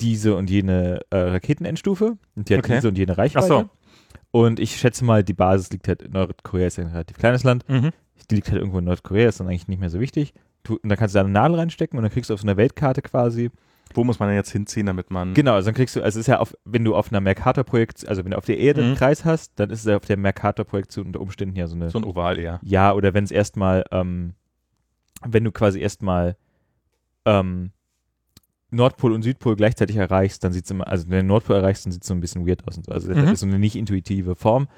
[0.00, 2.76] diese und jene äh, Raketenendstufe und die hat Okay.
[2.76, 3.44] diese und jene Reichweite.
[3.44, 3.70] Ach so.
[4.30, 7.68] Und ich schätze mal, die Basis liegt halt, Nordkorea ist ja ein relativ kleines Land,
[7.68, 7.90] Mhm.
[8.30, 10.34] die liegt halt irgendwo in Nordkorea, ist dann eigentlich nicht mehr so wichtig.
[10.62, 12.46] Du, und dann kannst du da eine Nadel reinstecken und dann kriegst du auf so
[12.46, 13.50] einer Weltkarte quasi.
[13.94, 15.34] Wo muss man denn jetzt hinziehen, damit man.
[15.34, 18.06] Genau, also dann kriegst du, also es ist ja auf, wenn du auf einer Mercator-Projekt,
[18.08, 18.96] also wenn du auf der Erde einen Mhm.
[18.96, 21.90] Kreis hast, dann ist es ja auf der Mercator-Projektion unter Umständen ja so eine.
[21.90, 22.60] So ein Oval eher.
[22.62, 24.34] ja, oder wenn es erstmal, ähm,
[25.26, 26.36] wenn du quasi erstmal
[27.24, 27.72] ähm,
[28.70, 31.86] Nordpol und Südpol gleichzeitig erreichst, dann sieht es immer, also wenn du den Nordpol erreichst,
[31.86, 32.92] dann sieht es so ein bisschen weird aus und so.
[32.92, 33.32] Also das Mhm.
[33.32, 34.68] ist so eine nicht intuitive Form.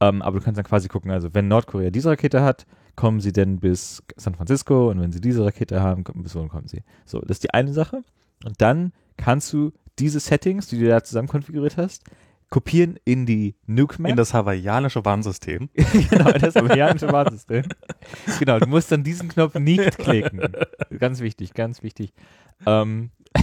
[0.00, 2.64] Ähm, aber du kannst dann quasi gucken, also wenn Nordkorea diese Rakete hat,
[2.96, 6.48] kommen sie denn bis San Francisco und wenn sie diese Rakete haben, kommen, bis wohin
[6.48, 6.82] kommen sie.
[7.04, 8.02] So, das ist die eine Sache.
[8.44, 12.04] Und dann kannst du diese Settings, die du da zusammen konfiguriert hast,
[12.48, 14.10] kopieren in die Nuke Map.
[14.10, 15.68] In das hawaiianische Warnsystem.
[16.10, 17.64] genau, das amerikanische Warnsystem.
[18.38, 20.42] genau, du musst dann diesen Knopf nicht klicken.
[20.98, 22.12] Ganz wichtig, ganz wichtig.
[22.66, 23.10] Ähm,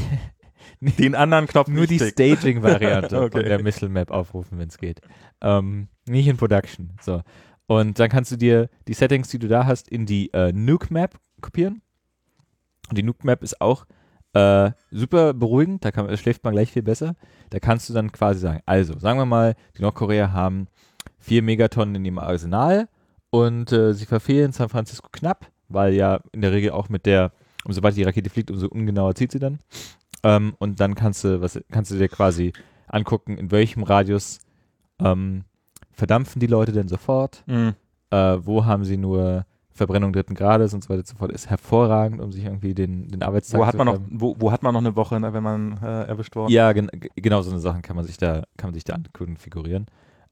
[0.80, 2.00] Den anderen Knopf nur die.
[2.00, 3.44] Staging-Variante Okay.
[3.44, 5.02] der Missile Map aufrufen, wenn es geht.
[5.42, 6.92] Ähm, nicht in Production.
[7.02, 7.24] So.
[7.66, 10.94] Und dann kannst du dir die Settings, die du da hast, in die äh, Nuke
[10.94, 11.82] Map kopieren.
[12.90, 13.86] Und die Nuke Map ist auch
[14.38, 17.16] äh, super beruhigend, da kann, schläft man gleich viel besser.
[17.50, 20.68] Da kannst du dann quasi sagen, also sagen wir mal, die Nordkorea haben
[21.20, 22.88] vier Megatonnen in ihrem Arsenal
[23.30, 27.32] und äh, sie verfehlen San Francisco knapp, weil ja in der Regel auch mit der,
[27.66, 29.60] umso weiter die Rakete fliegt, umso ungenauer zieht sie dann.
[30.24, 32.54] Ähm, und dann kannst du, was, kannst du dir quasi
[32.88, 34.40] angucken, in welchem Radius
[35.00, 35.44] ähm,
[35.92, 37.74] verdampfen die Leute denn sofort, Mhm.
[38.12, 39.46] äh, wo haben sie nur
[39.78, 41.32] Verbrennung dritten Grades und so weiter und so fort.
[41.32, 44.52] Ist hervorragend, um sich irgendwie den, den Arbeitstag Wo hat zu man noch, wo, wo
[44.52, 46.52] hat man noch eine Woche, ne, wenn man äh, erwischt worden?
[46.52, 49.86] Ja, gen genau so eine Sachen kann man sich da, kann man sich da konfigurieren.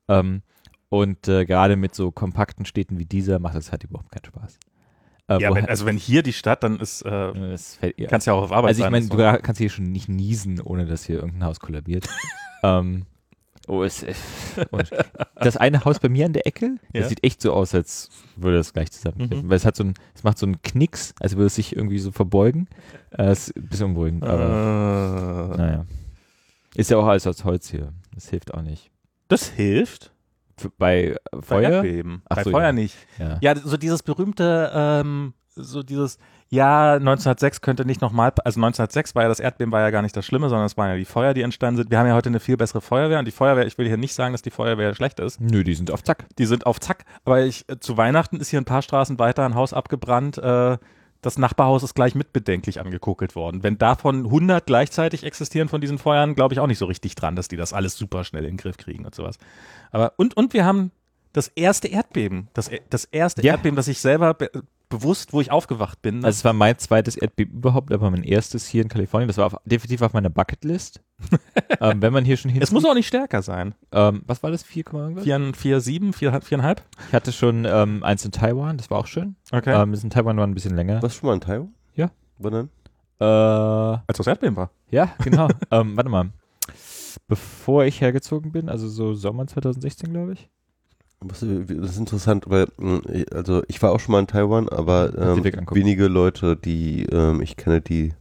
[0.08, 0.42] Ähm,
[0.90, 4.60] und äh, gerade mit so kompakten Städten wie dieser macht das halt überhaupt keinen Spaß.
[5.28, 8.08] Äh, Ja, wenn, also wenn hier die Stadt, dann ist, äh, fällt, ja.
[8.08, 10.86] kannst ja auch auf Arbeit Also ich meine, du kannst hier schon nicht niesen, ohne
[10.86, 12.08] dass hier irgendein Haus kollabiert.
[12.64, 13.06] ähm,
[13.68, 14.14] oh, es, äh,
[15.36, 17.10] das eine Haus bei mir an der Ecke, das Ja.
[17.10, 19.46] sieht echt so aus, als würde es gleich zusammenkippen.
[19.46, 19.50] Mhm.
[19.50, 22.00] Weil es hat so ein, es macht so einen Knicks, als würde es sich irgendwie
[22.00, 22.68] so verbeugen.
[23.18, 25.86] Äh, ist ein bisschen unberuhigend, aber äh, naja.
[26.76, 27.94] Ist ja auch alles aus Holz hier.
[28.14, 28.92] Das hilft auch nicht.
[29.30, 30.12] das hilft.
[30.78, 31.70] Bei äh, Bei Feuer?
[31.72, 32.22] Erdbeben.
[32.30, 32.72] Ach Bei so, Feuer ja.
[32.72, 32.96] nicht.
[33.20, 33.38] Ja.
[33.42, 36.18] Ja, so dieses berühmte, ähm, so dieses,
[36.50, 40.16] ja, 1906 könnte nicht nochmal, also 1906 war ja das Erdbeben war ja gar nicht
[40.16, 41.92] das Schlimme, sondern es waren ja die Feuer, die entstanden sind.
[41.92, 44.14] Wir haben ja heute eine viel bessere Feuerwehr und die Feuerwehr, ich will hier nicht
[44.14, 45.42] sagen, dass die Feuerwehr schlecht ist.
[45.42, 46.26] Nö, die sind auf Zack.
[46.38, 49.44] Die sind auf Zack, aber ich, äh, zu Weihnachten ist hier ein paar Straßen weiter
[49.44, 50.78] ein Haus abgebrannt, äh,
[51.26, 53.64] das Nachbarhaus ist gleich mitbedenklich angekuckelt worden.
[53.64, 57.36] Wenn davon 100 gleichzeitig existieren von diesen Feuern, glaube ich auch nicht so richtig dran,
[57.36, 59.38] dass die das alles super schnell in den Griff kriegen und sowas.
[59.90, 60.92] Aber, und, und wir haben
[61.36, 63.54] das erste Erdbeben, das, e- das erste Ja.
[63.54, 64.50] Erdbeben, das ich selber be
[64.88, 66.18] bewusst, wo ich aufgewacht bin.
[66.24, 69.28] Also es war mein zweites Erdbeben überhaupt, aber mein erstes hier in Kalifornien.
[69.28, 71.02] Das war auf, definitiv auf meiner Bucketlist.
[71.82, 72.62] ähm, wenn man hier schon hin.
[72.62, 73.74] es muss auch nicht stärker sein.
[73.92, 74.62] ähm, was war das?
[74.64, 75.24] 4, irgendwas?
[75.24, 76.84] Vier, vier, sieben, vier, viereinhalb?
[77.08, 79.36] Ich hatte schon ähm, eins in Taiwan, das war auch schön.
[79.52, 79.74] Okay.
[79.74, 81.02] Ähm, das in Taiwan war ein bisschen länger.
[81.02, 81.74] Warst du schon mal in Taiwan?
[81.96, 82.12] Ja.
[82.38, 82.70] Wann denn?
[83.20, 84.70] Äh, Als das Erdbeben war.
[84.92, 85.48] ja, genau.
[85.72, 86.30] ähm, warte mal.
[87.28, 90.48] Bevor ich hergezogen bin, also so Sommer 2016, glaube ich.
[91.28, 93.02] Was, das ist interessant, weil mh,
[93.32, 97.56] also ich war auch schon mal in Taiwan, aber ähm, wenige Leute, die ähm, ich
[97.58, 98.14] kenne, die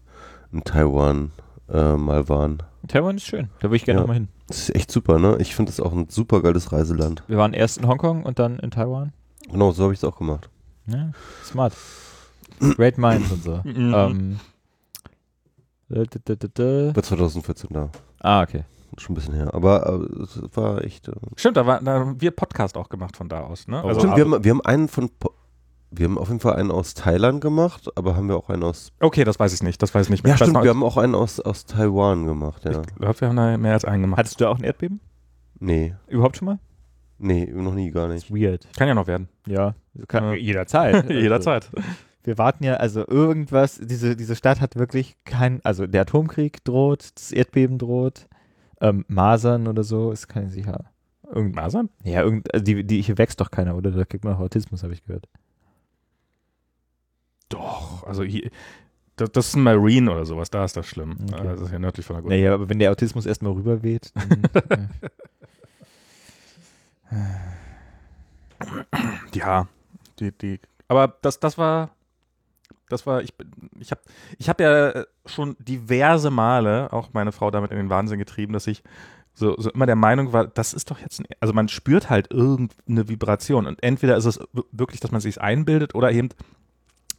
[0.52, 1.30] in Taiwan
[1.70, 2.62] äh, mal waren.
[2.88, 4.02] Taiwan ist schön, da würde ich gerne Ja.
[4.02, 4.28] nochmal hin.
[4.48, 5.36] Das ist echt super, ne?
[5.40, 7.22] Ich finde das auch ein super geiles Reiseland.
[7.28, 9.12] Wir waren erst in Hongkong und dann in Taiwan.
[9.50, 10.48] Genau, so habe ich es auch gemacht.
[10.86, 11.10] Ja,
[11.44, 11.72] smart.
[12.60, 13.60] Great Minds und so.
[13.64, 13.94] Mhm.
[13.94, 14.40] ähm,
[15.90, 17.88] äh, d- War 2014 da.
[18.20, 18.64] ah, okay.
[18.98, 19.52] Schon ein bisschen her.
[19.54, 19.86] Aber
[20.18, 21.08] äh, es war echt.
[21.08, 23.66] Äh, Stimmt, da, war, da haben wir Podcast auch gemacht von da aus.
[23.68, 23.80] Ne?
[23.84, 25.08] Oh, Also, Stimmt, wir haben, wir haben einen von.
[25.18, 25.32] Po-
[25.90, 28.92] Wir haben auf jeden Fall einen aus Thailand gemacht, aber haben wir auch einen aus.
[29.00, 29.80] okay, das weiß ich nicht.
[29.82, 30.32] Das weiß ich nicht mehr.
[30.32, 32.80] Ja, stimmt, wir haben auch einen aus, aus Taiwan gemacht, ja.
[32.82, 34.18] Ich glaube, wir haben da mehr als einen gemacht.
[34.18, 35.00] Hattest du auch ein Erdbeben?
[35.60, 36.58] Nee, Überhaupt schon mal?
[37.18, 38.30] nee, noch nie, gar nicht.
[38.34, 38.66] Weird.
[38.76, 39.28] Kann ja noch werden.
[39.46, 39.74] Ja,
[40.08, 40.32] kann, Ja.
[40.34, 41.08] jederzeit.
[41.10, 41.70] Jederzeit.
[42.24, 47.10] Wir warten ja, also irgendwas, diese, diese Stadt hat wirklich kein, also der Atomkrieg droht,
[47.14, 48.26] das Erdbeben droht,
[48.80, 50.84] ähm, Masern oder so, ist kein sicher.
[51.30, 51.88] Irgend, Masern?
[52.02, 53.90] ja, irgend, also die, die, hier wächst doch keiner, oder?
[53.90, 55.28] Da kriegt man auch Autismus, habe ich gehört.
[57.48, 58.04] Doch.
[58.04, 58.50] Also hier,
[59.16, 61.16] das, das ist ein Marine oder sowas, da ist das schlimm.
[61.32, 61.42] Okay.
[61.42, 62.30] Äh, Das ist ja nördlich von der Gut.
[62.30, 64.90] Naja, aber wenn der Autismus erstmal rüberweht, dann,
[67.10, 67.26] äh,
[69.34, 69.68] Ja,
[70.18, 71.90] die, die, aber das, das war,
[72.88, 73.50] das war, ich, bin-
[73.80, 74.00] ich habe
[74.38, 78.52] ich hab ja äh, schon diverse Male auch meine Frau damit in den Wahnsinn getrieben,
[78.52, 78.82] dass ich
[79.36, 82.32] so, so immer der Meinung war, das ist doch jetzt, ein, also man spürt halt
[82.32, 84.38] irgendeine Vibration und entweder ist es
[84.70, 86.28] wirklich, dass man sich einbildet oder eben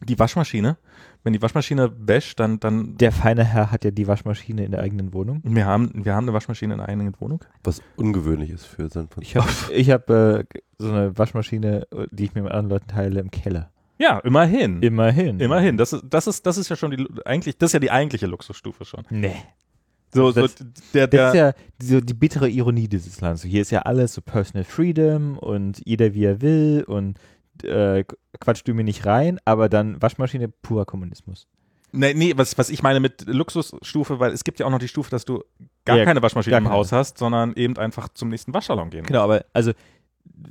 [0.01, 0.77] die Waschmaschine.
[1.23, 4.81] Wenn die Waschmaschine wäscht, dann, dann, der feine Herr hat ja die Waschmaschine in der
[4.81, 5.41] eigenen Wohnung.
[5.43, 7.43] wir haben, wir haben eine Waschmaschine in einer eigenen Wohnung.
[7.63, 10.43] Was ungewöhnlich ist für San Ich habe ich hab, äh,
[10.77, 13.71] so eine Waschmaschine, die ich mir mit anderen Leuten teile, im Keller.
[13.97, 14.81] Ja, immerhin.
[14.81, 15.39] Immerhin.
[15.39, 15.77] Immerhin.
[15.77, 18.27] Das ist, das ist, das ist ja schon die, eigentlich, das ist ja die eigentliche
[18.27, 19.03] Luxusstufe schon.
[19.09, 19.35] Nee.
[20.13, 20.55] So, so Das-
[20.93, 23.41] der, Das der, ist ja die, so die bittere Ironie dieses Landes.
[23.41, 27.17] So, Hier ist ja alles so Personal Freedom und jeder wie er will und
[27.63, 28.03] äh,
[28.39, 31.47] quatscht du mir nicht rein, aber dann Waschmaschine purer Kommunismus.
[31.93, 34.89] Nee, nee, was, was ich meine mit Luxusstufe, weil es gibt ja auch noch die
[34.89, 35.41] Stufe, dass du
[35.85, 36.75] gar Ja, keine Waschmaschine gar im keine.
[36.75, 39.05] Haus hast, sondern eben einfach zum nächsten Waschsalon gehen.
[39.05, 39.71] Genau, aber also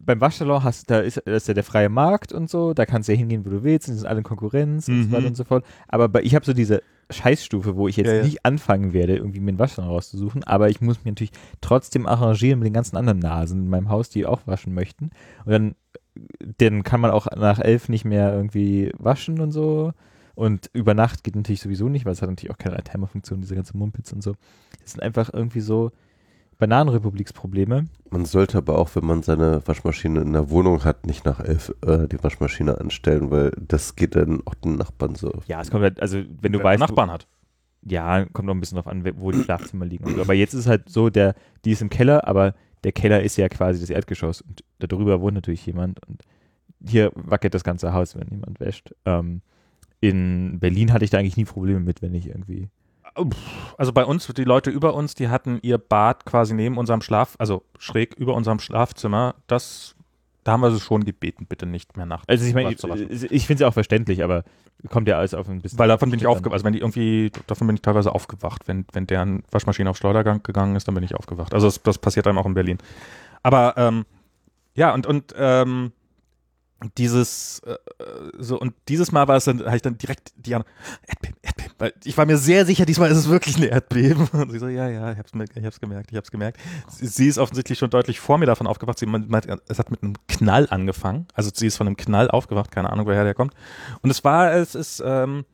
[0.07, 3.13] beim Waschsalon hast da ist, ist ja der freie Markt und so, da kannst du
[3.13, 5.13] ja hingehen, wo du willst, und die sind alle in Konkurrenz und so Mhm.
[5.13, 5.65] weiter und so fort.
[5.89, 8.23] Aber bei, ich habe so diese Scheißstufe, wo ich jetzt Ja, ja.
[8.25, 12.59] nicht anfangen werde, irgendwie mir einen Waschsalon rauszusuchen, aber ich muss mich natürlich trotzdem arrangieren
[12.59, 15.11] mit den ganzen anderen Nasen in meinem Haus, die auch waschen möchten.
[15.45, 15.75] Und dann,
[16.59, 19.93] dann kann man auch nach elf nicht mehr irgendwie waschen und so.
[20.35, 23.55] Und über Nacht geht natürlich sowieso nicht, weil es hat natürlich auch keine Timer-Funktion, diese
[23.55, 24.35] ganze Mumpitz und so.
[24.83, 25.93] Das sind einfach irgendwie so
[26.59, 27.87] Bananenrepubliksprobleme.
[28.11, 31.75] Man sollte aber auch, wenn man seine Waschmaschine in der Wohnung hat, nicht nach elf
[31.87, 35.33] äh, die Waschmaschine anstellen, weil das geht dann auch den Nachbarn so.
[35.47, 37.27] Ja, es kommt halt, also wenn du Wer weißt, Nachbarn hat.
[37.83, 40.05] Ja, kommt noch ein bisschen drauf an, wo die Schlafzimmer liegen.
[40.05, 40.23] und so.
[40.23, 43.37] Aber jetzt ist es halt so, der, die ist im Keller, aber der Keller ist
[43.37, 46.23] ja quasi das Erdgeschoss und darüber wohnt natürlich jemand und
[46.87, 48.95] hier wackelt das ganze Haus, wenn jemand wäscht.
[49.05, 49.43] Ähm,
[50.01, 52.69] in Berlin hatte ich da eigentlich nie Probleme mit, wenn ich irgendwie.
[53.77, 57.37] Also bei uns, die Leute über uns, die hatten ihr Bad quasi neben unserem Schlaf,
[57.39, 59.37] also schräg über unserem Schlafzimmer.
[59.47, 59.95] Das,
[60.43, 62.29] da haben wir sie schon gebeten, bitte nicht mehr nachts.
[62.29, 62.83] Also ich meine, ich,
[63.31, 64.45] ich finde es ja auch verständlich, aber
[64.91, 65.79] kommt ja alles auf ein bisschen.
[65.79, 66.53] Weil davon bin ich aufgewacht.
[66.53, 68.67] Also wenn die irgendwie, davon bin ich teilweise aufgewacht.
[68.67, 71.55] Wenn, wenn deren Waschmaschine auf Schleudergang gegangen ist, dann bin ich aufgewacht.
[71.55, 72.79] Also das, das passiert dann auch in Berlin.
[73.43, 74.05] Aber ähm,
[74.75, 75.93] ja, und, und ähm,
[76.99, 77.77] dieses äh,
[78.39, 81.95] so und dieses Mal war es dann, habe ich dann direkt die Erdbeben, Erdbeben, weil
[82.05, 84.29] ich war mir sehr sicher, diesmal ist es wirklich ein Erdbeben.
[84.33, 86.61] Und sie so, ja, ja, ich hab's, mir- ich hab's gemerkt, ich hab's gemerkt.
[86.91, 88.99] Sie, sie ist offensichtlich schon deutlich vor mir davon aufgewacht.
[88.99, 91.27] Sie meint, es hat mit einem Knall angefangen.
[91.33, 93.55] Also sie ist von einem Knall aufgewacht, keine Ahnung, woher der kommt.
[94.03, 95.45] Und es war, es ist ähm,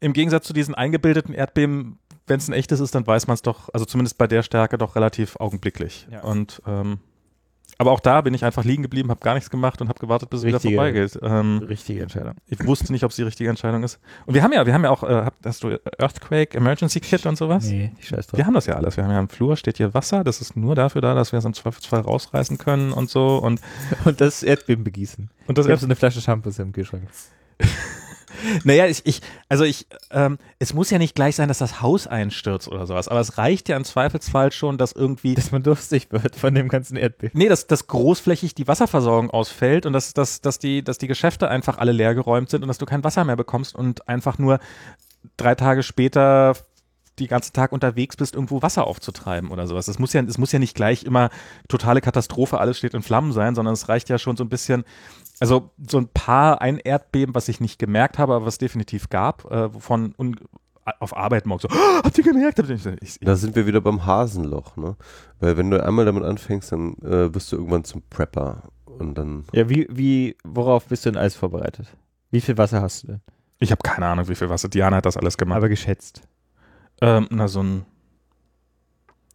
[0.00, 3.42] im Gegensatz zu diesen eingebildeten Erdbeben, wenn es ein echtes ist, dann weiß man es
[3.42, 6.06] doch, also zumindest bei der Stärke doch relativ augenblicklich.
[6.10, 6.22] Ja.
[6.22, 6.98] Und ähm,
[7.78, 10.30] aber auch da bin ich einfach liegen geblieben, habe gar nichts gemacht und habe gewartet,
[10.30, 11.18] bis es wieder Richtige- vorbeigeht.
[11.22, 12.34] Ähm, Richtige Entscheidung.
[12.46, 13.98] ich wusste nicht, ob es die richtige Entscheidung ist.
[14.26, 17.36] Und wir haben ja, wir haben ja auch, äh, hast du Earthquake, Emergency Kit und
[17.36, 17.64] sowas?
[17.66, 18.38] Nee, ich scheiß drauf.
[18.38, 18.96] Wir haben das ja alles.
[18.96, 20.24] Wir haben ja im Flur steht hier Wasser.
[20.24, 23.38] Das ist nur dafür da, dass wir es im Zweifelsfall rausreißen können und so.
[23.38, 23.60] Und,
[24.04, 25.30] Und das Erdbeben begießen.
[25.46, 27.04] und das Ich habe so eine Flasche Shampoo im Kühlschrank.
[28.64, 32.06] Naja, ich, ich, also ich, ähm, es muss ja nicht gleich sein, dass das Haus
[32.06, 36.08] einstürzt oder sowas, aber es reicht ja im Zweifelsfall schon, dass irgendwie, Dass man durstig
[36.10, 37.38] wird von dem ganzen Erdbeben.
[37.38, 41.48] nee, dass, dass großflächig die Wasserversorgung ausfällt und dass, dass, dass, die, dass die Geschäfte
[41.48, 44.58] einfach alle leergeräumt sind und dass du kein Wasser mehr bekommst und einfach nur
[45.36, 46.54] drei Tage später
[47.18, 49.86] die ganzen Tag unterwegs bist, irgendwo Wasser aufzutreiben oder sowas.
[49.88, 51.30] Es muss ja, es muss ja nicht gleich immer
[51.68, 54.84] totale Katastrophe, alles steht in Flammen sein, sondern es reicht ja schon so ein bisschen,
[55.40, 59.50] also so ein paar, ein Erdbeben, was ich nicht gemerkt habe, aber was definitiv gab,
[59.50, 60.36] äh, wovon un
[61.00, 62.58] auf Arbeit morgens so, "Oh, habt ihr gemerkt?
[62.58, 64.96] Habt ihr nicht?" Ich, Da sind wir wieder beim Hasenloch, ne?
[65.40, 68.64] Weil wenn du einmal damit anfängst, dann äh, wirst du irgendwann zum Prepper.
[68.84, 69.44] Und dann.
[69.52, 71.86] Ja, wie, wie, worauf bist du denn alles vorbereitet?
[72.30, 73.20] Wie viel Wasser hast du denn?
[73.60, 74.68] ich habe keine Ahnung, wie viel Wasser.
[74.68, 75.56] Diana hat das alles gemacht.
[75.56, 76.20] Aber geschätzt.
[77.00, 77.86] Ähm, na, so ein,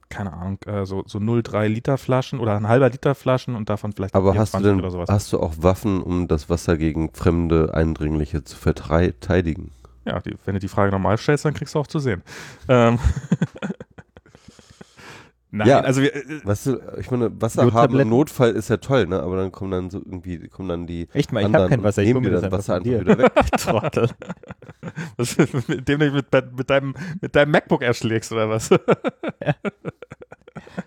[0.09, 3.93] keine Ahnung, äh, so, so 0,3 Liter Flaschen oder ein halber Liter Flaschen und davon
[3.93, 5.09] vielleicht Aber hast du 24 denn oder sowas.
[5.09, 9.71] hast du auch Waffen, um das Wasser gegen fremde Eindringliche zu verteidigen?
[10.05, 12.23] Ja, die, wenn du die Frage normal stellst, dann kriegst du auch zu sehen.
[12.67, 12.99] Ähm.
[15.51, 15.79] Nein, Ja.
[15.81, 19.19] also wir, äh, Weißt du, ich meine, Wasser haben im Notfall ist ja toll, ne?
[19.21, 21.83] Aber dann kommen dann so irgendwie, kommen dann die Echt mal, ich anderen habe kein
[21.83, 22.03] Wasser.
[22.03, 23.01] Ich nehmen hol mir das Wasser einfach dir.
[23.01, 23.31] wieder weg.
[23.57, 24.09] Trottel.
[25.17, 28.69] was, mit dem du mit, mit, deinem, mit deinem MacBook erschlägst oder was?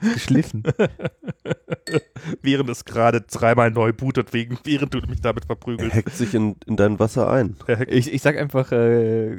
[0.00, 0.62] Geschliffen.
[2.42, 5.94] während es gerade dreimal neu bootet, wegen, während du mich damit Er verprügelst.
[5.94, 7.56] hackt sich in, in dein Wasser ein.
[7.88, 9.38] Ich, ich sag einfach, äh,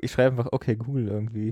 [0.00, 1.50] ich schreibe einfach, okay, Google irgendwie.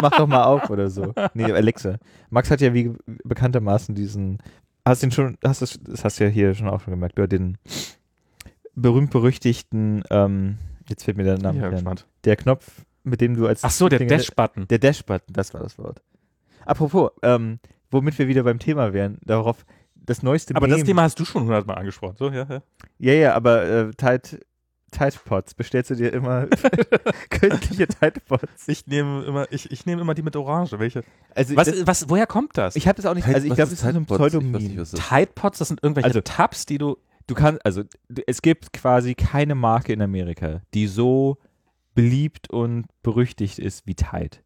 [0.00, 1.12] Mach doch mal auf oder so.
[1.34, 1.98] Nee, Alexa.
[2.30, 2.92] Max hat ja wie
[3.24, 4.38] bekanntermaßen diesen,
[4.84, 7.28] hast den schon, hast das, das hast du ja hier schon auch schon gemerkt, oder
[7.28, 7.58] den
[8.74, 10.58] berühmt-berüchtigten ähm,
[10.88, 11.94] Jetzt fällt mir der Name Ja.
[12.24, 14.68] Der Knopf, mit dem du als Ach so, der Dash-Button.
[14.68, 16.02] Der Dash-Button, das war das Wort.
[16.64, 17.58] Apropos, ähm,
[17.92, 19.64] womit wir wieder beim Thema wären, darauf
[19.94, 22.16] das neueste Aber das Meme- Thema hast du schon hundertmal angesprochen.
[22.18, 22.62] So, ja, ja.
[22.98, 24.40] Ja, ja, aber äh, Tide,
[24.90, 26.46] Tide Pods, bestellst du dir immer
[27.30, 28.66] künstliche Tide Pods?
[28.68, 30.78] Ich nehme immer, ich, ich nehme immer die mit Orange.
[30.78, 31.04] Welche?
[31.34, 32.76] Also Was, das, was, woher kommt das?
[32.76, 35.08] ich habe das auch nicht, also ich glaube, das ist so ein das ist.
[35.08, 36.96] Tide Pods, das sind irgendwelche Also- Tabs, die du.
[37.28, 37.84] Du kannst, also
[38.26, 41.38] es gibt quasi keine Marke in Amerika, die so
[41.94, 44.38] beliebt und berüchtigt ist wie Tide.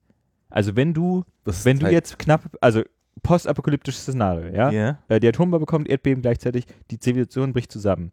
[0.50, 1.94] Also wenn du, Das wenn du Tide.
[1.94, 2.82] jetzt knapp, also
[3.22, 4.98] postapokalyptisches Szenario, ja, Ja.
[5.08, 8.12] Äh, die Atombombe bekommt Erdbeben gleichzeitig, die Zivilisation bricht zusammen.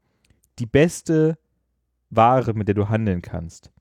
[0.60, 1.38] Die beste
[2.10, 3.72] Ware, mit der du handeln kannst,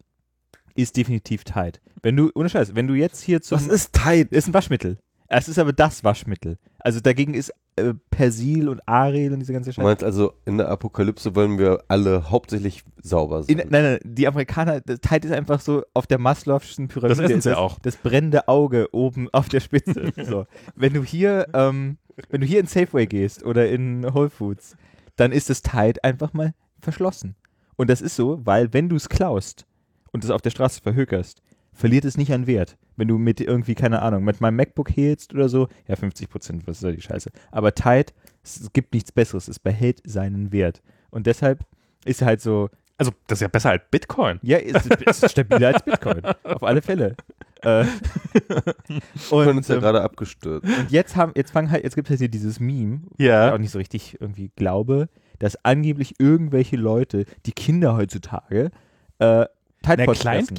[0.74, 1.78] ist definitiv Tide.
[2.02, 3.56] Wenn du, ohne Scheiß, wenn du jetzt hier zum.
[3.58, 4.28] Was ist Tide?
[4.30, 4.98] ist ein Waschmittel.
[5.34, 6.59] Es ist aber das Waschmittel.
[6.78, 9.86] Also dagegen ist äh, Persil und Aril und diese ganze Du Scheiße.
[9.86, 13.68] meinst also, in der Apokalypse wollen wir alle hauptsächlich sauber In, sein.
[13.70, 17.09] nein, nein, die Amerikaner, das Tide ist einfach so auf der Maslow'schen Pyramide.
[17.16, 17.78] Das essen ist sie das, auch.
[17.78, 20.12] Das brennende Auge oben auf der Spitze.
[20.28, 20.44] so.
[20.76, 21.96] Wenn du hier, ähm,
[22.28, 24.76] wenn du hier in Safeway gehst oder in Whole Foods,
[25.16, 27.36] dann ist das Tide einfach mal verschlossen.
[27.76, 29.66] Und das ist so, weil wenn du es klaust
[30.12, 31.40] und es auf der Straße verhökerst,
[31.72, 32.76] verliert es nicht an Wert.
[32.97, 36.66] Wenn du mit irgendwie, keine Ahnung, mit meinem MacBook hehlst oder so, ja, 50 Prozent,
[36.66, 37.31] was ist da die Scheiße.
[37.51, 38.12] Aber Tide,
[38.43, 40.82] es gibt nichts Besseres, es behält seinen Wert.
[41.10, 41.64] Und deshalb
[42.05, 44.39] ist halt so, Also, das ist ja besser als Bitcoin.
[44.43, 46.23] ja, es ist, es ist stabiler als Bitcoin.
[46.44, 47.16] Auf alle Fälle.
[47.62, 47.85] Äh,
[49.31, 50.66] Und und ist ja ähm, gerade abgestürzt.
[50.89, 53.48] jetzt haben, jetzt fangen halt, jetzt gibt es halt hier dieses Meme, Ja.
[53.48, 55.09] ich auch nicht so richtig irgendwie glaube,
[55.39, 58.70] dass angeblich irgendwelche Leute, die Kinder heutzutage,
[59.19, 59.47] äh,
[59.82, 60.55] Tide Na, Pods fressen.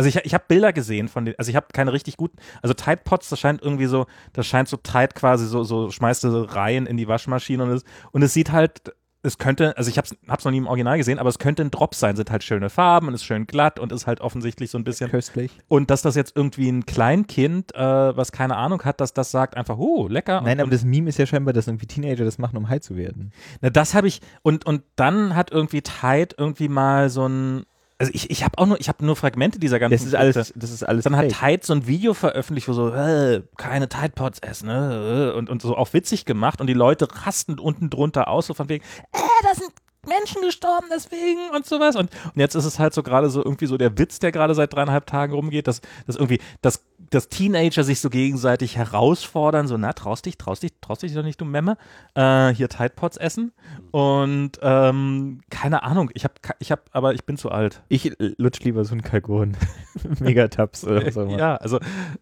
[0.00, 2.72] Also ich, ich habe Bilder gesehen von den, also ich habe keine richtig guten, also
[2.72, 6.50] Tide Pods, das scheint irgendwie so, das scheint so Tide quasi so, so schmeißt du
[6.50, 10.08] rein in die Waschmaschine und es, und es sieht halt, es könnte, also ich habe
[10.08, 12.70] es noch nie im Original gesehen, aber es könnte ein Drop sein, sind halt schöne
[12.70, 15.52] Farben und ist schön glatt und ist halt offensichtlich so ein bisschen Köstlich.
[15.68, 19.54] und dass das jetzt irgendwie ein Kleinkind, äh, was keine Ahnung hat, dass das sagt
[19.58, 20.40] einfach, oh, lecker.
[20.40, 22.80] Nein, und, aber das Meme ist ja scheinbar, dass irgendwie Teenager das machen, um high
[22.80, 23.32] zu werden.
[23.60, 27.66] Na, das habe ich und und dann hat irgendwie Tide irgendwie mal so ein
[28.00, 30.34] also ich, ich habe auch nur ich habe nur Fragmente dieser ganzen Das ist alles,
[30.34, 30.58] Geschichte.
[30.58, 31.28] das ist alles dann hat.
[31.28, 35.34] Tide so ein Video veröffentlicht, wo so äh, keine Tide Pods essen ne?
[35.34, 38.70] und und so auch witzig gemacht und die Leute rasten unten drunter aus so von
[38.70, 38.82] wegen
[39.12, 39.70] äh, da sind
[40.06, 43.66] Menschen gestorben deswegen und sowas und, und jetzt ist es halt so gerade so irgendwie
[43.66, 47.84] so der Witz, der gerade seit dreieinhalb Tagen rumgeht, dass, dass irgendwie dass, dass Teenager
[47.84, 51.44] sich so gegenseitig herausfordern, so na traust dich, traust dich, traust dich doch nicht, du
[51.44, 51.76] Memme,
[52.14, 53.52] äh, hier Tide Pods essen
[53.90, 57.82] und ähm, keine Ahnung, ich habe ich habe aber ich bin zu alt.
[57.88, 59.56] Ich lutsch lieber so einen Kalkon.
[60.20, 61.38] Megatabs oder was auch immer.
[61.38, 61.78] Ja, also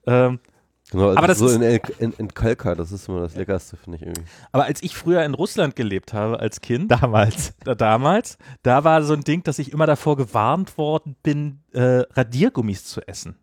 [0.07, 0.41] ähm,
[0.90, 1.62] Genau, also aber das so ist- in,
[1.98, 4.23] in, in Kalka, das ist immer das Leckerste, finde ich irgendwie.
[4.52, 7.52] Aber als ich früher in Russland gelebt habe als Kind, Damals.
[7.65, 12.05] da, damals, da war so ein Ding, dass ich immer davor gewarnt worden bin, äh,
[12.15, 13.36] Radiergummis zu essen.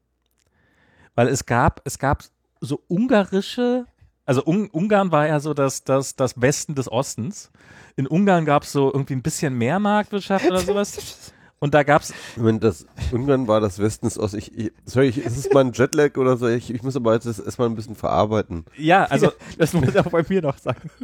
[1.14, 2.24] Weil es gab, es gab
[2.62, 3.86] so ungarische,
[4.26, 7.52] also Un Ungarn war ja so das, das, das Westen des Ostens.
[7.96, 11.32] In Ungarn gab es so irgendwie ein bisschen mehr Marktwirtschaft oder sowas.
[11.66, 14.36] Und da gab es, Wenn das Ungarn war das Westens aus.
[14.36, 16.48] Ich, ich, sorry, ich, ist es mal ein Jetlag oder so?
[16.48, 18.66] Ich, ich muss aber jetzt erstmal ein bisschen verarbeiten.
[18.78, 20.92] ja, also das muss ich auch bei mir noch sagen.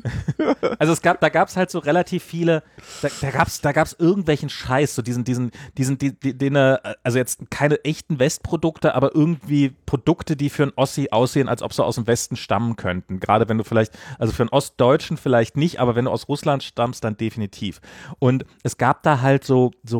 [0.77, 2.63] Also es gab, da gab es halt so relativ viele,
[3.01, 6.55] da, da gab es da gab's irgendwelchen Scheiß, so diesen, diesen, diesen, die, die, den,
[6.55, 11.61] äh, also jetzt keine echten Westprodukte, aber irgendwie Produkte, die für einen Ossi aussehen, als
[11.61, 13.19] ob sie aus dem Westen stammen könnten.
[13.19, 16.63] Gerade wenn du vielleicht, also für einen Ostdeutschen vielleicht nicht, aber wenn du aus Russland
[16.63, 17.81] stammst, dann definitiv.
[18.19, 19.99] Und es gab da halt so, so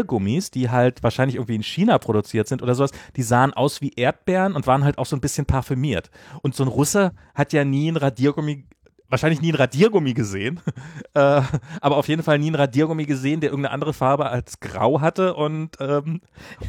[0.00, 3.92] Radiergummis, die halt wahrscheinlich irgendwie in China produziert sind oder sowas, die sahen aus wie
[3.94, 6.10] Erdbeeren und waren halt auch so ein bisschen parfümiert.
[6.42, 8.64] Und so ein Russe hat ja nie ein Radiergummi
[9.08, 10.60] wahrscheinlich nie ein Radiergummi gesehen,
[11.14, 11.42] äh,
[11.80, 15.34] aber auf jeden Fall nie ein Radiergummi gesehen, der irgendeine andere Farbe als grau hatte
[15.34, 16.20] und ähm,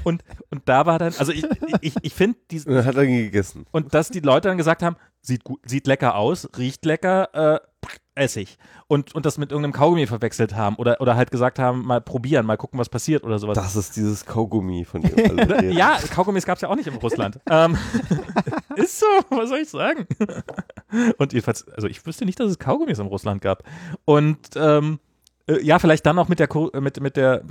[0.04, 1.46] und und da war dann, also ich
[1.82, 3.68] ich, ich finde diesen hat er gegessen.
[3.70, 7.60] und dass die Leute dann gesagt haben, sieht gut, sieht lecker aus, riecht lecker, äh,
[8.14, 8.58] Essig
[8.88, 12.46] und und das mit irgendeinem Kaugummi verwechselt haben oder oder halt gesagt haben, mal probieren,
[12.46, 13.56] mal gucken, was passiert oder sowas.
[13.56, 15.72] Das ist dieses Kaugummi, von dem reden.
[15.72, 17.40] Ja, Kaugummis gab es ja auch nicht in Russland.
[17.50, 17.78] ähm,
[18.76, 20.08] ist so, was soll ich sagen?
[21.18, 23.64] Und jedenfalls, also ich wüsste nicht, dass es Kaugummis in Russland gab.
[24.04, 25.00] Und ähm,
[25.48, 27.44] äh, ja, vielleicht dann auch mit der mit, mit der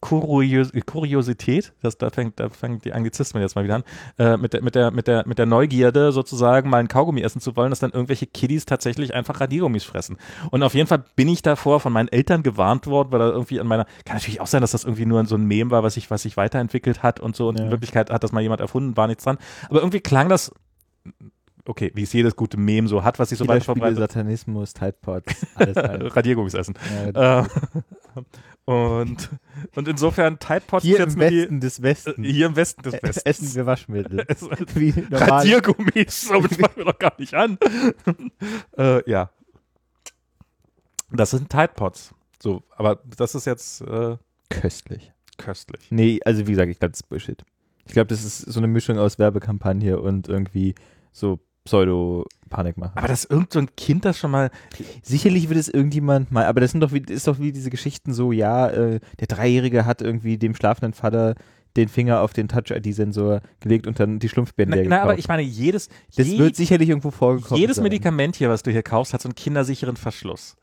[0.00, 3.84] Kurios Kuriosität, das, da fängt, da fängt die Anglizismen jetzt mal wieder an,
[4.18, 7.40] äh, mit, der, mit, der, mit, der, mit der Neugierde sozusagen mal ein Kaugummi essen
[7.40, 10.18] zu wollen, dass dann irgendwelche Kiddies tatsächlich einfach Radiergummis fressen.
[10.50, 13.58] Und auf jeden Fall bin ich davor von meinen Eltern gewarnt worden, weil da irgendwie
[13.58, 15.94] an meiner, kann natürlich auch sein, dass das irgendwie nur so ein Mem war, was
[15.94, 17.64] sich was sich weiterentwickelt hat und so und Ja.
[17.64, 19.38] in Wirklichkeit hat das mal jemand erfunden, war nichts dran.
[19.68, 20.52] Aber irgendwie klang das
[21.68, 23.98] okay, wie es jedes gute Meme so hat, was sich so weit verbreitet.
[23.98, 26.02] Satanismus, Tide Pods, alles rein.
[26.02, 26.74] Radiergummis essen.
[27.14, 27.48] Ja, Äh,
[28.64, 29.30] und,
[29.74, 32.56] und insofern Tide Pods Hier jetzt im mir die- Westen des Westens äh, hier im
[32.56, 33.22] Westen des äh, Westens.
[33.24, 34.26] essen wir Waschmittel.
[34.74, 35.28] Wie normal.
[35.30, 37.58] Radiergummis, somit fangen wir doch gar nicht an.
[38.76, 39.30] äh, ja.
[41.10, 42.14] Das sind Tide Pods.
[42.42, 44.16] So, aber das ist jetzt äh,
[44.50, 45.12] Köstlich.
[45.38, 45.86] köstlich.
[45.90, 47.44] Nee, also wie gesagt, ich glaube, das ist Bullshit.
[47.86, 50.74] Ich glaube, das ist so eine Mischung aus Werbekampagne und irgendwie
[51.12, 52.92] so Pseudo-Panik machen.
[52.96, 54.50] Aber dass irgend so ein Kind das schon mal.
[55.02, 58.12] Sicherlich wird es irgendjemand mal, aber das sind doch wie, ist doch wie diese Geschichten
[58.14, 61.34] so, ja, äh, der Dreijährige hat irgendwie dem schlafenden Vater
[61.76, 65.18] den Finger auf den Touch-ID-Sensor gelegt und dann die Schlumpfbänder Na, na, aber gekauft.
[65.18, 67.82] ich meine, jedes, Das je- wird sicherlich irgendwo vorgekommen jedes sein.
[67.82, 70.56] Medikament hier, was du hier kaufst, hat so einen kindersicheren Verschluss.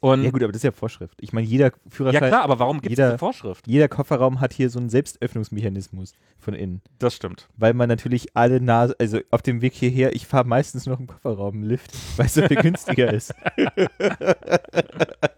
[0.00, 1.18] Und Ja gut, aber das ist ja Vorschrift.
[1.20, 3.66] Ich meine, jeder ja Führerschein, klar, aber warum gibt es jeder- diese Vorschrift?
[3.66, 6.82] jeder Kofferraum hat hier so einen Selbstöffnungsmechanismus von innen.
[7.00, 7.48] Das stimmt.
[7.56, 11.08] Weil man natürlich alle Nase, also auf dem Weg hierher, ich fahre meistens noch im
[11.08, 13.34] Kofferraum einen Lift, weil es so viel günstiger ist.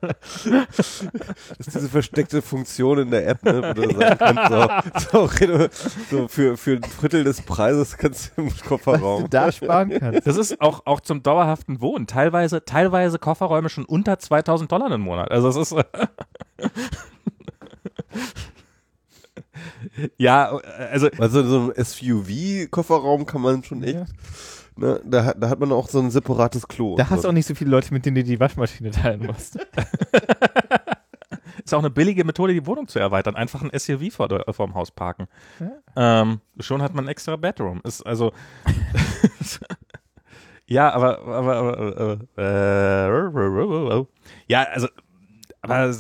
[0.01, 5.69] Das ist diese versteckte Funktion in der App, ne, wo du sagen kannst, so, so,
[6.11, 9.31] so für, für ein Drittel des Preises kannst du im Was du Kofferraum.
[9.31, 10.27] da sparen kannst.
[10.27, 12.07] Das ist auch, auch zum dauerhaften Wohnen.
[12.07, 15.31] Teilweise, teilweise Kofferräume schon unter 2000 Dollar im Monat.
[15.31, 15.75] Also es ist.
[20.19, 20.51] ja,
[20.91, 24.05] also Also so ein SUV-Kofferraum kann man schon echt, Ja.
[24.77, 26.97] ne, da, hat- da hat man auch so ein separates Klo.
[26.97, 27.23] Da hast so.
[27.23, 29.57] du auch nicht so viele Leute, mit denen du die Waschmaschine teilen musst.
[31.65, 33.37] ist auch eine billige Methode, die Wohnung zu erweitern.
[33.37, 35.27] Einfach ein SUV vor, der, vor dem Haus parken.
[35.97, 37.81] Ähm, schon hat man ein extra Bedroom.
[37.85, 38.33] Ist also.
[40.71, 41.21] ja, aber.
[41.21, 44.05] aber, aber, aber äh,
[44.49, 44.89] ja, also.
[45.61, 45.95] Aber.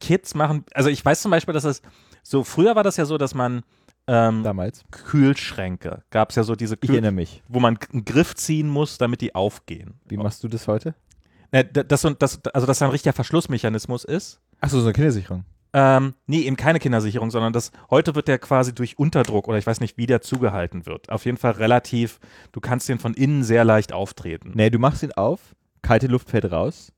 [0.00, 0.64] Kids machen.
[0.74, 1.82] Also, ich weiß zum Beispiel, dass es.
[2.22, 3.62] So, früher war das ja so, dass man.
[4.06, 4.84] Ähm, Damals.
[4.90, 6.02] Kühlschränke.
[6.10, 7.42] Gab es ja so diese Ich Kühl erinnere mich.
[7.48, 9.94] wo man einen Griff ziehen muss, damit die aufgehen.
[10.04, 10.94] Wie machst du das heute?
[11.52, 14.42] Ne, d- das, das, also, dass da ein richtiger Verschlussmechanismus ist.
[14.60, 15.44] Achso, so eine Kindersicherung.
[15.76, 19.66] Ähm, nee, eben keine Kindersicherung, sondern das, heute wird der quasi durch Unterdruck oder ich
[19.66, 21.10] weiß nicht, wie der zugehalten wird.
[21.10, 22.20] Auf jeden Fall relativ,
[22.52, 24.52] du kannst den von innen sehr leicht auftreten.
[24.54, 26.92] Nee, du machst ihn auf, kalte Luft fällt raus,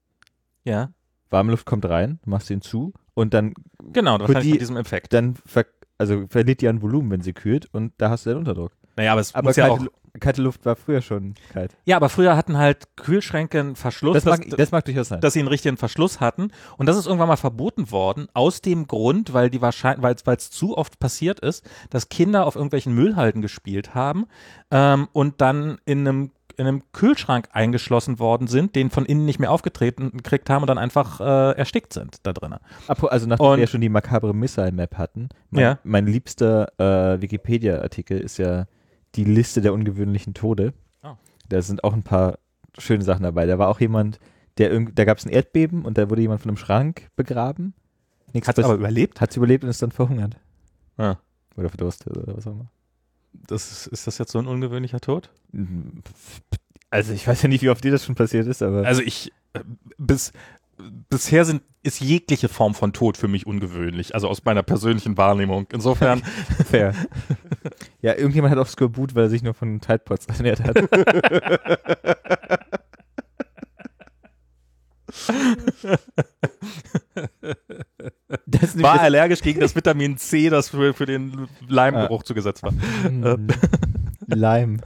[0.64, 0.90] Ja,
[1.30, 3.54] warme Luft kommt rein, du machst ihn zu und dann,
[3.92, 5.12] genau, wahrscheinlich die- mit diesem Effekt.
[5.14, 5.64] dann ver
[5.98, 8.72] also verliert die an Volumen, wenn sie kühlt und da hast du den Unterdruck.
[8.96, 9.80] Naja, aber es Aber muss ja auch.
[10.18, 11.76] Kalte Luft war früher schon kalt.
[11.84, 15.20] Ja, aber früher hatten halt Kühlschränke einen Verschluss, Das mag, dass, das mag durchaus sein.
[15.20, 16.52] dass sie einen richtigen Verschluss hatten.
[16.78, 20.50] Und das ist irgendwann mal verboten worden, aus dem Grund, weil die wahrscheinlich, weil es
[20.50, 24.24] zu oft passiert ist, dass Kinder auf irgendwelchen Müllhalden gespielt haben
[24.70, 29.38] ähm, und dann in einem in einem Kühlschrank eingeschlossen worden sind, den von innen nicht
[29.38, 32.60] mehr aufgetreten gekriegt haben und dann einfach äh, erstickt sind da drinnen.
[32.88, 35.78] Also nachdem Und- wir ja schon die makabre Missile-Map hatten, mein, Ja.
[35.84, 38.64] mein liebster äh, Wikipedia-Artikel ist ja
[39.16, 40.72] die Liste der ungewöhnlichen Tode.
[41.02, 41.14] Oh.
[41.48, 42.38] Da sind auch ein paar
[42.78, 43.46] schöne Sachen dabei.
[43.46, 44.18] Da war auch jemand,
[44.58, 47.74] der irgend, da gab es ein Erdbeben und da wurde jemand von einem Schrank begraben.
[48.32, 49.20] Nichts Hat aber überlebt?
[49.20, 50.36] Hat's überlebt und ist dann verhungert.
[50.98, 51.18] Ja.
[51.56, 52.70] Oder verdurstet oder was auch immer.
[53.32, 55.30] Das ist, ist das jetzt so ein ungewöhnlicher Tod?
[56.90, 59.32] Also ich weiß ja nicht, wie oft dir das schon passiert ist, aber Also ich
[59.52, 59.60] äh,
[59.98, 60.32] bis
[61.08, 65.68] bisher sind ist jegliche Form von Tod für mich ungewöhnlich, also aus meiner persönlichen Wahrnehmung.
[65.72, 66.22] Insofern
[66.68, 66.94] fair.
[68.02, 70.76] ja, irgendjemand hat auch Skorbut, weil er sich nur von Tide Pods ernährt hat.
[78.76, 82.72] war allergisch gegen das Vitamin C, das für, für den Leimgeruch zugesetzt war.
[82.72, 83.48] Mm,
[84.28, 84.80] Leim.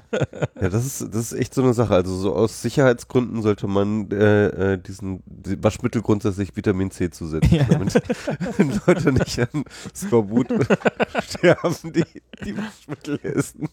[0.61, 1.95] Ja, das ist, das ist echt so eine Sache.
[1.95, 7.55] Also so aus Sicherheitsgründen sollte man äh, äh, diesen die Waschmittel grundsätzlich Vitamin C zusetzen,
[7.57, 7.65] Ja.
[7.65, 7.95] damit
[8.87, 10.49] Leute nicht an Skorbut
[11.23, 12.05] sterben, die
[12.45, 13.69] die Waschmittel essen.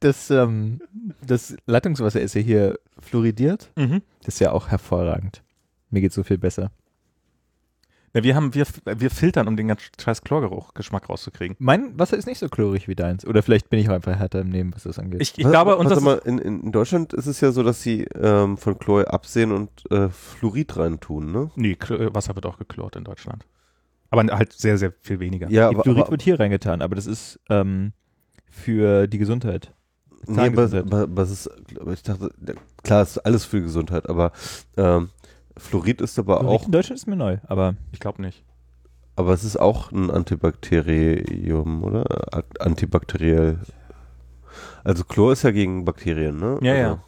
[0.00, 0.80] Das, ähm,
[1.26, 3.70] das Leitungswasser ist ja hier fluoridiert.
[3.76, 4.02] Mhm.
[4.24, 5.42] Das ist ja auch hervorragend.
[5.94, 6.72] Mir geht so viel besser.
[8.14, 11.56] Ja, wir haben wir wir filtern, um den ganzen scheiß Chlorgeruch Geschmack rauszukriegen.
[11.58, 13.24] Mein Wasser ist nicht so chlorig wie deins.
[13.26, 15.20] Oder vielleicht bin ich auch einfach härter im Nehmen, was das angeht.
[15.20, 18.02] Ich, ich glaube, Warte das mal, in, in Deutschland ist es ja so, dass sie
[18.14, 21.50] ähm, von Chlor absehen und äh, Fluorid reintun, ne?
[21.56, 23.46] nee, Kl- Wasser wird auch geklort in Deutschland.
[24.10, 25.50] Aber halt sehr, sehr viel weniger.
[25.50, 27.92] Ja, aber, Fluorid aber wird hier reingetan, aber das ist ähm,
[28.48, 29.72] für die Gesundheit.
[30.28, 30.92] nee, aber, Zahngesundheit.
[31.10, 31.50] aber, ist,
[31.92, 32.30] ich dachte,
[32.84, 34.30] klar, es ist alles für Gesundheit, aber
[34.76, 35.08] ähm,
[35.56, 38.44] Fluorid ist aber Fluorid auch, in Deutschland ist mir neu, aber Ich glaube nicht.
[39.16, 42.04] aber es ist auch ein Antibakterium, oder?
[42.60, 43.58] Antibakteriell.
[44.82, 46.58] Also Chlor ist ja gegen Bakterien, ne?
[46.62, 46.98] Ja, also, ja.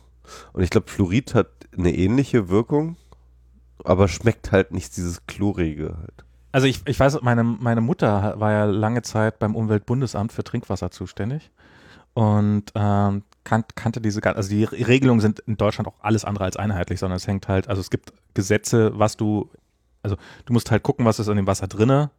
[0.52, 2.96] Und ich glaube, Fluorid hat eine ähnliche Wirkung,
[3.84, 6.24] aber schmeckt halt nicht dieses Chlorige halt.
[6.52, 10.90] Also ich, ich weiß, meine, meine Mutter war ja lange Zeit beim Umweltbundesamt für Trinkwasser
[10.90, 11.50] zuständig.
[12.14, 13.24] Und ähm,
[13.74, 17.16] kannte diese, also die Re- Regelungen sind in Deutschland auch alles andere als einheitlich, sondern
[17.16, 19.50] es hängt halt, also es gibt Gesetze, was du,
[20.02, 22.10] also du musst halt gucken, was ist in dem Wasser drinne,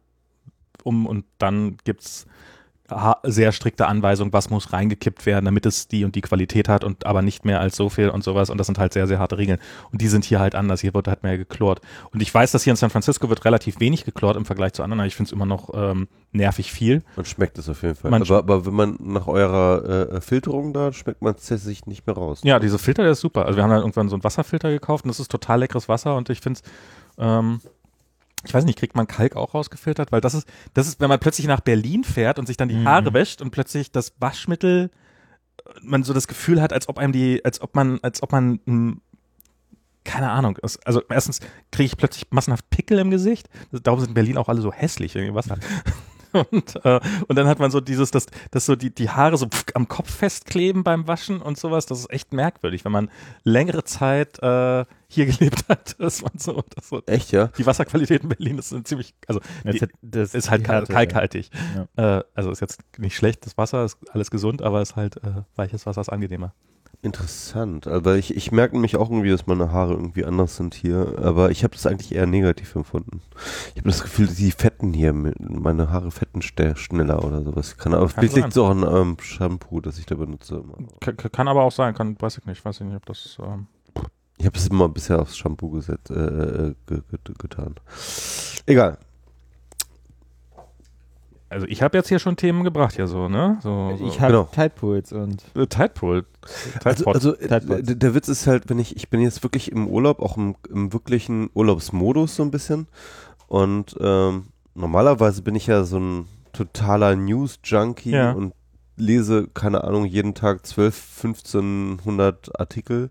[0.82, 2.26] um und dann gibt's
[3.22, 7.04] sehr strikte Anweisungen, was muss reingekippt werden, damit es die und die Qualität hat und
[7.04, 8.48] aber nicht mehr als so viel und sowas.
[8.48, 9.58] Und das sind halt sehr, sehr harte Regeln.
[9.92, 10.80] Und die sind hier halt anders.
[10.80, 11.82] Hier wird halt mehr geklort.
[12.12, 14.82] Und ich weiß, dass hier in San Francisco wird relativ wenig geklort im Vergleich zu
[14.82, 17.02] anderen, aber ich finde es immer noch ähm, nervig viel.
[17.16, 18.12] Man schmeckt es auf jeden Fall.
[18.12, 22.16] Aber, aber wenn man nach eurer äh, Filterung da, schmeckt man es tatsächlich nicht mehr
[22.16, 22.40] raus.
[22.42, 23.44] Ja, diese Filter, der ist super.
[23.44, 26.16] Also wir haben dann irgendwann so einen Wasserfilter gekauft und das ist total leckeres Wasser
[26.16, 26.70] und ich finde es,
[27.18, 27.60] ähm,
[28.44, 30.12] ich weiß nicht, kriegt man Kalk auch rausgefiltert?
[30.12, 32.76] Weil das ist, das ist, wenn man plötzlich nach Berlin fährt und sich dann die
[32.76, 32.88] Mhm.
[32.88, 34.90] Haare wäscht und plötzlich das Waschmittel,
[35.66, 38.32] äh, man so das Gefühl hat, als ob einem die, als ob man, als ob
[38.32, 38.96] man, mh,
[40.04, 41.40] keine Ahnung, also erstens
[41.70, 43.50] kriege ich plötzlich massenhaft Pickel im Gesicht.
[43.72, 45.58] Darum sind in Berlin auch alle so hässlich, irgendwie Wasser.
[46.50, 49.48] Und, äh, und dann hat man so dieses, dass, dass so die, die Haare so
[49.74, 51.86] am Kopf festkleben beim Waschen und sowas.
[51.86, 53.10] Das ist echt merkwürdig, wenn man
[53.44, 55.96] längere Zeit äh, hier gelebt hat.
[55.98, 57.46] Dass man so, dass so Echt, ja?
[57.58, 61.50] die Wasserqualität in Berlin ist ziemlich, also Das die, hat- das ist halt Härte, kalkhaltig.
[61.96, 65.42] Äh, also ist jetzt nicht schlecht, das Wasser ist alles gesund, aber ist halt äh,
[65.56, 66.52] weiches Wasser ist angenehmer.
[67.00, 67.86] Interessant.
[67.86, 71.14] Aber ich, ich merke nämlich auch irgendwie, dass meine Haare irgendwie anders sind hier.
[71.22, 73.20] Aber ich habe das eigentlich eher negativ empfunden.
[73.74, 77.76] Ich habe das Gefühl, die fetten hier, meine Haare fetten schneller oder sowas.
[77.76, 80.64] Kann, aber Kann vielleicht liegt es auch an ähm, Shampoo, das ich da benutze.
[81.00, 83.38] K kann aber auch sein, kann, weiß ich nicht, weiß ich nicht, ob das.
[83.40, 83.68] Ähm,
[84.38, 87.76] Ich habe es immer bisher aufs Shampoo gesetzt, äh, äh, ge ge getan.
[88.66, 88.98] Egal.
[91.50, 93.58] Also ich habe jetzt hier schon Themen gebracht, hier so, ne?
[93.62, 94.06] So, so.
[94.06, 94.48] Ich habe Genau.
[94.52, 96.24] Tide Pools und äh, Tidepool.
[96.84, 97.82] Also, also Tidepods.
[97.98, 100.92] der, Witz ist halt, wenn ich, ich bin jetzt wirklich im Urlaub, auch im, im
[100.92, 102.86] wirklichen Urlaubsmodus so ein bisschen.
[103.46, 108.32] Und ähm, normalerweise bin ich ja so ein totaler News-Junkie Ja.
[108.32, 108.52] und
[108.96, 113.10] lese, keine Ahnung, jeden Tag 12, 1500 Artikel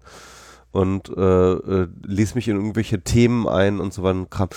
[0.71, 1.21] und äh,
[1.53, 4.25] äh, lese mich in irgendwelche Themen ein und so weiter.
[4.29, 4.49] Kram.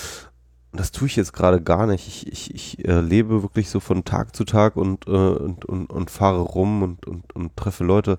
[0.72, 2.06] Und das tue ich jetzt gerade gar nicht.
[2.06, 5.86] Ich, ich, ich äh, lebe wirklich so von Tag zu Tag und, äh, und, und,
[5.90, 8.18] und fahre rum und, und, und treffe Leute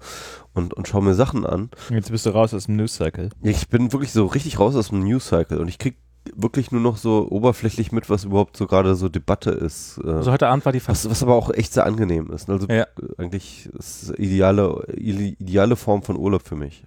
[0.53, 1.69] und, und schaue mir Sachen an.
[1.89, 3.29] jetzt bist du raus aus dem News Cycle.
[3.41, 5.95] Ja, Ich bin wirklich so richtig raus aus dem News Cycle und ich krieg
[6.35, 9.99] wirklich nur noch so oberflächlich mit, was überhaupt so gerade so Debatte ist.
[10.03, 12.49] Äh, also heute Abend war die was, was aber auch echt sehr angenehm ist.
[12.49, 12.85] Also Ja.
[13.17, 16.83] eigentlich ist es ideale, ide- ideale Form von Urlaub für mich.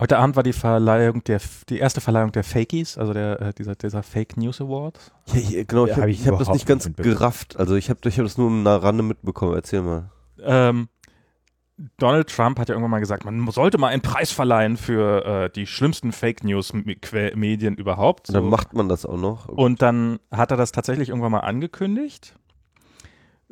[0.00, 3.74] Heute Abend war die Verleihung der, die erste Verleihung der Fakies, also der, äh, dieser,
[3.74, 4.98] dieser Fake News Award.
[5.26, 7.58] Ja, ja, genau, ich Ja, habe hab ich hab das nicht ganz nicht gerafft.
[7.58, 9.54] Also ich habe ich hab das nur am Rande mitbekommen.
[9.54, 10.10] Erzähl mal.
[10.42, 10.88] Ähm,
[11.98, 15.50] Donald Trump hat ja irgendwann mal gesagt, man sollte mal einen Preis verleihen für äh,
[15.50, 18.28] die schlimmsten Fake News Medien überhaupt.
[18.28, 18.50] Und dann So.
[18.50, 19.48] macht man das auch noch.
[19.48, 22.34] Und dann hat er das tatsächlich irgendwann mal angekündigt.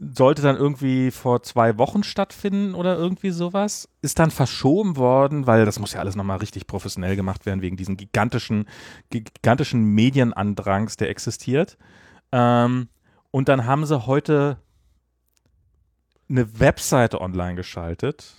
[0.01, 3.89] Sollte dann irgendwie vor zwei Wochen stattfinden oder irgendwie sowas.
[4.01, 7.77] Ist dann verschoben worden, weil das muss ja alles nochmal richtig professionell gemacht werden, wegen
[7.77, 8.69] diesen gigantischen,
[9.11, 11.79] gigantischen Medienandrangs, der existiert.
[12.31, 12.89] Ähm,
[13.33, 14.59] und dann haben sie heute
[16.31, 18.37] eine Webseite online geschaltet,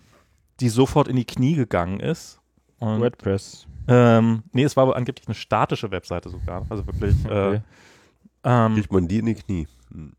[0.61, 2.39] die sofort in die Knie gegangen ist.
[2.79, 3.67] Und WordPress.
[3.89, 6.65] ähm, nee, es war aber angeblich eine statische Webseite sogar.
[6.69, 7.15] Also wirklich.
[7.25, 7.61] Äh, Okay.
[8.45, 9.67] ähm, Kriegt man die in die Knie.
[9.91, 10.13] Hm.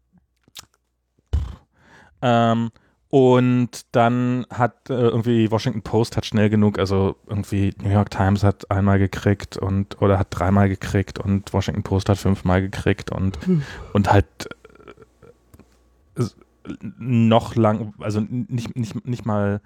[2.23, 2.71] Ähm,
[3.09, 8.45] und dann hat äh, irgendwie Washington Post hat schnell genug, also irgendwie New York Times
[8.45, 13.37] hat einmal gekriegt und oder hat dreimal gekriegt und Washington Post hat fünfmal gekriegt und
[13.93, 14.27] und halt
[16.17, 16.23] äh,
[16.99, 19.61] noch lang, also nicht nicht nicht mal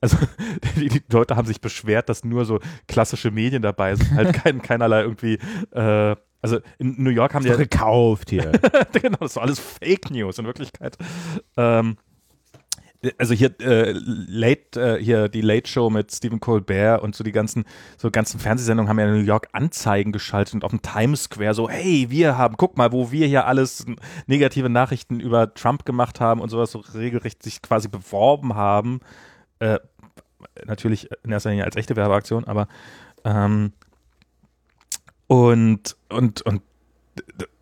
[0.00, 0.16] also
[0.76, 4.62] die, die Leute haben sich beschwert, dass nur so klassische Medien dabei sind, halt kein,
[4.62, 5.38] keinerlei irgendwie
[5.72, 8.52] äh, also in New York haben die Doch gekauft hier.
[8.92, 10.96] genau, das war alles Fake News in Wirklichkeit.
[11.56, 11.96] Ähm,
[13.16, 17.32] also hier äh, Late, äh, hier die Late Show mit Stephen Colbert und so die
[17.32, 17.64] ganzen,
[17.96, 21.54] so ganzen Fernsehsendungen haben ja in New York Anzeigen geschaltet und auf dem Times Square
[21.54, 23.86] so, hey, wir haben, guck mal, wo wir hier alles
[24.26, 29.00] negative Nachrichten über Trump gemacht haben und sowas so regelrecht sich quasi beworben haben.
[29.60, 29.78] Äh,
[30.66, 32.68] natürlich in erster Linie als echte Werbeaktion, aber
[33.24, 33.72] ähm,
[35.30, 36.60] und und und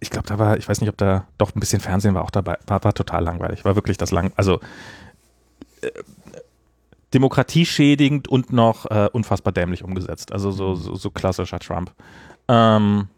[0.01, 2.31] ich glaube, da war, ich weiß nicht, ob da doch ein bisschen Fernsehen war auch
[2.31, 4.59] dabei, war, war total langweilig, war wirklich das lang, also
[5.83, 5.91] äh,
[7.13, 11.93] demokratieschädigend und noch äh, unfassbar dämlich umgesetzt, also so, so, so klassischer Trump.
[12.49, 13.09] Ähm,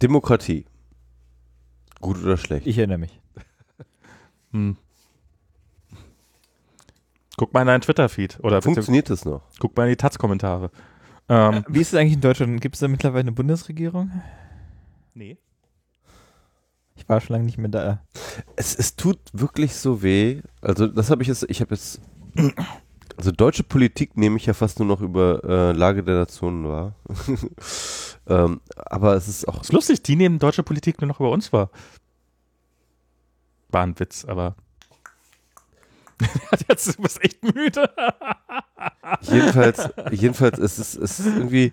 [0.00, 0.64] Demokratie.
[2.00, 2.66] Gut oder schlecht?
[2.66, 3.20] Ich erinnere mich.
[4.52, 4.78] hm.
[7.36, 9.42] Guck mal in deinen Twitter-Feed Funktioniert das noch?
[9.58, 10.70] guck mal in die Taz-Kommentare.
[11.28, 12.60] Ähm, Wie ist es eigentlich in Deutschland?
[12.60, 14.10] Gibt es da mittlerweile eine Bundesregierung?
[15.14, 15.38] nee.
[16.94, 18.02] Ich war schon lange nicht mehr da.
[18.54, 20.42] Es, es tut wirklich so weh.
[20.60, 22.00] Also das habe ich jetzt, ich habe jetzt
[23.16, 26.94] Also deutsche Politik nehme ich ja fast nur noch über äh, Lage der Nationen wahr.
[28.26, 31.52] ähm, aber es ist auch ist lustig, die nehmen deutsche Politik nur noch über uns
[31.52, 31.70] wahr.
[33.68, 34.56] War ein Witz, aber.
[36.68, 37.90] Jetzt du bist echt müde.
[39.22, 41.72] jedenfalls, jedenfalls es ist es ist irgendwie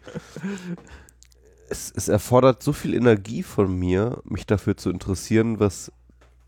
[1.70, 5.92] es, es erfordert so viel Energie von mir, mich dafür zu interessieren, was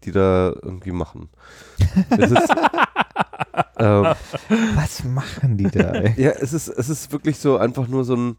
[0.04, 1.30] die da irgendwie machen.
[2.10, 2.50] Es ist,
[3.78, 4.08] ähm,
[4.76, 5.92] Was machen die da?
[5.92, 6.14] ey?
[6.22, 8.38] ja, es ist, es ist wirklich so einfach nur so ein.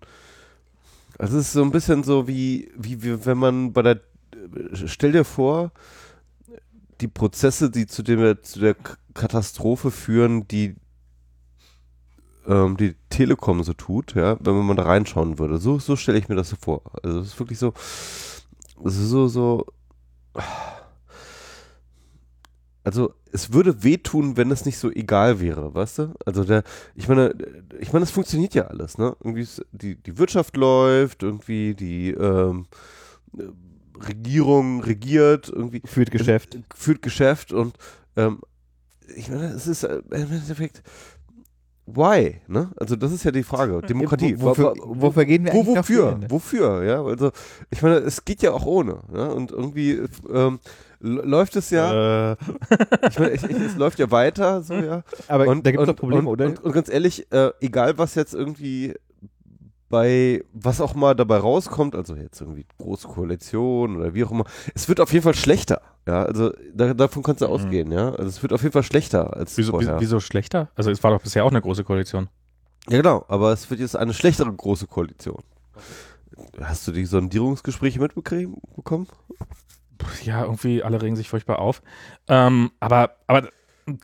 [1.18, 4.00] Es ist so ein bisschen so wie, wie, wie wenn man bei der.
[4.72, 5.70] Stell dir vor,
[7.02, 8.76] die Prozesse, die zu, dem, zu der
[9.14, 10.76] Katastrophe führen, die
[12.46, 15.58] ähm, die Telekom so tut, ja, wenn man da reinschauen würde.
[15.58, 16.82] So, so stelle ich mir das so vor.
[17.02, 17.72] Also es ist wirklich so,
[18.84, 19.66] ist so, so.
[22.84, 26.14] Also es würde wehtun, wenn es nicht so egal wäre, weißt du?
[26.26, 26.64] Also der,
[26.96, 27.32] ich meine,
[27.78, 29.16] ich meine, es funktioniert ja alles, ne?
[29.20, 32.66] Irgendwie ist, die, die Wirtschaft läuft, irgendwie die ähm,
[33.38, 33.44] äh,
[34.06, 36.58] Regierung regiert, irgendwie Führt Geschäft.
[36.74, 37.76] führt Geschäft und
[38.16, 38.40] ähm,
[39.16, 40.82] ich meine, es ist äh, im Endeffekt
[41.86, 42.70] why, ne?
[42.76, 43.80] Also das ist ja die Frage.
[43.82, 44.40] Demokratie.
[44.40, 46.20] Wo, wofür, wofür gehen wir wo, eigentlich wofür?
[46.28, 46.84] Wofür?
[46.84, 47.32] Ja, also
[47.70, 49.00] ich meine, es geht ja auch ohne.
[49.12, 49.26] Ja?
[49.26, 50.00] Und irgendwie
[50.32, 50.60] ähm,
[51.00, 52.32] läuft es ja.
[52.32, 52.36] Äh,
[53.10, 55.02] Ich meine, ich, ich, es läuft ja weiter, so ja.
[55.28, 56.46] Aber Und, da gibt es doch Probleme, und, oder?
[56.46, 58.94] Und, und ganz ehrlich, äh, egal was jetzt irgendwie
[59.92, 64.44] bei was auch mal dabei rauskommt, also jetzt irgendwie große Koalition oder wie auch immer,
[64.74, 65.82] es wird auf jeden Fall schlechter.
[66.08, 67.52] Ja, also da, davon kannst du Mhm.
[67.52, 68.08] ausgehen, ja.
[68.14, 70.00] Also es wird auf jeden Fall schlechter als wieso, vorher.
[70.00, 70.70] wieso, schlechter?
[70.74, 72.28] Also es war doch bisher auch eine große Koalition.
[72.88, 75.42] Ja, genau, aber es wird jetzt eine schlechtere große Koalition.
[76.60, 79.06] Hast du die Sondierungsgespräche mitbekommen?
[80.24, 81.82] Ja, irgendwie alle regen sich furchtbar auf.
[82.28, 83.48] Ähm, aber, aber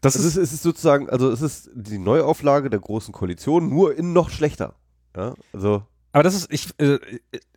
[0.02, 3.68] das Es ist, ist, es ist sozusagen, also es ist die Neuauflage der großen Koalition,
[3.70, 4.74] nur in noch schlechter.
[5.16, 5.82] Ja, also
[6.12, 6.98] aber das ist, ich, äh,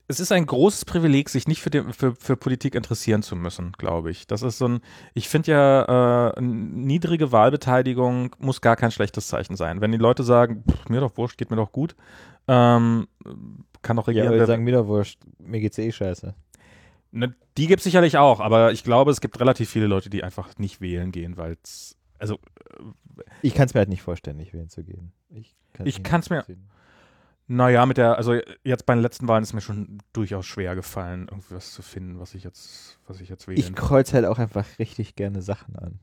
[0.07, 3.71] es ist ein großes Privileg, sich nicht für, den, für, für Politik interessieren zu müssen,
[3.77, 4.27] glaube ich.
[4.27, 4.81] Das ist so ein,
[5.13, 9.79] ich finde ja, äh, niedrige Wahlbeteiligung muss gar kein schlechtes Zeichen sein.
[9.79, 11.95] Wenn die Leute sagen, pff, mir doch wurscht, geht mir doch gut,
[12.49, 13.07] ähm,
[13.81, 14.27] kann doch Ja, regieren.
[14.27, 15.19] aber wer- sagen mir doch wurscht.
[15.39, 16.35] Mir geht's eh scheiße.
[17.13, 20.23] Ne, die gibt es sicherlich auch, aber ich glaube, es gibt relativ viele Leute, die
[20.23, 22.37] einfach nicht wählen gehen, weil es, also
[23.41, 25.13] Ich kann es mir halt nicht vorstellen, nicht wählen zu gehen.
[25.29, 26.67] Ich, Ich nicht kann's mir- nachvollziehen.
[27.53, 31.27] Naja, mit der, also jetzt bei den letzten Wahlen ist mir schon durchaus schwer gefallen,
[31.29, 34.39] irgendwie was zu finden, was ich jetzt, was ich jetzt wählen Ich kreuze halt auch
[34.39, 35.99] einfach richtig gerne Sachen an.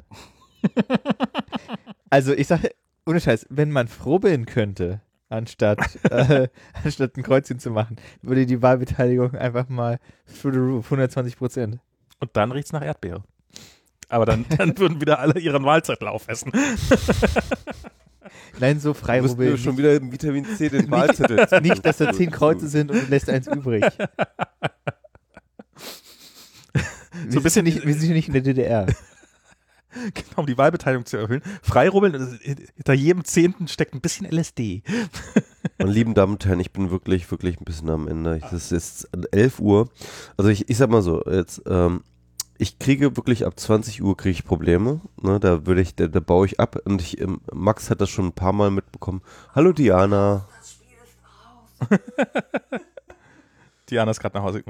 [2.10, 2.72] also ich sage,
[3.06, 5.00] ohne Scheiß, wenn man frohbillen könnte,
[5.30, 6.48] anstatt, äh,
[6.84, 11.78] anstatt ein Kreuzchen zu machen, würde die Wahlbeteiligung einfach mal through the roof, 120 Prozent.
[12.20, 13.24] Und dann riecht's nach Erdbeere.
[14.10, 16.52] Aber dann, dann würden wieder alle ihren Wahlzettel aufessen.
[18.59, 19.53] Nein, so du frei musst rubbeln.
[19.53, 21.47] mir schon wieder im Vitamin C den Wahlzettel.
[21.62, 23.85] Nicht, dass da zehn Kreuze sind und du lässt eins übrig.
[27.31, 28.86] So ein bisschen nicht, wir sind nicht in der DDR.
[30.15, 31.43] Genau, um die Wahlbeteiligung zu erhöhen.
[31.62, 34.82] Freirubbeln, hinter jedem Zehnten steckt ein bisschen LSD.
[35.78, 38.40] Meine lieben Damen und Herren, ich bin wirklich, wirklich ein bisschen am Ende.
[38.53, 39.89] Es ist 11 Uhr.
[40.36, 42.05] Also ich, ich sag mal so, jetzt, ähm,
[42.59, 45.01] ich kriege wirklich ab 20 Uhr kriege ich Probleme.
[45.22, 46.76] Ne, da würde ich, da, da baue ich ab.
[46.85, 49.22] Und ich, ähm, Max hat das schon ein paar Mal mitbekommen.
[49.55, 50.47] Hallo Diana.
[53.89, 54.64] Diana ist gerade nach Hause.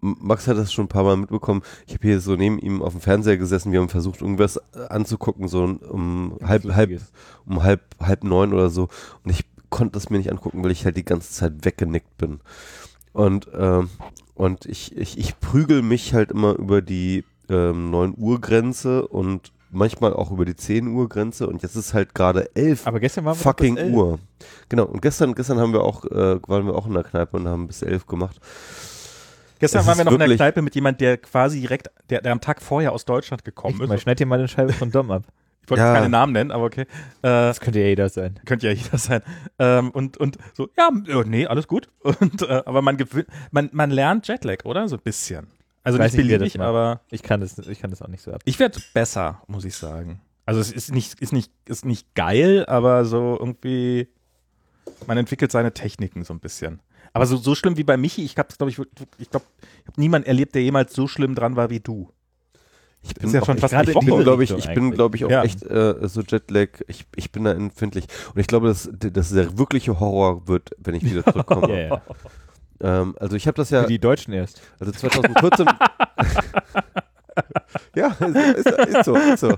[0.00, 1.62] Max hat das schon ein paar Mal mitbekommen.
[1.86, 3.72] Ich habe hier so neben ihm auf dem Fernseher gesessen.
[3.72, 7.00] Wir haben versucht, irgendwas äh, anzugucken, so um halb, halb,
[7.46, 8.88] um halb, halb neun oder so.
[9.24, 12.40] Und ich konnte es mir nicht angucken, weil ich halt die ganze Zeit weggenickt bin.
[13.14, 13.88] Und, ähm,
[14.34, 19.52] und ich, ich, ich prügel mich halt immer über die ähm, 9 Uhr Grenze und
[19.70, 21.46] manchmal auch über die 10 Uhr Grenze.
[21.46, 23.94] Und jetzt ist halt gerade 11 Aber gestern waren wir fucking bis elf.
[23.94, 24.18] Uhr.
[24.68, 24.84] Genau.
[24.84, 27.66] Und gestern, gestern haben wir auch, äh, waren wir auch in der Kneipe und haben
[27.68, 28.40] bis 11 gemacht.
[29.60, 32.32] Gestern Es waren wir noch in der Kneipe mit jemand, der quasi direkt, der, der
[32.32, 33.88] am Tag vorher aus Deutschland gekommen Echt ist.
[33.88, 35.22] mal, schneid dir mal eine Scheibe von Dom ab.
[35.64, 35.94] Ich wollte Ja.
[35.94, 36.82] keine Namen nennen, aber okay.
[36.82, 36.86] Äh,
[37.22, 38.38] Das könnte ja jeder sein.
[38.44, 39.22] könnte ja jeder sein.
[39.58, 41.88] Ähm, und, und so, ja, äh, nee, alles gut.
[42.02, 42.98] Und, äh, aber man,
[43.50, 44.88] man, man lernt Jetlag, oder?
[44.88, 45.46] So ein bisschen.
[45.82, 48.40] Also Weiß nicht beliebig, aber Ich kann das, ich kann das auch nicht so ab.
[48.44, 50.20] ich werde besser, muss ich sagen.
[50.46, 54.08] Also es ist nicht, ist nicht, ist nicht geil, aber so irgendwie,
[55.06, 56.80] man entwickelt seine Techniken so ein bisschen.
[57.12, 58.78] Aber so, so schlimm wie bei Michi, ich habe glaube ich,
[59.18, 62.10] ich glaube, ich habe niemanden erlebt, der jemals so schlimm dran war wie du.
[63.04, 65.42] Ich ist ja schon fast bin, Woche glaube ich, ich bin, glaube ich, auch Ja.
[65.44, 66.68] echt äh, so Jetlag.
[66.88, 68.06] Ich, ich bin da empfindlich.
[68.34, 71.88] Und ich glaube, dass, dass der wirkliche Horror wird, wenn ich wieder zurückkomme.
[71.88, 72.02] Ja.
[72.80, 74.62] ähm, also ich habe das ja, Für die Deutschen erst.
[74.80, 75.66] also 2014,
[77.96, 79.52] Ja, ist, ist, ist so, ist so.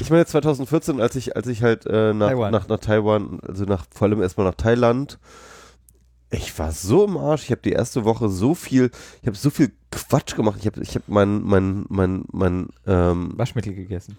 [0.00, 2.52] Ich meine 2014, als ich, als ich halt äh, nach, Taiwan.
[2.52, 5.18] nach, nach Taiwan, also nach vor allem erstmal nach Thailand,
[6.32, 7.44] ich war so im Arsch.
[7.44, 8.90] Ich habe die erste Woche so viel,
[9.20, 10.56] ich habe so viel Quatsch gemacht.
[10.60, 14.16] Ich habe, ich habe mein, mein, mein, mein, ähm, Waschmittel gegessen.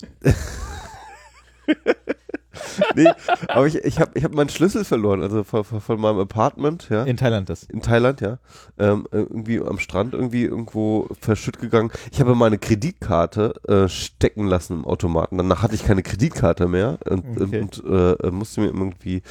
[2.96, 3.10] nee,
[3.48, 7.04] aber ich, ich habe, ich habe meinen Schlüssel verloren, also von, von, meinem Apartment, ja.
[7.04, 7.64] In Thailand das.
[7.64, 8.38] in Thailand, ja,
[8.78, 11.92] ähm, äh, irgendwie am Strand irgendwie irgendwo verschütt gegangen.
[12.12, 15.38] Ich habe meine Kreditkarte äh, stecken lassen im Automaten.
[15.38, 17.62] Danach hatte ich keine Kreditkarte mehr und, Okay.
[17.62, 19.24] und äh, musste mir irgendwie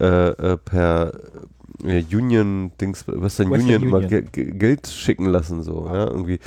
[0.00, 1.12] äh, äh, per
[1.84, 4.28] äh, Union Dings Western, Western Union, Union.
[4.32, 6.38] Ge Geld schicken lassen so, ja, irgendwie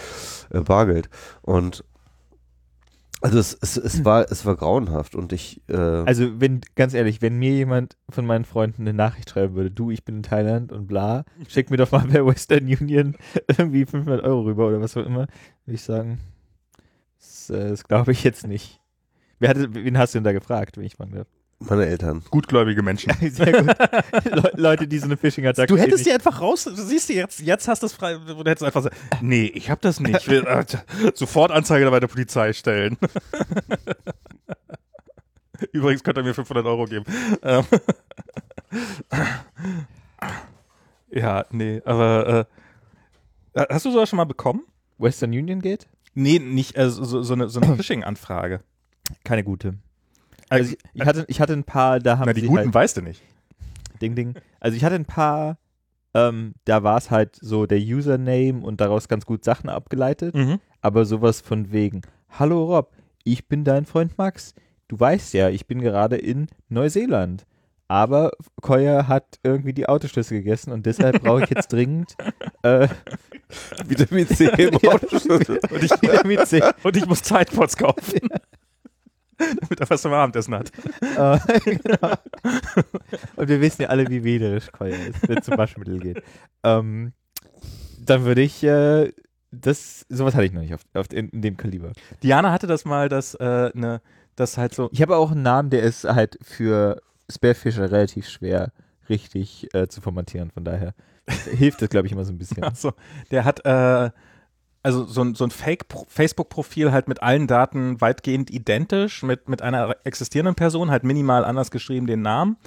[0.52, 1.10] äh, Bargeld
[1.41, 1.84] und
[3.24, 7.22] also es, es, es war es war grauenhaft und ich äh, Also, wenn, ganz ehrlich,
[7.22, 10.72] wenn mir jemand von meinen Freunden eine Nachricht schreiben würde, du, ich bin in Thailand
[10.72, 13.16] und bla, schick mir doch mal bei Western Union
[13.48, 15.28] irgendwie 500 Euro rüber oder was auch immer,
[15.66, 16.20] würde ich sagen,
[17.20, 18.82] das, äh, das glaube ich jetzt nicht.
[19.38, 21.28] Wer hatte, wen hast du denn da gefragt, wenn ich fragen darf?
[21.70, 23.14] Meine Eltern Gutgläubige Menschen.
[23.32, 23.76] Sehr gut.
[24.26, 27.40] Le Leute, die so eine Phishing-Attacke Du hättest die einfach raus, du siehst die jetzt,
[27.40, 30.18] jetzt hast du es frei, du hättest einfach sagen, nee, ich hab das nicht.
[30.18, 30.66] Ich will, äh,
[31.14, 32.98] sofort Anzeige bei der Polizei stellen.
[35.72, 37.06] Übrigens könnt ihr mir 500 Euro geben.
[37.44, 37.64] Ähm,
[41.12, 42.48] ja, nee, aber
[43.56, 44.64] äh, hast du sowas schon mal bekommen?
[44.98, 45.88] Western Union geht?
[46.14, 48.62] Nee, nicht, also so, so eine, so eine Phishing-Anfrage.
[49.24, 49.76] Keine gute.
[50.52, 52.73] Also, Also ich, ich, hatte, ich hatte ein paar, da haben na, die guten halt,
[52.73, 53.23] weißt du nicht.
[54.02, 54.36] Ding, Ding.
[54.60, 55.57] Also ich hatte ein paar,
[56.14, 60.36] ähm, da war es halt so der Username und daraus ganz gut Sachen abgeleitet.
[60.36, 60.60] Mhm.
[60.82, 62.91] aber sowas von wegen, hallo Rob,
[63.23, 64.53] ich bin dein Freund Max.
[64.88, 67.45] Du weißt ja, ich bin gerade in Neuseeland.
[67.88, 72.15] Aber Koya hat irgendwie die Autoschlüssel gegessen und deshalb brauche ich jetzt dringend
[72.64, 72.88] äh,
[73.86, 74.76] Vitamin C im.
[74.90, 75.60] Autoschlüssel.
[75.69, 76.61] Und ich, Vitamin C.
[76.84, 78.19] und ich muss Zeitpots kaufen.
[79.82, 80.72] er was zum Abendessen hat.
[81.02, 82.14] Äh, genau.
[83.36, 86.24] Und wir wissen ja alle, wie wählerisch Koya ist, wenn es zum Waschmittel geht.
[86.64, 87.14] Ähm,
[87.99, 89.12] dann würde ich, äh,
[89.52, 91.91] das, sowas hatte ich noch nicht auf, auf, in, in dem Kaliber.
[92.24, 94.02] Diana hatte das mal, dass, äh, ne,
[94.36, 98.72] das halt so, Ich habe auch einen Namen, der ist halt für Spearfisher relativ schwer
[99.10, 100.52] richtig äh, zu formatieren.
[100.52, 100.94] Von daher
[101.52, 102.64] hilft das, glaube ich, immer so ein bisschen.
[102.64, 102.94] also,
[103.30, 104.12] der hat, äh,
[104.84, 109.95] also so ein, so ein Fake-Facebook-Profil halt mit allen Daten weitgehend identisch, mit, mit einer
[110.03, 112.58] existierenden Person, halt minimal anders geschrieben den Namen.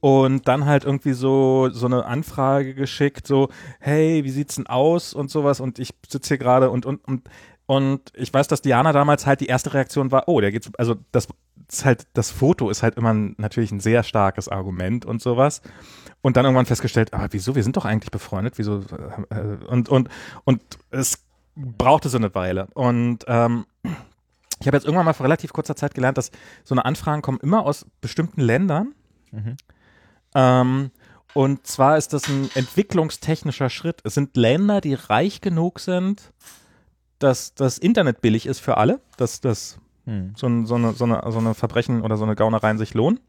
[0.00, 3.48] Und dann halt irgendwie so, so eine Anfrage geschickt, so,
[3.80, 5.58] hey, wie sieht's denn aus und sowas.
[5.58, 7.28] Und ich sitze hier gerade und, und, und,
[7.66, 10.94] und ich weiß, dass Diana damals halt die erste Reaktion war, oh, der geht's, also
[11.10, 11.26] das
[11.68, 15.62] ist halt, das Foto ist halt immer ein, natürlich ein sehr starkes Argument und sowas.
[16.20, 18.82] Und dann irgendwann festgestellt, aber wieso, wir sind doch eigentlich befreundet, wieso,
[19.30, 20.08] äh, und, und,
[20.44, 21.25] und es
[21.56, 22.68] brauchte so eine Weile.
[22.74, 23.66] Und ähm,
[24.60, 26.30] ich habe jetzt irgendwann mal vor relativ kurzer Zeit gelernt, dass
[26.64, 28.94] so eine Anfragen kommen immer aus bestimmten Ländern.
[29.32, 29.56] Mhm.
[30.34, 30.90] Ähm,
[31.34, 34.00] und zwar ist das ein entwicklungstechnischer Schritt.
[34.04, 36.32] Es sind Länder, die reich genug sind,
[37.18, 40.32] dass das Internet billig ist für alle, dass das Hm.
[40.36, 43.20] so, ein, so, eine, so, eine, so eine Verbrechen oder so eine Gaunereien sich lohnen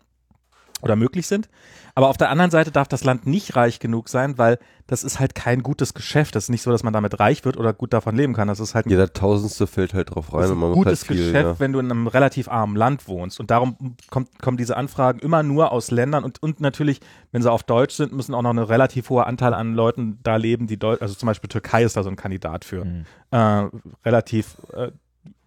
[0.82, 1.50] oder möglich sind.
[1.96, 5.20] Aber auf der anderen Seite darf das Land nicht reich genug sein, weil das ist
[5.20, 6.36] halt kein gutes Geschäft.
[6.36, 8.48] Das ist nicht so, dass man damit reich wird oder gut davon leben kann.
[8.48, 10.70] Das ist halt ein Jeder Tausendste fällt halt drauf rein das ist und ein man
[10.70, 11.26] macht gutes halt viel.
[11.26, 11.60] Geschäft, ja.
[11.60, 13.40] wenn du in einem relativ armen Land wohnst.
[13.40, 17.00] Und darum kommt, kommen diese Anfragen immer nur aus Ländern und, und natürlich,
[17.32, 20.36] wenn sie auf Deutsch sind, müssen auch noch eine relativ hohe Anteil an Leuten da
[20.36, 22.84] leben, die Deutsch, also zum Beispiel Türkei ist da so ein Kandidat für.
[22.84, 23.06] Hm.
[23.32, 23.70] Äh,
[24.06, 24.92] relativ äh,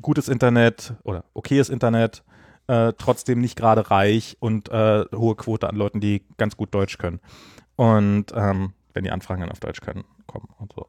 [0.02, 2.24] gutes Internet oder okayes Internet,
[2.71, 6.99] äh, trotzdem nicht gerade reich und äh, hohe Quote an Leuten, die ganz gut Deutsch
[6.99, 7.19] können.
[7.75, 10.87] Und ähm, wenn die Anfragen dann auf Deutsch können, kommen und so.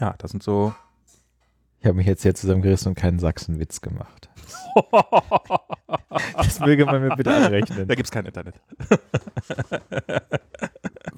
[0.00, 0.74] Ja, das sind so
[1.78, 4.28] Ich habe mich jetzt hier zusammengerissen und keinen Sachsenwitz gemacht.
[6.36, 7.88] Das möge man mir bitte anrechnen.
[7.88, 8.60] Da gibt es kein Internet.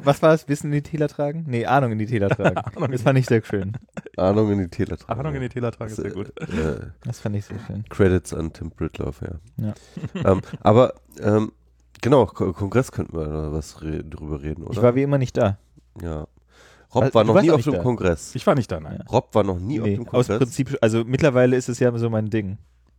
[0.07, 0.49] Was war es?
[0.49, 1.45] Wissen in die Täler tragen?
[1.47, 2.57] Nee, Ahnung in die Täler tragen.
[2.57, 3.73] Ahnung Das fand ich sehr schön.
[4.17, 5.19] Ahnung in die Teletrag.
[5.19, 6.29] Ahnung in die Teletrag ist sehr gut.
[6.41, 7.85] Äh, Das fand ich sehr schön.
[7.91, 9.35] Credits an Tim Britloff, ja.
[9.67, 9.75] Ja.
[10.33, 11.53] ähm, aber ähm,
[12.01, 14.73] genau, Ko Kongress könnten wir da was re drüber reden, oder?
[14.73, 15.59] Ich war wie immer nicht da.
[16.01, 16.27] ja.
[16.95, 17.83] Rob Also, war du noch nie auf dem da.
[17.83, 18.35] Kongress.
[18.37, 19.03] Ich war nicht da, nein.
[19.11, 20.39] Rob war noch nie auf Nee, dem aus Kongress.
[20.39, 22.59] Prinzip, also mittlerweile ist es ja so mein Ding,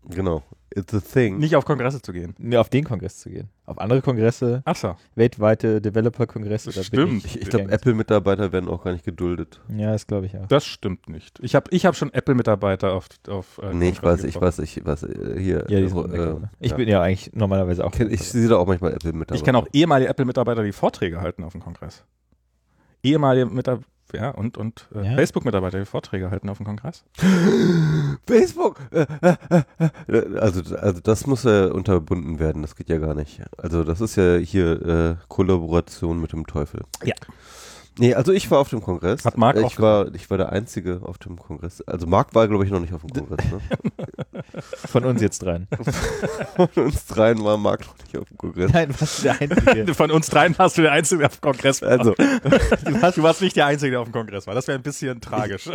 [0.09, 0.43] Genau.
[0.75, 1.37] It's a thing.
[1.39, 2.35] Nicht auf Kongresse zu gehen.
[2.37, 3.49] mir auf den Kongress zu gehen.
[3.65, 4.95] Auf andere Kongresse, Ach so.
[5.15, 6.69] weltweite Developer-Kongresse.
[6.69, 7.25] da bin Stimmt.
[7.25, 7.71] ich ich glaube.
[7.71, 9.59] Apple-Mitarbeiter werden auch gar nicht geduldet.
[9.75, 10.45] Ja, das glaube ich auch.
[10.47, 11.39] Das stimmt nicht.
[11.41, 14.85] Ich habe ich hab schon Apple-Mitarbeiter auf, auf äh, nee, ich weiß, ich weiß, ich
[14.85, 15.65] weiß, äh, hier.
[15.69, 16.49] Ja, die äh, sind äh, lecker, ne?
[16.59, 16.77] Ich ja.
[16.77, 17.91] bin ja eigentlich normalerweise auch.
[17.91, 19.35] Kenn- Ich sehe da auch manchmal Apple-Mitarbeiter.
[19.35, 22.03] Ich kenne auch ehemalige Apple-Mitarbeiter, die Vorträge halten auf dem Kongress.
[23.03, 25.15] Ehemalige Mitarbeiter, ja, und, und äh, Ja.
[25.15, 27.03] Facebook-Mitarbeiter, die Vorträge halten auf dem Kongress.
[28.27, 28.79] Facebook!
[28.91, 29.61] Äh, äh,
[30.07, 33.41] äh, also, also das muss ja unterbunden werden, das geht ja gar nicht.
[33.57, 36.81] Also das ist ja hier Kollaboration mit dem Teufel.
[37.03, 37.15] Ja.
[37.99, 39.25] Nee, also ich war auf dem Kongress.
[39.25, 41.81] Hat Marc ich auch war, ich war der Einzige auf dem Kongress.
[41.81, 43.45] Also Marc war, glaube ich, noch nicht auf dem Kongress.
[43.51, 43.61] Ne?
[44.87, 45.67] Von uns jetzt dran.
[46.55, 48.71] Von uns dreien war Marc noch nicht auf dem Kongress.
[48.71, 49.93] Nein, was der Einzige.
[49.95, 51.89] Von uns dreien warst du der Einzige, der auf dem Kongress war.
[51.89, 54.53] Also, du, warst, du warst nicht der Einzige, der auf dem Kongress war.
[54.53, 55.69] Das wäre ein bisschen tragisch.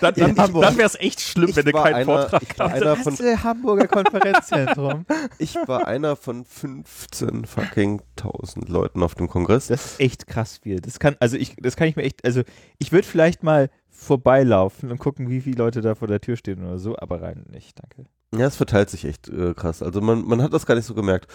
[0.00, 2.96] dann dann, dann wäre es echt schlimm, wenn du keinen einer, Vortrag ich war einer
[2.96, 5.06] von Hamburger Konferenzzentrum.
[5.38, 9.68] Ich war einer von 15 fucking 1000 Leuten auf dem Kongress.
[9.68, 10.80] Das ist echt krass viel.
[10.80, 12.42] Das kann, also ich, das kann ich mir echt, also
[12.78, 16.64] ich würde vielleicht mal vorbeilaufen und gucken, wie viele Leute da vor der Tür stehen
[16.64, 18.08] oder so, aber rein nicht, danke.
[18.32, 19.82] Ja, es verteilt sich echt äh, krass.
[19.82, 21.26] Also man, man hat das gar nicht so gemerkt.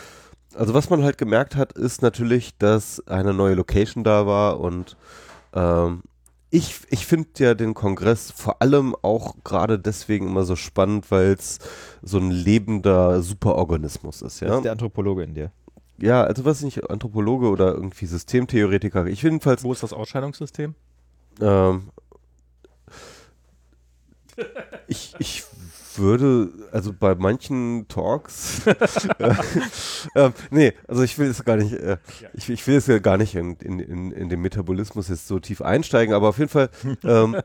[0.54, 4.96] Also was man halt gemerkt hat, ist natürlich, dass eine neue Location da war und
[5.54, 6.04] ähm,
[6.50, 11.34] ich, ich finde ja den Kongress vor allem auch gerade deswegen immer so spannend, weil
[11.34, 11.60] es
[12.02, 14.56] so ein lebender Superorganismus ist, Das ja.
[14.56, 15.52] ist der Anthropologe in dir.
[15.98, 19.06] Ja, also was nicht, Anthropologe oder irgendwie Systemtheoretiker.
[19.08, 20.76] Ich jedenfalls Wo ist das Ausscheidungssystem?
[21.42, 21.90] Ähm,
[24.88, 25.44] ich, ich
[25.98, 28.66] würde, also bei manchen Talks,
[29.20, 29.34] äh,
[30.16, 31.98] ähm, nee, also ich will jetzt gar nicht, äh,
[32.34, 35.40] ich, ich will jetzt ja gar nicht in, in, in, in den Metabolismus jetzt so
[35.40, 36.70] tief einsteigen, aber auf jeden Fall,
[37.04, 37.38] ähm,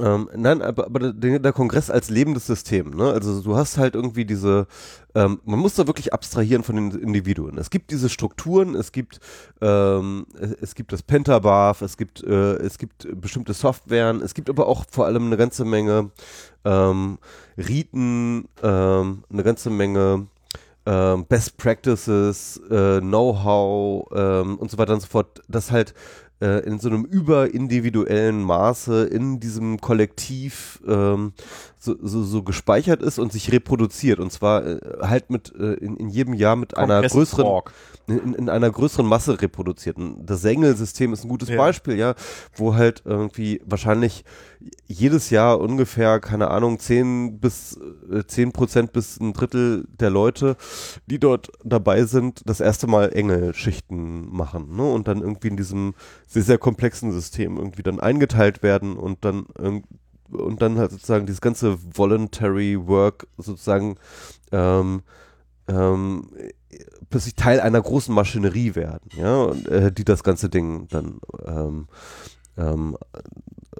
[0.00, 3.12] ähm, nein, aber, aber der, Kongress als lebendes System, ne?
[3.12, 4.66] Also du hast halt irgendwie diese,
[5.14, 7.58] ähm, man muss da wirklich abstrahieren von den Individuen.
[7.58, 9.20] Es gibt diese Strukturen, es gibt,
[9.60, 10.26] ähm,
[10.60, 14.86] es, gibt das Pentabarf, es gibt, äh, es gibt bestimmte Softwaren, es gibt aber auch
[14.90, 16.10] vor allem eine ganze Menge
[16.64, 17.18] ähm,
[17.58, 20.28] Riten, ähm, eine ganze Menge
[20.86, 25.94] ähm, Best Practices, äh, Know-how und so weiter und so fort, das halt
[26.40, 31.32] äh, in so einem überindividuellen Maße in diesem Kollektiv ähm,
[31.78, 35.96] so, so, so gespeichert ist und sich reproduziert und zwar äh, halt mit äh, in,
[35.96, 37.72] in jedem Jahr mit einer Kongress größeren Talk.
[38.10, 39.96] In, in einer größeren Masse reproduziert.
[39.96, 41.56] Und das Sengel-System ist ein gutes Ja.
[41.56, 42.14] Beispiel, ja,
[42.54, 44.24] wo halt irgendwie wahrscheinlich
[44.86, 47.78] jedes Jahr ungefähr, keine Ahnung, 10 bis
[48.12, 50.56] äh, 10 Prozent bis ein Drittel der Leute,
[51.06, 54.82] die dort dabei sind, das erste Mal Engelschichten machen, ne?
[54.82, 55.94] Und dann irgendwie in diesem
[56.26, 59.46] sehr, sehr komplexen System irgendwie dann eingeteilt werden und dann
[60.32, 63.96] und dann halt sozusagen dieses ganze Voluntary Work sozusagen
[64.52, 65.02] ähm,
[65.68, 66.30] ähm,
[67.10, 71.88] plötzlich Teil einer großen Maschinerie werden, ja, und, äh, die das ganze Ding dann ähm,
[72.56, 72.96] ähm,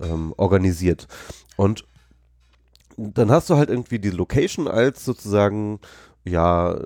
[0.01, 1.07] ähm, organisiert.
[1.57, 1.85] Und
[2.97, 5.81] dann hast du halt irgendwie die Location als sozusagen
[6.25, 6.77] ja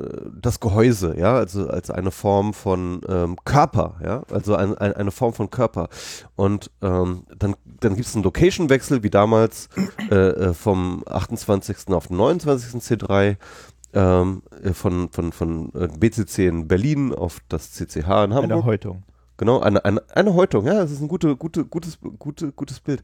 [0.41, 5.11] das Gehäuse, ja, also als eine Form von ähm, Körper, ja, also ein, ein, eine
[5.11, 5.89] Form von Körper.
[6.37, 9.69] Und ähm, dann, dann gibt es einen Location-Wechsel, wie damals
[10.11, 11.89] äh, äh, vom 28.
[11.89, 12.81] auf den 29.
[12.81, 13.37] C3
[13.95, 18.45] ähm, äh, von, von, von äh, BCC in Berlin auf das CCH in Hamburg.
[18.45, 19.03] Eine Häutung.
[19.37, 23.03] Genau, eine, eine, eine Häutung, ja, das ist ein gute, gute, gutes, gute, gutes Bild.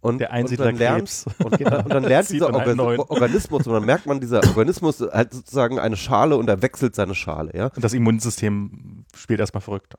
[0.00, 3.00] Und, Der und dann lernt, und, und dann lernt dieser man einen Orga neuen.
[3.00, 7.14] Organismus, und dann merkt man, dieser Organismus hat sozusagen eine Schale und er wechselt seine
[7.14, 7.66] Schale, ja.
[7.66, 9.94] Und das Immunsystem spielt erstmal verrückt.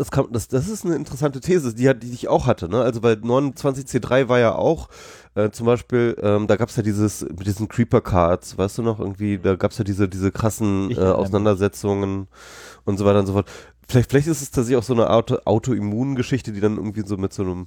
[0.00, 2.80] Das, kann, das, das ist eine interessante These, die, die ich auch hatte, ne?
[2.80, 4.88] Also weil 29C3 war ja auch,
[5.34, 8.98] äh, zum Beispiel, ähm, da gab es ja dieses, mit diesen Creeper-Cards, weißt du noch,
[8.98, 11.00] irgendwie, da gab es ja diese, diese krassen äh.
[11.00, 12.28] Auseinandersetzungen
[12.86, 13.46] und so weiter und so fort.
[13.86, 17.34] Vielleicht, vielleicht ist es tatsächlich auch so eine Auto, Autoimmungeschichte, die dann irgendwie so mit
[17.34, 17.66] so einem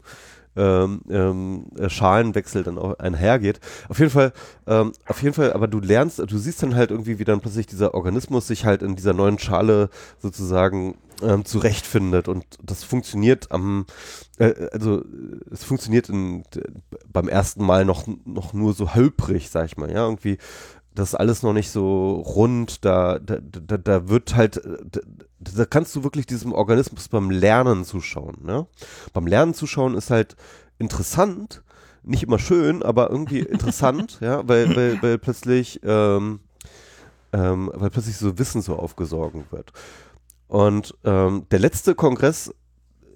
[0.56, 3.60] ähm, ähm, äh, Schalenwechsel dann auch einhergeht.
[3.90, 4.34] Auf jeden Fall,
[4.68, 7.68] ähm, auf jeden Fall, aber du lernst, du siehst dann halt irgendwie, wie dann plötzlich
[7.68, 9.90] dieser Organismus sich halt in dieser neuen Schale
[10.20, 13.86] sozusagen ähm, zurechtfindet und das funktioniert am,
[14.38, 15.04] äh, also
[15.52, 16.44] es funktioniert in,
[17.12, 20.38] beim ersten Mal noch, noch nur so hölprig, sag ich mal, ja, irgendwie
[20.96, 25.02] das ist alles noch nicht so rund, da, da, da, da wird halt, da,
[25.40, 28.68] da kannst du wirklich diesem Organismus beim Lernen zuschauen, ne?
[29.12, 30.36] Beim Lernen zuschauen ist halt
[30.78, 31.64] interessant,
[32.04, 36.42] nicht immer schön, aber irgendwie interessant, ja, weil, weil, weil plötzlich, ähm,
[37.32, 39.72] ähm, weil plötzlich so Wissen so aufgesogen wird.
[40.54, 42.54] Und ähm, der letzte Kongress,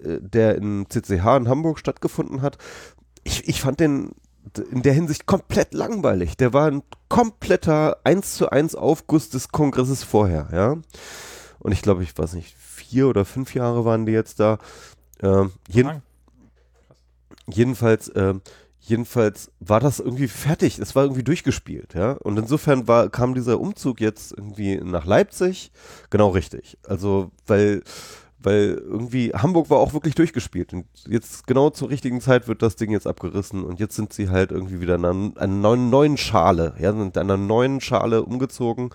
[0.02, 2.58] äh, der in CCH in Hamburg stattgefunden hat,
[3.22, 4.10] ich, ich fand den
[4.72, 6.36] in der Hinsicht komplett langweilig.
[6.36, 10.78] Der war ein kompletter 1 zu 1 Aufguss des Kongresses vorher, ja.
[11.60, 14.58] Und ich glaube, ich weiß nicht, vier oder fünf Jahre waren die jetzt da.
[15.22, 16.02] Ähm, jeden,
[17.46, 18.40] jedenfalls, ähm,
[18.88, 20.78] jedenfalls war das irgendwie fertig.
[20.78, 22.12] Es war irgendwie durchgespielt, ja.
[22.12, 25.70] Und insofern war, kam dieser Umzug jetzt irgendwie nach Leipzig
[26.10, 26.78] genau richtig.
[26.86, 27.82] Also, weil,
[28.40, 32.76] weil irgendwie Hamburg war auch wirklich durchgespielt und jetzt genau zur richtigen Zeit wird das
[32.76, 36.74] Ding jetzt abgerissen und jetzt sind sie halt irgendwie wieder in einer, einer neuen, Schale,
[36.78, 38.90] ja, sind in einer neuen Schale umgezogen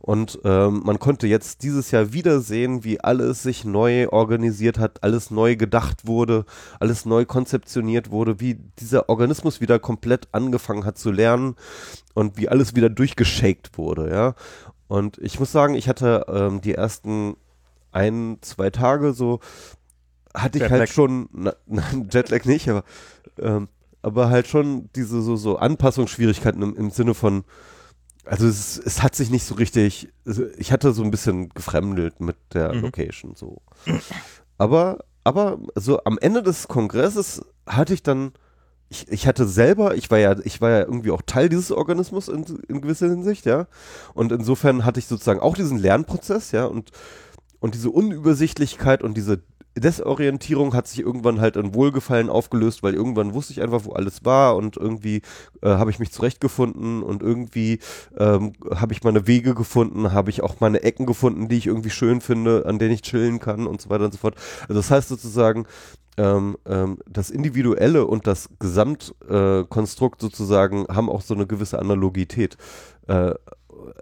[0.00, 5.02] und ähm, man konnte jetzt dieses Jahr wieder sehen, wie alles sich neu organisiert hat,
[5.04, 6.44] alles neu gedacht wurde,
[6.80, 11.54] alles neu konzeptioniert wurde, wie dieser Organismus wieder komplett angefangen hat zu lernen
[12.14, 14.34] und wie alles wieder durchgeschakt wurde, ja.
[14.88, 17.36] Und ich muss sagen, ich hatte ähm, die ersten
[17.92, 19.40] ein, zwei Tage so,
[20.34, 20.78] hatte ich Jetlag.
[20.80, 22.84] halt schon, na, nein, Jetlag nicht, aber,
[23.38, 23.68] ähm,
[24.02, 27.44] aber halt schon diese so, so Anpassungsschwierigkeiten im, im Sinne von,
[28.24, 32.20] also es, es hat sich nicht so richtig, also ich hatte so ein bisschen gefremdelt
[32.20, 32.82] mit der Mhm.
[32.82, 33.60] Location so.
[34.58, 38.32] Aber, aber so am Ende des Kongresses hatte ich dann,
[38.88, 42.28] ich, ich hatte selber, ich war ja, ich war ja irgendwie auch Teil dieses Organismus
[42.28, 43.66] in, in gewisser Hinsicht, ja.
[44.14, 46.90] Und insofern hatte ich sozusagen auch diesen Lernprozess, ja, und,
[47.60, 49.42] und diese Unübersichtlichkeit und diese
[49.76, 54.24] Desorientierung hat sich irgendwann halt in Wohlgefallen aufgelöst, weil irgendwann wusste ich einfach, wo alles
[54.24, 55.22] war und irgendwie
[55.62, 57.78] äh, habe ich mich zurechtgefunden und irgendwie
[58.18, 61.90] ähm, habe ich meine Wege gefunden, habe ich auch meine Ecken gefunden, die ich irgendwie
[61.90, 64.34] schön finde, an denen ich chillen kann und so weiter und so fort.
[64.62, 65.66] Also das heißt sozusagen,
[66.16, 72.56] ähm, ähm, das Individuelle und das Gesamtkonstrukt äh, sozusagen haben auch so eine gewisse Analogität.
[73.06, 73.34] Äh,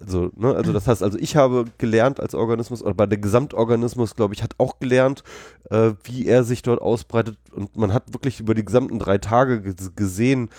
[0.00, 4.34] also, ne, also das heißt, also ich habe gelernt als Organismus, aber der Gesamtorganismus, glaube
[4.34, 5.22] ich, hat auch gelernt,
[5.70, 7.36] äh, wie er sich dort ausbreitet.
[7.52, 10.50] Und man hat wirklich über die gesamten drei Tage ge gesehen,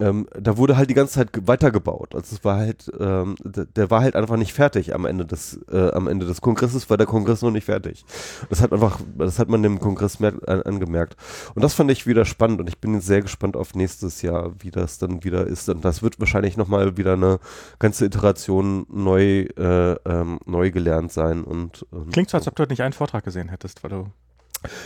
[0.00, 2.14] ähm, da wurde halt die ganze Zeit ge- weitergebaut.
[2.14, 5.90] Also es war halt, ähm, der, war halt einfach nicht fertig am Ende des, äh,
[5.92, 8.04] am Ende des Kongresses, war der Kongress noch nicht fertig.
[8.50, 11.16] Das hat einfach, das hat man dem Kongress merkt, an, angemerkt.
[11.54, 14.52] Und das fand ich wieder spannend und ich bin jetzt sehr gespannt auf nächstes Jahr,
[14.60, 15.68] wie das dann wieder ist.
[15.68, 17.38] Und das wird wahrscheinlich nochmal wieder eine
[17.78, 21.44] ganze Iteration neu, äh, ähm, neu gelernt sein.
[21.44, 24.06] Und, und Klingt so, als ob du nicht einen Vortrag gesehen hättest, weil du.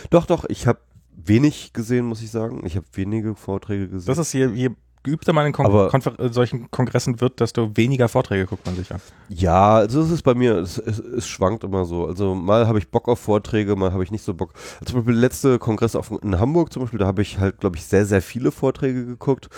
[0.09, 0.79] Doch, doch, ich habe
[1.15, 2.61] wenig gesehen, muss ich sagen.
[2.65, 4.07] Ich habe wenige Vorträge gesehen.
[4.07, 4.69] Das ist je, je
[5.03, 8.75] geübter man in Kon Aber- Konfer äh, solchen Kongressen wird, desto weniger Vorträge guckt man
[8.75, 8.99] sich an.
[9.29, 12.05] Ja, also es ist bei mir, es, es, es schwankt immer so.
[12.05, 14.53] Also mal habe ich Bock auf Vorträge, mal habe ich nicht so Bock.
[14.85, 17.77] Zum Beispiel der letzte Kongress auf, in Hamburg zum Beispiel, da habe ich halt, glaube
[17.77, 19.49] ich, sehr, sehr viele Vorträge geguckt.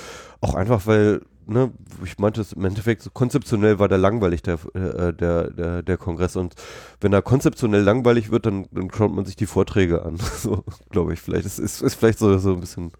[0.41, 1.71] Auch einfach, weil, ne,
[2.03, 6.35] ich meinte es im Endeffekt, konzeptionell war der langweilig, der, äh, der, der, der Kongress.
[6.35, 6.55] Und
[6.99, 10.17] wenn er konzeptionell langweilig wird, dann, dann schaut man sich die Vorträge an.
[10.37, 11.45] So, glaube ich, vielleicht.
[11.45, 12.91] Es ist, ist vielleicht so, so ein bisschen,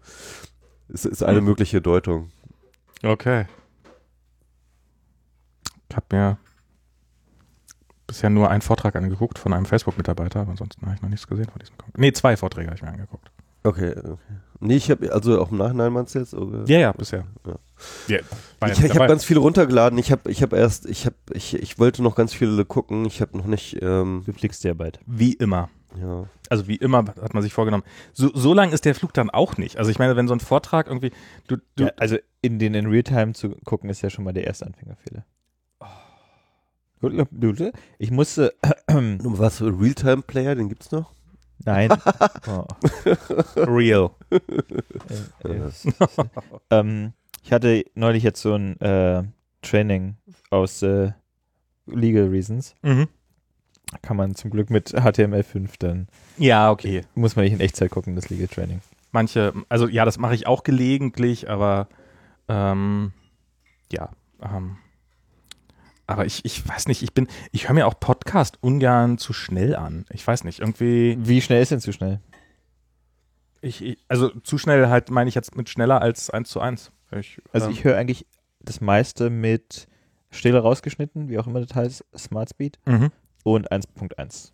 [0.92, 1.44] es ist eine Hm.
[1.44, 2.30] mögliche Deutung.
[3.02, 3.46] Okay.
[5.90, 6.38] Ich habe mir
[8.06, 11.46] bisher nur einen Vortrag angeguckt von einem Facebook-Mitarbeiter, aber ansonsten habe ich noch nichts gesehen
[11.50, 11.98] von diesem Kongress.
[12.00, 13.30] Nee, zwei Vorträge habe ich mir angeguckt.
[13.64, 14.16] Okay, okay.
[14.60, 16.34] Nee, ich habe, also auch im Nachhinein meinst du jetzt?
[16.34, 16.64] Oder?
[16.68, 17.24] Ja, ja, bisher.
[17.46, 17.54] Ja.
[18.08, 18.18] Ja,
[18.68, 19.98] Ich, ich habe ganz viele runtergeladen.
[19.98, 23.04] Ich habe, ich habe erst, ich habe, ich, ich wollte noch ganz viele gucken.
[23.04, 25.00] Ich habe noch nicht, ähm, Du fliegst ja bald.
[25.06, 25.68] wie immer.
[26.00, 26.24] ja.
[26.52, 27.82] Also wie immer hat man sich vorgenommen.
[28.12, 29.78] So, so lang ist der Flug dann auch nicht.
[29.78, 31.10] Also ich meine, wenn so ein Vortrag irgendwie,
[31.46, 34.46] du, du, Ja, also in den in Realtime zu gucken, ist ja schon mal der
[34.46, 35.24] erste Anfängerfehler.
[37.96, 38.52] Ich musste.
[38.86, 41.14] Was Realtime-Player, den gibt's noch?
[41.64, 41.88] Nein.
[42.46, 42.66] Oh.
[43.56, 44.10] real.
[44.30, 45.70] Äh, äh,
[46.70, 49.22] ähm, ich hatte neulich jetzt so ein äh,
[49.62, 50.16] Training
[50.50, 51.12] aus äh,
[51.86, 52.74] Legal Reasons.
[52.82, 53.08] Mhm.
[54.00, 56.08] Kann man zum Glück mit HTML5 dann.
[56.38, 57.02] Ja, okay.
[57.14, 58.80] Muss man nicht in Echtzeit gucken, das Legal Training.
[59.10, 61.88] Manche, also ja, das mache ich auch gelegentlich, aber
[62.48, 63.12] ähm,
[63.92, 64.10] ja,
[64.42, 64.78] ähm,
[66.06, 69.76] aber ich, ich weiß nicht, ich bin, ich höre mir auch Podcast ungern zu schnell
[69.76, 70.06] an.
[70.10, 72.20] Ich weiß nicht, irgendwie, Wie schnell ist denn zu schnell?
[73.62, 76.92] ich, ich also zu schnell halt meine ich jetzt mit schneller als 1 zu 1.
[77.18, 78.26] Ich, Also ähm, ich höre eigentlich
[78.60, 79.86] das meiste mit
[80.30, 83.10] Stille rausgeschnitten, wie auch immer das heißt, Smart Speed mhm.
[83.42, 84.52] Und 1.1.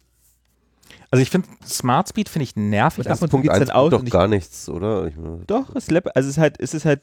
[1.10, 3.06] Also ich finde Smart Speed finde ich nervig.
[3.08, 5.06] Und zu geht's dann eins aus doch ich- gar nichts, oder?
[5.06, 7.02] Ich, meine, Doch, es, also es ist halt, es ist halt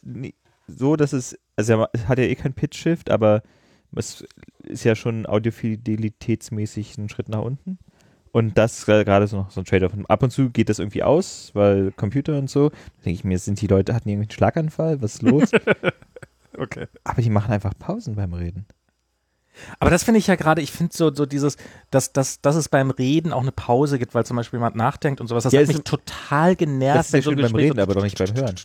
[0.67, 3.43] so, dass es, also es hat ja eh kein Pitch-Shift, aber
[3.95, 4.25] es
[4.63, 7.77] ist ja schon audiofidelitätsmäßig ein Schritt nach unten.
[8.31, 9.93] Und das ist gerade so noch so ein Trade-off.
[10.09, 12.69] Ab und zu geht das irgendwie aus, weil Computer und so.
[12.69, 12.75] Da
[13.05, 15.01] denke ich mir, sind die Leute, hatten die irgendwie einen Schlaganfall?
[15.01, 15.51] Was ist los?
[16.57, 16.87] okay.
[17.05, 18.65] aber die machen einfach Pausen beim Reden.
[19.79, 21.57] Aber das finde ich ja gerade, ich finde so, so dieses,
[21.91, 25.21] dass, dass, dass es beim Reden auch eine Pause gibt, weil zum Beispiel jemand nachdenkt
[25.21, 25.43] und sowas.
[25.43, 26.99] Das Ja, hat mich total genervt.
[26.99, 28.55] Das ist ja so schön beim Reden, so- aber doch nicht beim Hören.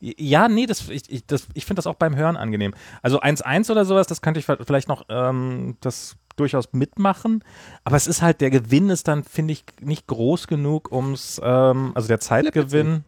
[0.00, 2.74] Ja, nee, das, ich, ich, das, ich finde das auch beim Hören angenehm.
[3.00, 7.42] Also 1-1 oder sowas, das könnte ich vielleicht noch ähm, das durchaus mitmachen.
[7.82, 11.92] Aber es ist halt, der Gewinn ist dann, finde ich, nicht groß genug, ums, ähm,
[11.94, 13.04] also der Zeitgewinn.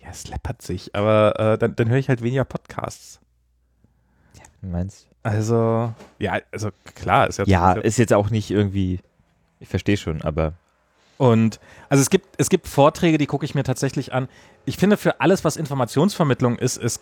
[0.00, 3.18] Ja, es läppert sich, aber äh, dann, dann höre ich halt weniger Podcasts.
[4.62, 5.08] Du meinst?
[5.24, 9.00] Also, ja, also klar, ist ja Ja, ist jetzt auch nicht irgendwie,
[9.58, 10.52] ich verstehe schon, aber
[11.16, 14.28] Und also es gibt, es gibt Vorträge, die gucke ich mir tatsächlich an.
[14.66, 17.00] Ich finde, für alles, was Informationsvermittlung ist, ist,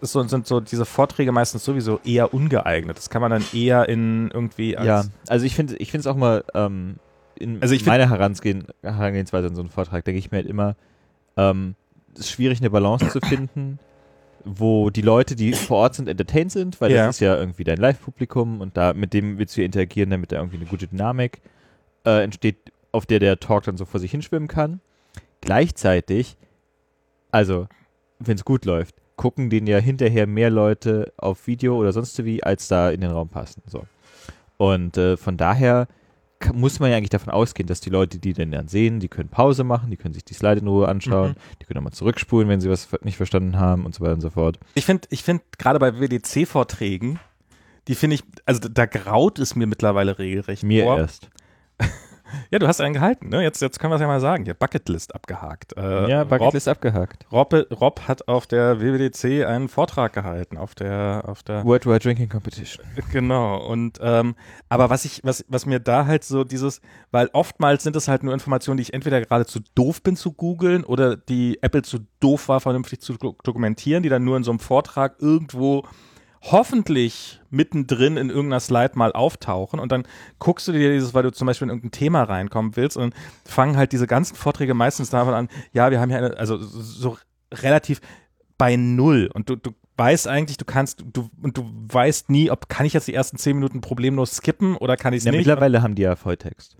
[0.00, 2.96] ist so, sind so diese Vorträge meistens sowieso eher ungeeignet.
[2.96, 6.16] Das kann man dann eher in irgendwie als Ja, also ich finde ich es auch
[6.16, 6.96] mal ähm,
[7.34, 10.76] in Also ich meiner Herangehen, Herangehensweise in so einen Vortrag, denke ich mir halt immer,
[11.36, 11.74] ähm,
[12.14, 13.80] es ist schwierig, eine Balance zu finden,
[14.44, 17.06] wo die Leute, die vor Ort sind, entertained sind, weil Ja.
[17.06, 20.36] das ist ja irgendwie dein Live-Publikum und da mit dem willst du interagieren, damit da
[20.36, 21.40] irgendwie eine gute Dynamik
[22.04, 24.80] äh, entsteht, auf der der Talk dann so vor sich hinschwimmen kann.
[25.40, 26.36] Gleichzeitig,
[27.30, 27.68] also
[28.18, 32.42] wenn es gut läuft, gucken den ja hinterher mehr Leute auf Video oder sonst wie,
[32.42, 33.62] als da in den Raum passen.
[33.66, 33.84] So.
[34.56, 35.88] Und äh, von daher
[36.52, 39.28] muss man ja eigentlich davon ausgehen, dass die Leute, die den dann sehen, die können
[39.28, 42.60] Pause machen, die können sich die Slide in Ruhe anschauen, die können nochmal zurückspulen, wenn
[42.60, 44.58] sie was nicht verstanden haben und so weiter und so fort.
[44.74, 47.18] Ich finde, ich finde gerade bei WDC-Vorträgen,
[47.88, 50.62] die finde ich, also da graut es mir mittlerweile regelrecht.
[50.62, 50.98] Mir vor.
[50.98, 51.28] erst.
[52.50, 53.42] Ja, du hast einen gehalten, ne?
[53.42, 54.44] Jetzt, jetzt können wir es ja mal sagen.
[54.44, 55.76] Hier, Bucketlist abgehakt.
[55.76, 57.26] Äh, ja, Rob, Bucketlist abgehakt.
[57.30, 62.28] Rob, Rob hat auf der WWDC einen Vortrag gehalten, auf der, auf der Worldwide Drinking
[62.28, 62.84] Competition.
[63.12, 64.34] Genau, und ähm,
[64.68, 66.80] aber was ich, was, was mir da halt so dieses,
[67.10, 70.32] weil oftmals sind es halt nur Informationen, die ich entweder gerade zu doof bin zu
[70.32, 74.44] googeln oder die Apple zu doof war, vernünftig zu do- dokumentieren, die dann nur in
[74.44, 75.84] so einem Vortrag irgendwo
[76.42, 80.04] hoffentlich mittendrin in irgendeiner Slide mal auftauchen und dann
[80.38, 83.20] guckst du dir dieses, weil du zum Beispiel in irgendein Thema reinkommen willst und dann
[83.44, 87.16] fangen halt diese ganzen Vorträge meistens davon an, ja, wir haben hier eine, also so
[87.52, 88.00] relativ
[88.56, 92.68] bei null und du, du weißt eigentlich, du kannst, du, und du weißt nie, ob
[92.68, 95.38] kann ich jetzt die ersten zehn Minuten problemlos skippen oder kann ich es Ja, nicht.
[95.38, 96.76] mittlerweile haben die ja Volltext.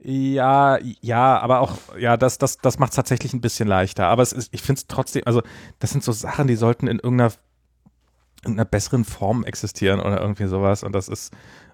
[0.00, 4.06] Ja, ja, aber auch, ja, das, das, das macht es tatsächlich ein bisschen leichter.
[4.06, 5.42] Aber es ist, ich finde es trotzdem, also
[5.80, 7.32] das sind so Sachen, die sollten in irgendeiner,
[8.44, 10.82] irgendeiner besseren Form existieren oder irgendwie sowas.
[10.82, 11.32] Und das ist,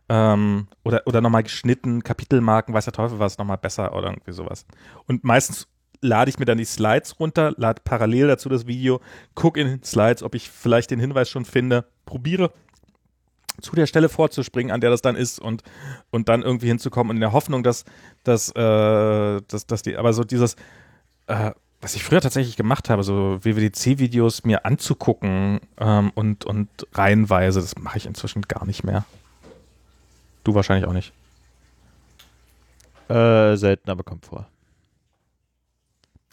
[0.08, 4.66] ähm, oder, oder nochmal geschnitten, Kapitelmarken, weiß der Teufel was, nochmal besser oder irgendwie sowas.
[5.06, 5.68] Und meistens
[6.00, 9.00] lade ich mir dann die Slides runter, lade parallel dazu das Video,
[9.34, 12.52] gucke in den Slides, ob ich vielleicht den Hinweis schon finde, probiere
[13.60, 15.62] zu der Stelle vorzuspringen, an der das dann ist und,
[16.10, 17.84] und dann irgendwie hinzukommen und in der Hoffnung, dass,
[18.24, 20.56] dass, äh, dass, dass die, aber so dieses,
[21.26, 21.52] äh,
[21.84, 27.76] was ich früher tatsächlich gemacht habe, so WWDC-Videos mir anzugucken ähm, und, und reihenweise, das
[27.76, 29.04] mache ich inzwischen gar nicht mehr.
[30.44, 31.12] Du wahrscheinlich auch nicht.
[33.10, 34.48] Äh, selten, aber kommt vor.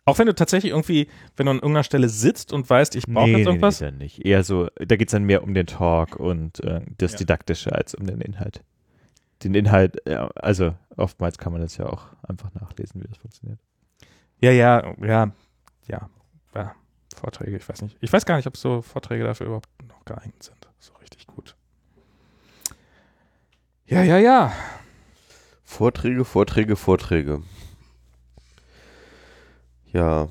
[0.06, 3.32] Auch wenn du tatsächlich irgendwie, wenn du an irgendeiner Stelle sitzt und weißt, ich brauche
[3.32, 3.82] jetzt irgendwas.
[3.82, 4.26] Nee, dann nicht.
[4.26, 7.18] Eher so, da geht es dann mehr um den Talk und äh, das Ja.
[7.20, 8.64] Didaktische als um den Inhalt.
[9.44, 13.60] Den Inhalt, ja, also oftmals kann man das ja auch einfach nachlesen, wie das funktioniert.
[14.42, 15.32] Ja, ja, ja,
[15.88, 16.10] ja,
[16.56, 16.76] ja.
[17.16, 17.98] Vorträge, ich weiß nicht.
[18.02, 20.58] Ich weiß gar nicht, ob so Vorträge dafür überhaupt noch geeignet sind.
[20.80, 21.56] So richtig gut.
[23.86, 24.52] Ja, ja, ja.
[25.64, 27.44] Vorträge, Vorträge, Vorträge.
[29.94, 30.30] Ja,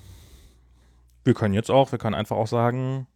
[1.24, 3.07] Wir können jetzt auch, wir können einfach auch sagen,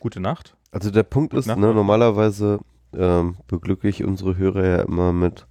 [0.00, 0.56] gute Nacht.
[0.72, 2.58] also der Punkt ist, ne, normalerweise
[2.92, 5.46] ähm, beglücke ich unsere Hörer ja immer mit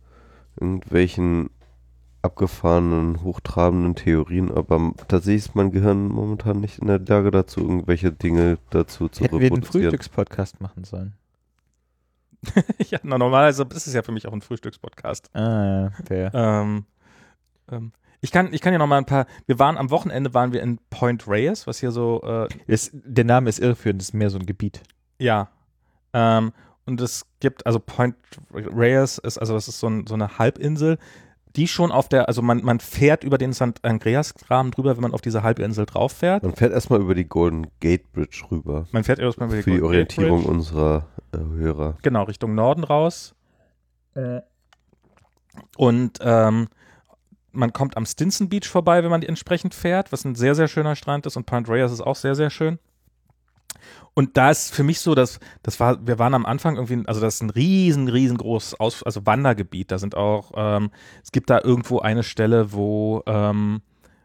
[0.60, 1.50] irgendwelchen
[2.22, 8.12] abgefahrenen, hochtrabenden Theorien, aber tatsächlich ist mein Gehirn momentan nicht in der Lage dazu, irgendwelche
[8.12, 9.84] Dinge dazu zu Hätten wir den reproduzieren.
[9.84, 11.14] Frühstückspodcast machen sollen.
[12.90, 15.36] ja, na, normalerweise ist es ja für mich auch ein Frühstückspodcast.
[15.36, 16.32] Ah, fair.
[16.34, 16.86] Ähm,
[17.72, 19.26] ähm, ich kann, ich kann ja noch mal ein paar.
[19.48, 23.26] Wir waren am Wochenende waren wir in Point Reyes, was hier so äh, Es, der
[23.26, 24.82] Name ist irreführend, das ist mehr so ein Gebiet.
[25.20, 25.50] Ja.
[26.14, 26.52] Ähm,
[26.86, 28.16] und es gibt, also Point
[28.54, 30.98] Reyes ist, also das ist so, ein, so eine Halbinsel,
[31.56, 33.84] die schon auf der, also man, man fährt über den St.
[33.84, 36.44] Andreas-Graben drüber, wenn man auf diese Halbinsel drauf fährt.
[36.44, 38.88] Man fährt erstmal über die Golden Gate Bridge rüber.
[38.92, 40.52] Man fährt erstmal über die Für die Golden Gate Orientierung Bridge.
[40.52, 41.98] unserer äh, Hörer.
[42.02, 43.36] Genau, Richtung Norden raus.
[45.78, 46.68] Und ähm,
[47.52, 50.68] man kommt am Stinson Beach vorbei, wenn man die entsprechend fährt, was ein sehr, sehr
[50.68, 51.38] schöner Strand ist.
[51.38, 52.80] Und Point Reyes ist auch sehr, sehr schön.
[54.14, 57.22] Und da ist für mich so, dass das war, wir waren am Anfang irgendwie, also
[57.22, 59.92] das ist ein riesen, riesengroßes Aus, also Wandergebiet.
[59.92, 60.92] Da sind auch, ähm,
[61.24, 63.82] es gibt da irgendwo eine Stelle, wo, ähm,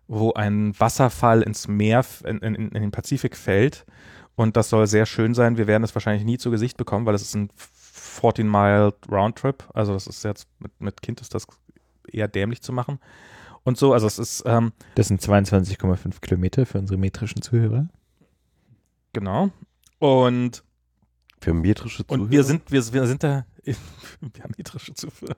[0.09, 3.87] wo ein Wasserfall ins Meer, in, in, in den Pazifik fällt.
[4.35, 5.57] Und das soll sehr schön sein.
[5.57, 7.51] Wir werden es wahrscheinlich nie zu Gesicht bekommen, weil es ist ein
[8.20, 9.65] 14-Mile Roundtrip.
[9.73, 11.47] Also das ist jetzt mit, mit Kind ist das
[12.11, 12.99] eher dämlich zu machen.
[13.65, 17.89] Und so, also es ist, ähm, Das sind 22,5 Kilometer für unsere metrischen Zuhörer.
[19.16, 19.51] Genau.
[19.98, 20.62] Und
[21.40, 22.22] Für metrische Zuhörer.
[22.22, 23.74] Und wir sind, wir, wir sind da, wir
[24.43, 25.36] haben metrische Zufuhr.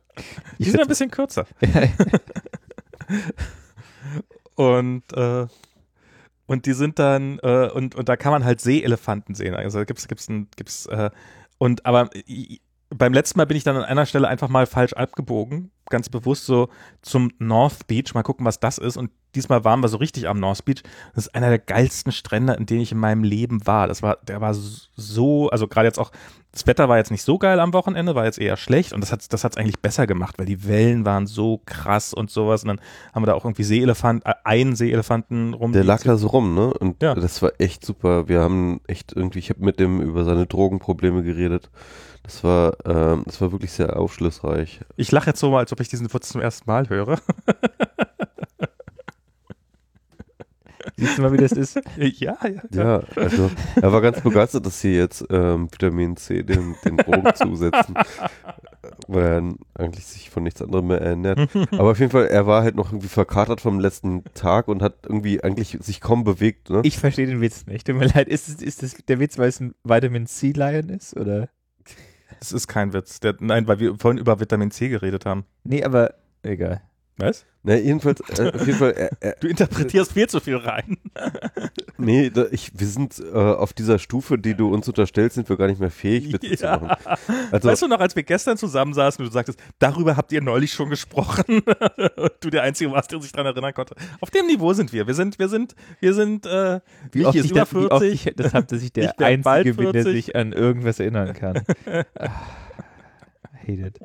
[0.58, 1.46] Die Ich sind ein bisschen kürzer.
[4.54, 5.46] Und, äh,
[6.46, 9.54] und die sind dann, äh, und, und da kann man halt Seeelefanten sehen.
[9.54, 11.10] Also gibt's, gibt's ein, gibt's, äh,
[11.58, 12.10] und aber
[12.90, 16.46] beim letzten Mal bin ich dann an einer Stelle einfach mal falsch abgebogen ganz bewusst
[16.46, 16.68] so
[17.02, 18.96] zum North Beach, mal gucken, was das ist.
[18.96, 20.82] Und diesmal waren wir so richtig am North Beach.
[21.14, 23.88] Das ist einer der geilsten Strände, in denen ich in meinem Leben war.
[23.88, 26.10] Das war, der war so, also gerade jetzt auch,
[26.52, 29.12] das Wetter war jetzt nicht so geil am Wochenende, war jetzt eher schlecht und das
[29.12, 32.62] hat das hat's eigentlich besser gemacht, weil die Wellen waren so krass und sowas.
[32.62, 32.80] Und dann
[33.14, 35.72] haben wir da auch irgendwie Seeelefant, äh, einen Seeelefanten rum.
[35.72, 36.72] Der lag da so rum, ne?
[36.74, 37.14] Und Ja.
[37.14, 38.28] das war echt super.
[38.28, 41.70] Wir haben echt irgendwie, ich habe mit dem über seine Drogenprobleme geredet.
[42.28, 44.80] Das war, ähm, war wirklich sehr aufschlussreich.
[44.96, 47.16] Ich lache jetzt so mal, als ob ich diesen Witz zum ersten Mal höre.
[50.98, 51.76] Siehst du mal, wie das ist?
[51.96, 52.62] ja, ja.
[52.70, 57.34] Ja, also er war ganz begeistert, dass sie jetzt ähm, Vitamin C den, den Drogen
[57.34, 57.94] zusetzen,
[59.06, 61.48] weil er eigentlich sich von nichts anderem mehr ernährt.
[61.70, 64.96] Aber auf jeden Fall, er war halt noch irgendwie verkatert vom letzten Tag und hat
[65.04, 66.68] irgendwie eigentlich sich kaum bewegt.
[66.68, 66.82] Ne?
[66.84, 67.86] Ich verstehe den Witz nicht.
[67.86, 68.28] Tut mir leid.
[68.28, 71.16] Ist, es, ist das der Witz, weil es ein Vitamin C-Lion ist?
[71.16, 71.48] Oder?
[72.38, 73.20] Das ist kein Witz.
[73.20, 75.44] Der, nein, weil wir vorhin über Vitamin C geredet haben.
[75.64, 76.82] Nee, aber egal.
[77.18, 77.44] Was?
[77.64, 80.96] Na, jedenfalls, äh, auf jeden Fall, er, er, Du interpretierst viel zu viel rein.
[81.98, 85.56] nee, da, ich, wir sind äh, auf dieser Stufe, die du uns unterstellst, sind wir
[85.56, 87.16] gar nicht mehr fähig, Witze zu machen.
[87.50, 90.72] Also, weißt du noch, als wir gestern zusammensaßen und du sagtest, darüber habt ihr neulich
[90.72, 91.44] schon gesprochen.
[92.16, 93.96] und du der Einzige warst, der sich daran erinnern konnte.
[94.20, 95.08] Auf dem Niveau sind wir.
[95.08, 96.80] Wir sind, wir sind, wir sind, äh,
[97.10, 98.26] Wie oft, ist ich über das, wie oft 40.
[98.26, 100.12] ich das habe, dass ich der Ich Einzige bin, der 40.
[100.12, 101.62] sich an irgendwas erinnern kann.
[102.14, 102.30] Ah,
[103.66, 104.00] hate it.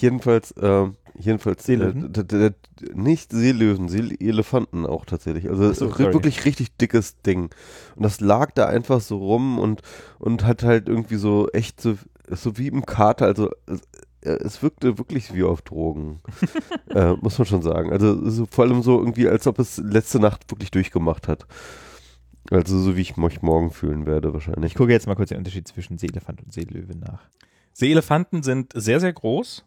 [0.00, 2.14] jedenfalls, ähm, jedenfalls, Seelöwen?
[2.14, 2.52] Äh, d-
[2.94, 5.48] nicht Seelöwen, Seeelefanten auch tatsächlich.
[5.48, 7.50] Also so, wirklich richtig dickes Ding.
[7.96, 9.82] Und das lag da einfach so rum und,
[10.18, 11.96] und hat halt irgendwie so echt so,
[12.30, 13.80] so wie im Kater, also es,
[14.22, 16.20] äh, wirkte wirklich wie auf Drogen.
[16.90, 17.92] äh, muss man schon sagen.
[17.92, 21.46] Also so, vor allem so irgendwie, als ob es letzte Nacht wirklich durchgemacht hat.
[22.50, 24.72] Also so wie ich mich morgen fühlen werde wahrscheinlich.
[24.72, 27.20] Ich gucke jetzt mal kurz den Unterschied zwischen Seelefant und Seelöwe nach.
[27.74, 29.64] Seeelefanten sind sehr, sehr groß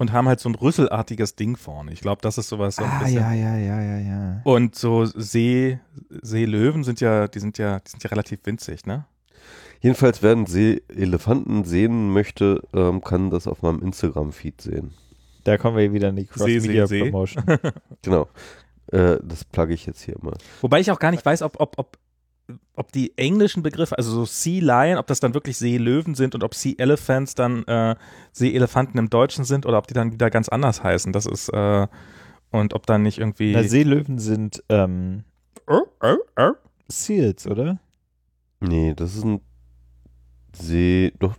[0.00, 1.92] und haben halt so ein rüsselartiges Ding vorne.
[1.92, 3.16] Ich glaube, das ist sowas so ein Ah, bisschen.
[3.20, 4.40] ja, ja, ja, ja, ja.
[4.44, 5.78] Und so See,
[6.22, 9.04] Seelöwen sind ja, die sind ja, die sind ja relativ winzig, ne?
[9.82, 14.94] Jedenfalls, wer einen Seeelefanten sehen möchte, ähm, kann das auf meinem Instagram-Feed sehen.
[15.44, 16.78] Da kommen wir wieder in die See, See, See.
[16.78, 17.44] Cross-Media-Promotion.
[18.02, 18.28] Genau.
[18.92, 20.36] Äh, das plugge ich jetzt hier mal.
[20.62, 21.98] Wobei ich auch gar nicht weiß, ob, ob, ob,
[22.74, 26.42] ob die englischen Begriffe, also so Sea Lion, ob das dann wirklich Seelöwen sind und
[26.44, 27.96] ob Sea Elephants dann äh,
[28.32, 31.12] Seeelefanten im Deutschen sind oder ob die dann wieder ganz anders heißen.
[31.12, 31.86] Das ist, äh,
[32.50, 33.52] und ob dann nicht irgendwie.
[33.52, 35.24] Na, Seelöwen sind ähm,
[35.72, 36.52] Oh, oh, oh.
[36.88, 37.78] Seals, oder?
[38.58, 39.40] Nee, das ist ein
[40.52, 41.12] See.
[41.20, 41.36] Doch,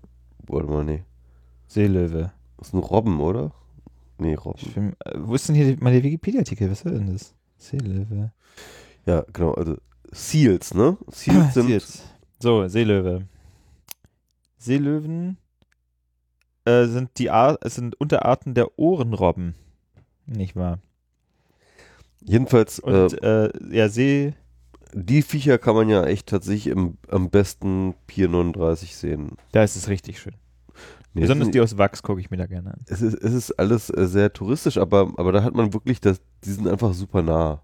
[0.48, 1.04] warte mal, nee.
[1.68, 2.32] Seelöwe.
[2.58, 3.52] Das ist ein Robben, oder?
[4.18, 4.72] Nee, Robben.
[4.74, 6.72] bin, äh, wo ist denn hier der Wikipedia-Artikel?
[6.72, 7.36] Was soll denn das?
[7.58, 8.32] Seelöwe.
[9.06, 9.54] Ja, genau.
[9.54, 9.76] Also
[10.12, 10.98] Seals, ne?
[11.10, 11.68] Seals sind.
[11.68, 12.04] Seals.
[12.40, 13.28] So, Seelöwe.
[14.58, 15.38] Seelöwen
[16.66, 19.56] äh, sind die es sind Unterarten der Ohrenrobben.
[20.26, 20.80] Nicht wahr?
[22.24, 24.34] Jedenfalls, äh, Und äh, ja, See.
[24.94, 29.38] die Viecher kann man ja echt tatsächlich im, am besten Pier 39 sehen.
[29.52, 30.36] Da ist es richtig schön.
[31.14, 32.82] Nee, Besonders es, die aus Wachs gucke ich mir da gerne an.
[32.88, 36.22] es, ist, es ist alles äh, sehr touristisch, aber, aber da hat man wirklich, das,
[36.46, 37.62] die sind einfach super nah.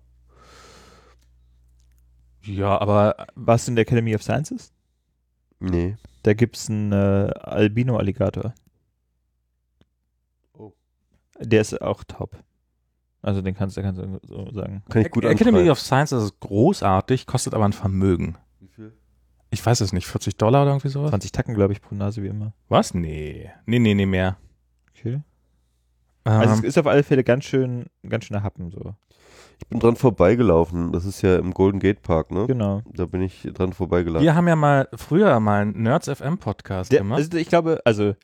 [2.48, 4.72] Ja, aber Warst du in der Academy of Sciences?
[5.60, 5.96] Nee.
[6.24, 8.54] Da gibt es einen äh, Albino-Alligator.
[10.54, 10.74] Oh.
[11.40, 12.38] Der ist auch top.
[13.22, 14.84] Also den kannst, du kannst du so sagen.
[14.90, 18.38] Kann ich gut Academy of Science ist großartig, kostet aber ein Vermögen.
[18.60, 18.94] Wie viel?
[19.50, 21.10] Ich weiß es nicht, 40 Dollar oder irgendwie sowas?
[21.10, 22.54] 20 Tacken, glaube ich, pro Nase wie immer.
[22.70, 22.94] Was?
[22.94, 23.50] Nee.
[23.66, 24.38] Nee, nee, nee, mehr.
[24.92, 25.22] Okay.
[26.26, 28.96] Ähm, Also es ist auf alle Fälle ganz schön, ganz schöner Happen so.
[29.60, 30.92] Ich bin dran vorbeigelaufen.
[30.92, 32.46] Das ist ja im Golden Gate Park, ne?
[32.48, 32.82] Genau.
[32.94, 34.24] Da bin ich dran vorbeigelaufen.
[34.24, 37.18] wir haben ja mal früher mal einen Nerds FM Podcast Der, gemacht.
[37.20, 38.16] also ich glaube, also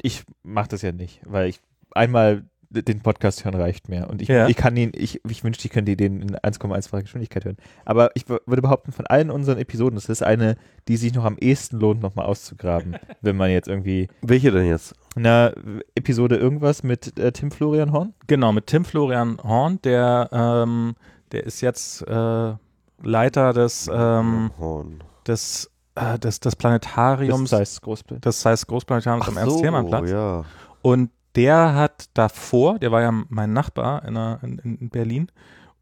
[0.00, 1.60] ich mache das ja nicht, weil ich
[1.92, 4.46] einmal den Podcast hören reicht mir und ich, Ja.
[4.46, 7.56] ich kann ihn, ich, ich wünschte, ich könnte den in 1,1-facher Geschwindigkeit hören.
[7.86, 10.56] Aber ich würde behaupten, von allen unseren Episoden, das ist eine,
[10.86, 14.94] die sich noch am ehesten lohnt, nochmal auszugraben, wenn man jetzt irgendwie Welche denn jetzt?
[15.18, 15.54] Eine
[15.94, 18.14] Episode irgendwas mit äh, Tim Florian Horn?
[18.26, 20.94] Genau, mit Tim Florian Horn, der, ähm,
[21.32, 22.54] der ist jetzt äh,
[23.02, 25.02] Leiter des, ähm, Horn.
[25.26, 30.10] des, äh, des, des Das Planetariums, des Zeiss Großplanetariums am so, Ernst-Thälmann-Platz.
[30.10, 30.44] ja.
[30.82, 35.30] Und der hat davor, der war ja mein Nachbar in, der, in, in Berlin,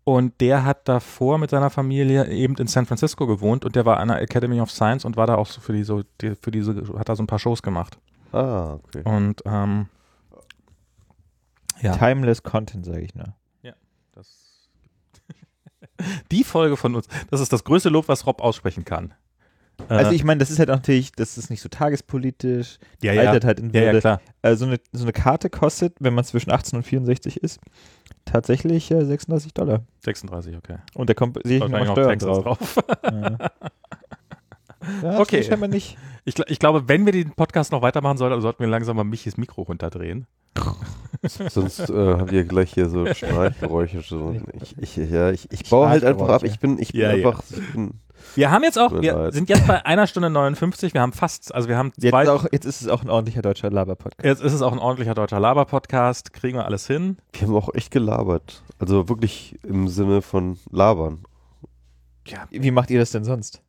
[0.09, 3.99] und der hat davor mit seiner Familie eben in San Francisco gewohnt und der war
[3.99, 6.53] an der Academy of Science und war da auch so für die so, die, für
[6.53, 7.99] diese, hat da so ein paar Shows gemacht.
[8.37, 9.03] Ah, okay.
[9.05, 9.89] Und ähm,
[11.81, 13.35] ja, Timeless Content, sage ich nur.
[14.13, 14.69] das
[16.31, 19.15] die Folge von uns, das ist das größte Lob, was Rob aussprechen kann.
[19.89, 23.23] Äh, Also ich meine, das ist halt natürlich, das ist nicht so tagespolitisch, ja, ja.
[23.23, 24.01] altert halt in ja, ja, Würde.
[24.01, 24.21] klar.
[24.43, 27.61] Also so eine, so eine Karte kostet, wenn man zwischen 18 und 64 ist,
[28.25, 29.83] tatsächlich äh, 36 Dollar.
[30.05, 30.77] 36, okay.
[30.95, 32.77] Und da kommt sehe ich Wahrscheinlich noch noch Steuern Texas drauf.
[33.05, 33.51] Ja.
[35.03, 35.43] Ja, Okay.
[35.43, 35.97] Scheinbar nicht.
[36.25, 39.37] Ich, ich glaube, wenn wir den Podcast noch weitermachen sollten, sollten wir langsam mal Michis
[39.37, 40.27] Mikro runterdrehen.
[41.23, 44.01] Sonst äh, habt ihr gleich hier so Schnarchgeräusche.
[44.01, 44.35] So.
[44.61, 46.43] Ich, ich, ja, ich, ich baue halt einfach ab.
[46.45, 47.29] Ich bin, ich bin Ja, ja.
[47.29, 47.43] einfach.
[47.51, 48.01] Ich bin,
[48.35, 49.35] Wir haben jetzt auch, wir leid.
[49.35, 52.29] sind jetzt bei einer Stunde 59, wir haben fast, also wir haben Jetzt, zwei, ist
[52.31, 54.25] auch, jetzt ist es auch ein ordentlicher deutscher Laber-Podcast.
[54.25, 57.19] jetzt ist es auch ein ordentlicher deutscher Laber-Podcast, kriegen wir alles hin.
[57.33, 58.63] wir haben auch echt gelabert.
[58.79, 61.23] Also wirklich im Sinne von labern.
[62.51, 63.63] Wie macht ihr das denn sonst?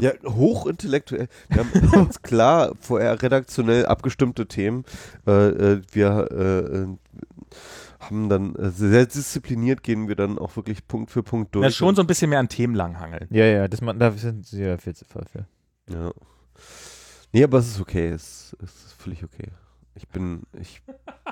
[0.00, 1.28] Ja, hochintellektuell.
[1.48, 4.84] Wir haben uns klar vorher redaktionell abgestimmte Themen.
[5.26, 6.86] Äh, äh, wir äh, äh,
[8.00, 11.64] haben dann äh, sehr diszipliniert gehen wir dann auch wirklich Punkt für Punkt durch.
[11.64, 13.26] Ja, schon so ein bisschen mehr an Themen langhangeln.
[13.30, 15.46] Ja, ja, das man, da sind sie ja viel zu voll für.
[15.92, 16.10] Ja.
[17.32, 18.08] Nee, aber es ist okay.
[18.10, 19.48] Es, es ist völlig okay.
[19.96, 20.82] Ich bin, ich,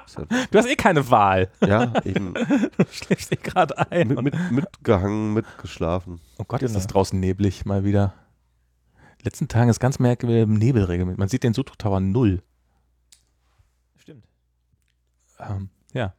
[0.06, 1.48] ist halt- Du hast eh keine Wahl.
[1.66, 2.32] ja, eben
[2.78, 4.09] Du schläfst eh gerade ein.
[4.09, 6.20] mit, mit, mitgehangen, mitgeschlafen.
[6.39, 6.78] oh Gott, ist Genau.
[6.78, 8.14] das draußen neblig mal wieder.
[9.22, 11.06] Letzten Tagen ist ganz merkwürdig im Nebelregel.
[11.16, 12.42] Man sieht den Sutro Tower null.
[13.96, 14.24] Stimmt.
[15.38, 16.14] Ähm, ja.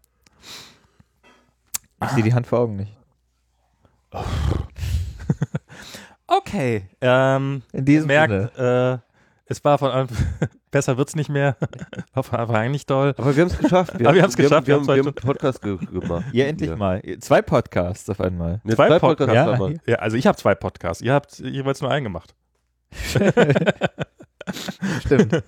[2.03, 2.95] Ich sehe die Hand vor Augen nicht.
[6.25, 6.88] Okay.
[7.01, 8.27] Ähm, In diesem Sinne.
[8.27, 8.97] merkt, äh,
[9.45, 10.17] es war von Anfang
[10.71, 11.57] besser wird's nicht mehr.
[12.13, 13.13] War von Anfang an nicht toll.
[13.17, 13.93] Aber wir haben es geschafft.
[13.93, 16.25] Aber wir geschafft, haben, wir zwei haben, wir haben einen Podcast ge gemacht.
[16.31, 16.75] Ja, endlich Ja.
[16.75, 17.01] mal.
[17.19, 18.61] Zwei Podcasts auf einmal.
[18.65, 19.34] Zwei zwei Podcasts.
[19.34, 19.80] Ja, haben wir.
[19.85, 21.03] Ja, also ich habe zwei Podcasts.
[21.03, 22.34] Ihr habt jeweils nur einen gemacht.
[25.06, 25.44] Stimmt.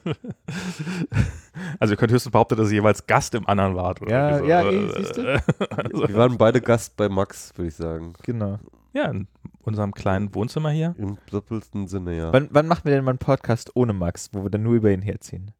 [1.79, 4.01] Also ihr könnt höchstens behaupten, dass ihr jeweils Gast im anderen wart.
[4.01, 4.45] Oder Ja, so.
[4.45, 5.21] ja, eh, siehst du?
[5.69, 8.13] also, Wir waren beide Gast bei Max, würde ich sagen.
[8.23, 8.59] Genau.
[8.93, 9.27] ja, in
[9.63, 10.95] unserem kleinen Wohnzimmer hier.
[10.97, 12.31] Im doppelsten Sinne, ja.
[12.33, 14.91] Wann, wann machen wir denn mal einen Podcast ohne Max, wo wir dann nur über
[14.91, 15.51] ihn herziehen?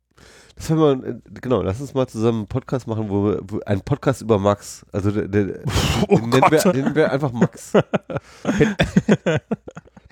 [0.56, 3.60] Das haben wir, äh, genau, lass uns mal zusammen einen Podcast machen, wo wir, wo,
[3.66, 4.86] einen Podcast über Max.
[4.94, 5.60] Also der, der,
[6.08, 7.74] Oh den, nennen wir, den nennen wir einfach Max.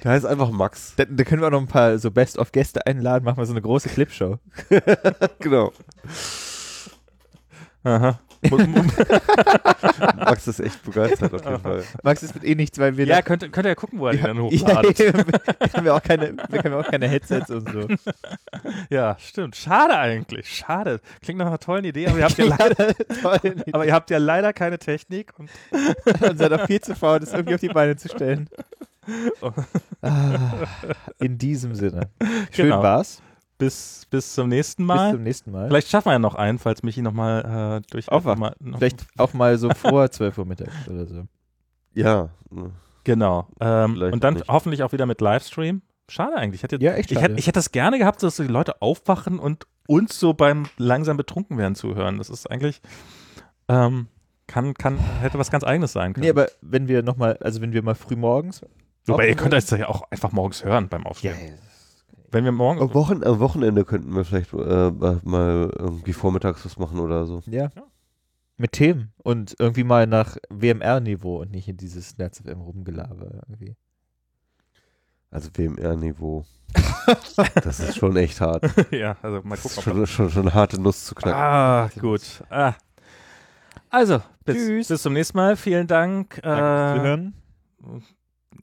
[0.03, 0.93] der heißt einfach Max.
[0.95, 3.61] Da, da können wir auch noch ein paar so Best-of-Gäste einladen, machen wir so eine
[3.61, 4.39] große Clipshow.
[5.39, 5.71] Genau.
[7.83, 8.19] Aha.
[10.17, 11.83] Max ist echt begeistert auf jeden Fall.
[12.01, 14.13] Max, es wird eh nichts, weil wir ja, könnt, könnt ihr ja gucken, wo er
[14.13, 14.99] die dann ja, hochladet.
[14.99, 15.13] wir,
[15.73, 17.87] haben ja auch keine, wir haben ja auch keine Headsets und so.
[18.89, 19.55] Ja, stimmt.
[19.55, 20.49] Schade eigentlich.
[20.49, 20.99] Schade.
[21.21, 22.93] Klingt nach einer tollen Idee, aber ihr habt ja leider,
[23.71, 25.31] aber ihr habt ja leider keine Technik.
[25.37, 25.49] Und
[26.21, 28.49] Und seid auch viel zu faul, das irgendwie auf die Beine zu stellen.
[30.01, 30.65] Ah,
[31.19, 32.09] in diesem Sinne.
[32.51, 32.83] Schön Genau.
[32.83, 33.21] war's.
[33.57, 35.11] bis, bis zum nächsten Bis Mal.
[35.13, 35.67] zum nächsten Mal.
[35.69, 38.09] Vielleicht schaffen wir ja noch einen, falls Michi nochmal äh, durch.
[38.09, 38.37] Aufwacht.
[38.37, 41.23] noch mal- noch- Vielleicht auch mal so vor 12 Uhr mittags oder so.
[41.93, 42.29] Ja.
[43.05, 43.47] Genau.
[43.61, 45.81] Ähm, und dann auch hoffentlich auch wieder mit Livestream.
[46.09, 46.59] Schade eigentlich.
[46.59, 47.29] Ich hätte, Ja, echt ich, schade.
[47.31, 51.15] hätte, ich hätte das gerne gehabt, dass die Leute aufwachen und uns so beim langsam
[51.15, 52.17] betrunken werden zuhören.
[52.17, 52.81] Das ist eigentlich,
[53.69, 54.07] ähm,
[54.47, 56.23] kann, kann, hätte was ganz eigenes sein können.
[56.25, 58.61] Nee, aber wenn wir nochmal, also wenn wir mal früh morgens.
[59.05, 61.35] Wobei, ihr könnt das ja auch einfach morgens hören beim Aufstehen.
[61.37, 61.53] Ja,
[62.31, 64.91] Wenn wir morgen, Am, Wochen, am Wochenende könnten wir vielleicht äh,
[65.23, 67.41] mal irgendwie vormittags was machen oder so.
[67.47, 67.69] Ja.
[68.57, 73.75] Mit Themen und irgendwie mal nach WMR-Niveau und nicht in dieses NetzFM rumgelaber irgendwie.
[75.31, 76.45] Also WMR-Niveau.
[77.63, 78.63] das ist schon echt hart.
[78.91, 81.39] ja, also mal Das ist gucken, ob schon, schon, schon eine harte Nuss zu knacken.
[81.41, 82.43] Ah, gut.
[82.49, 82.73] Ah.
[83.89, 84.87] Also, bis, Tschüss.
[84.87, 85.55] bis zum nächsten Mal.
[85.55, 86.39] Vielen Dank.
[86.41, 88.13] Danke fürs Äh, Zuhören.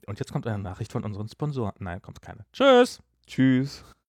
[0.07, 1.73] Und jetzt kommt eine Nachricht von unseren Sponsoren.
[1.79, 2.45] Nein, kommt keine.
[2.53, 3.01] Tschüss.
[3.27, 3.83] Tschüss.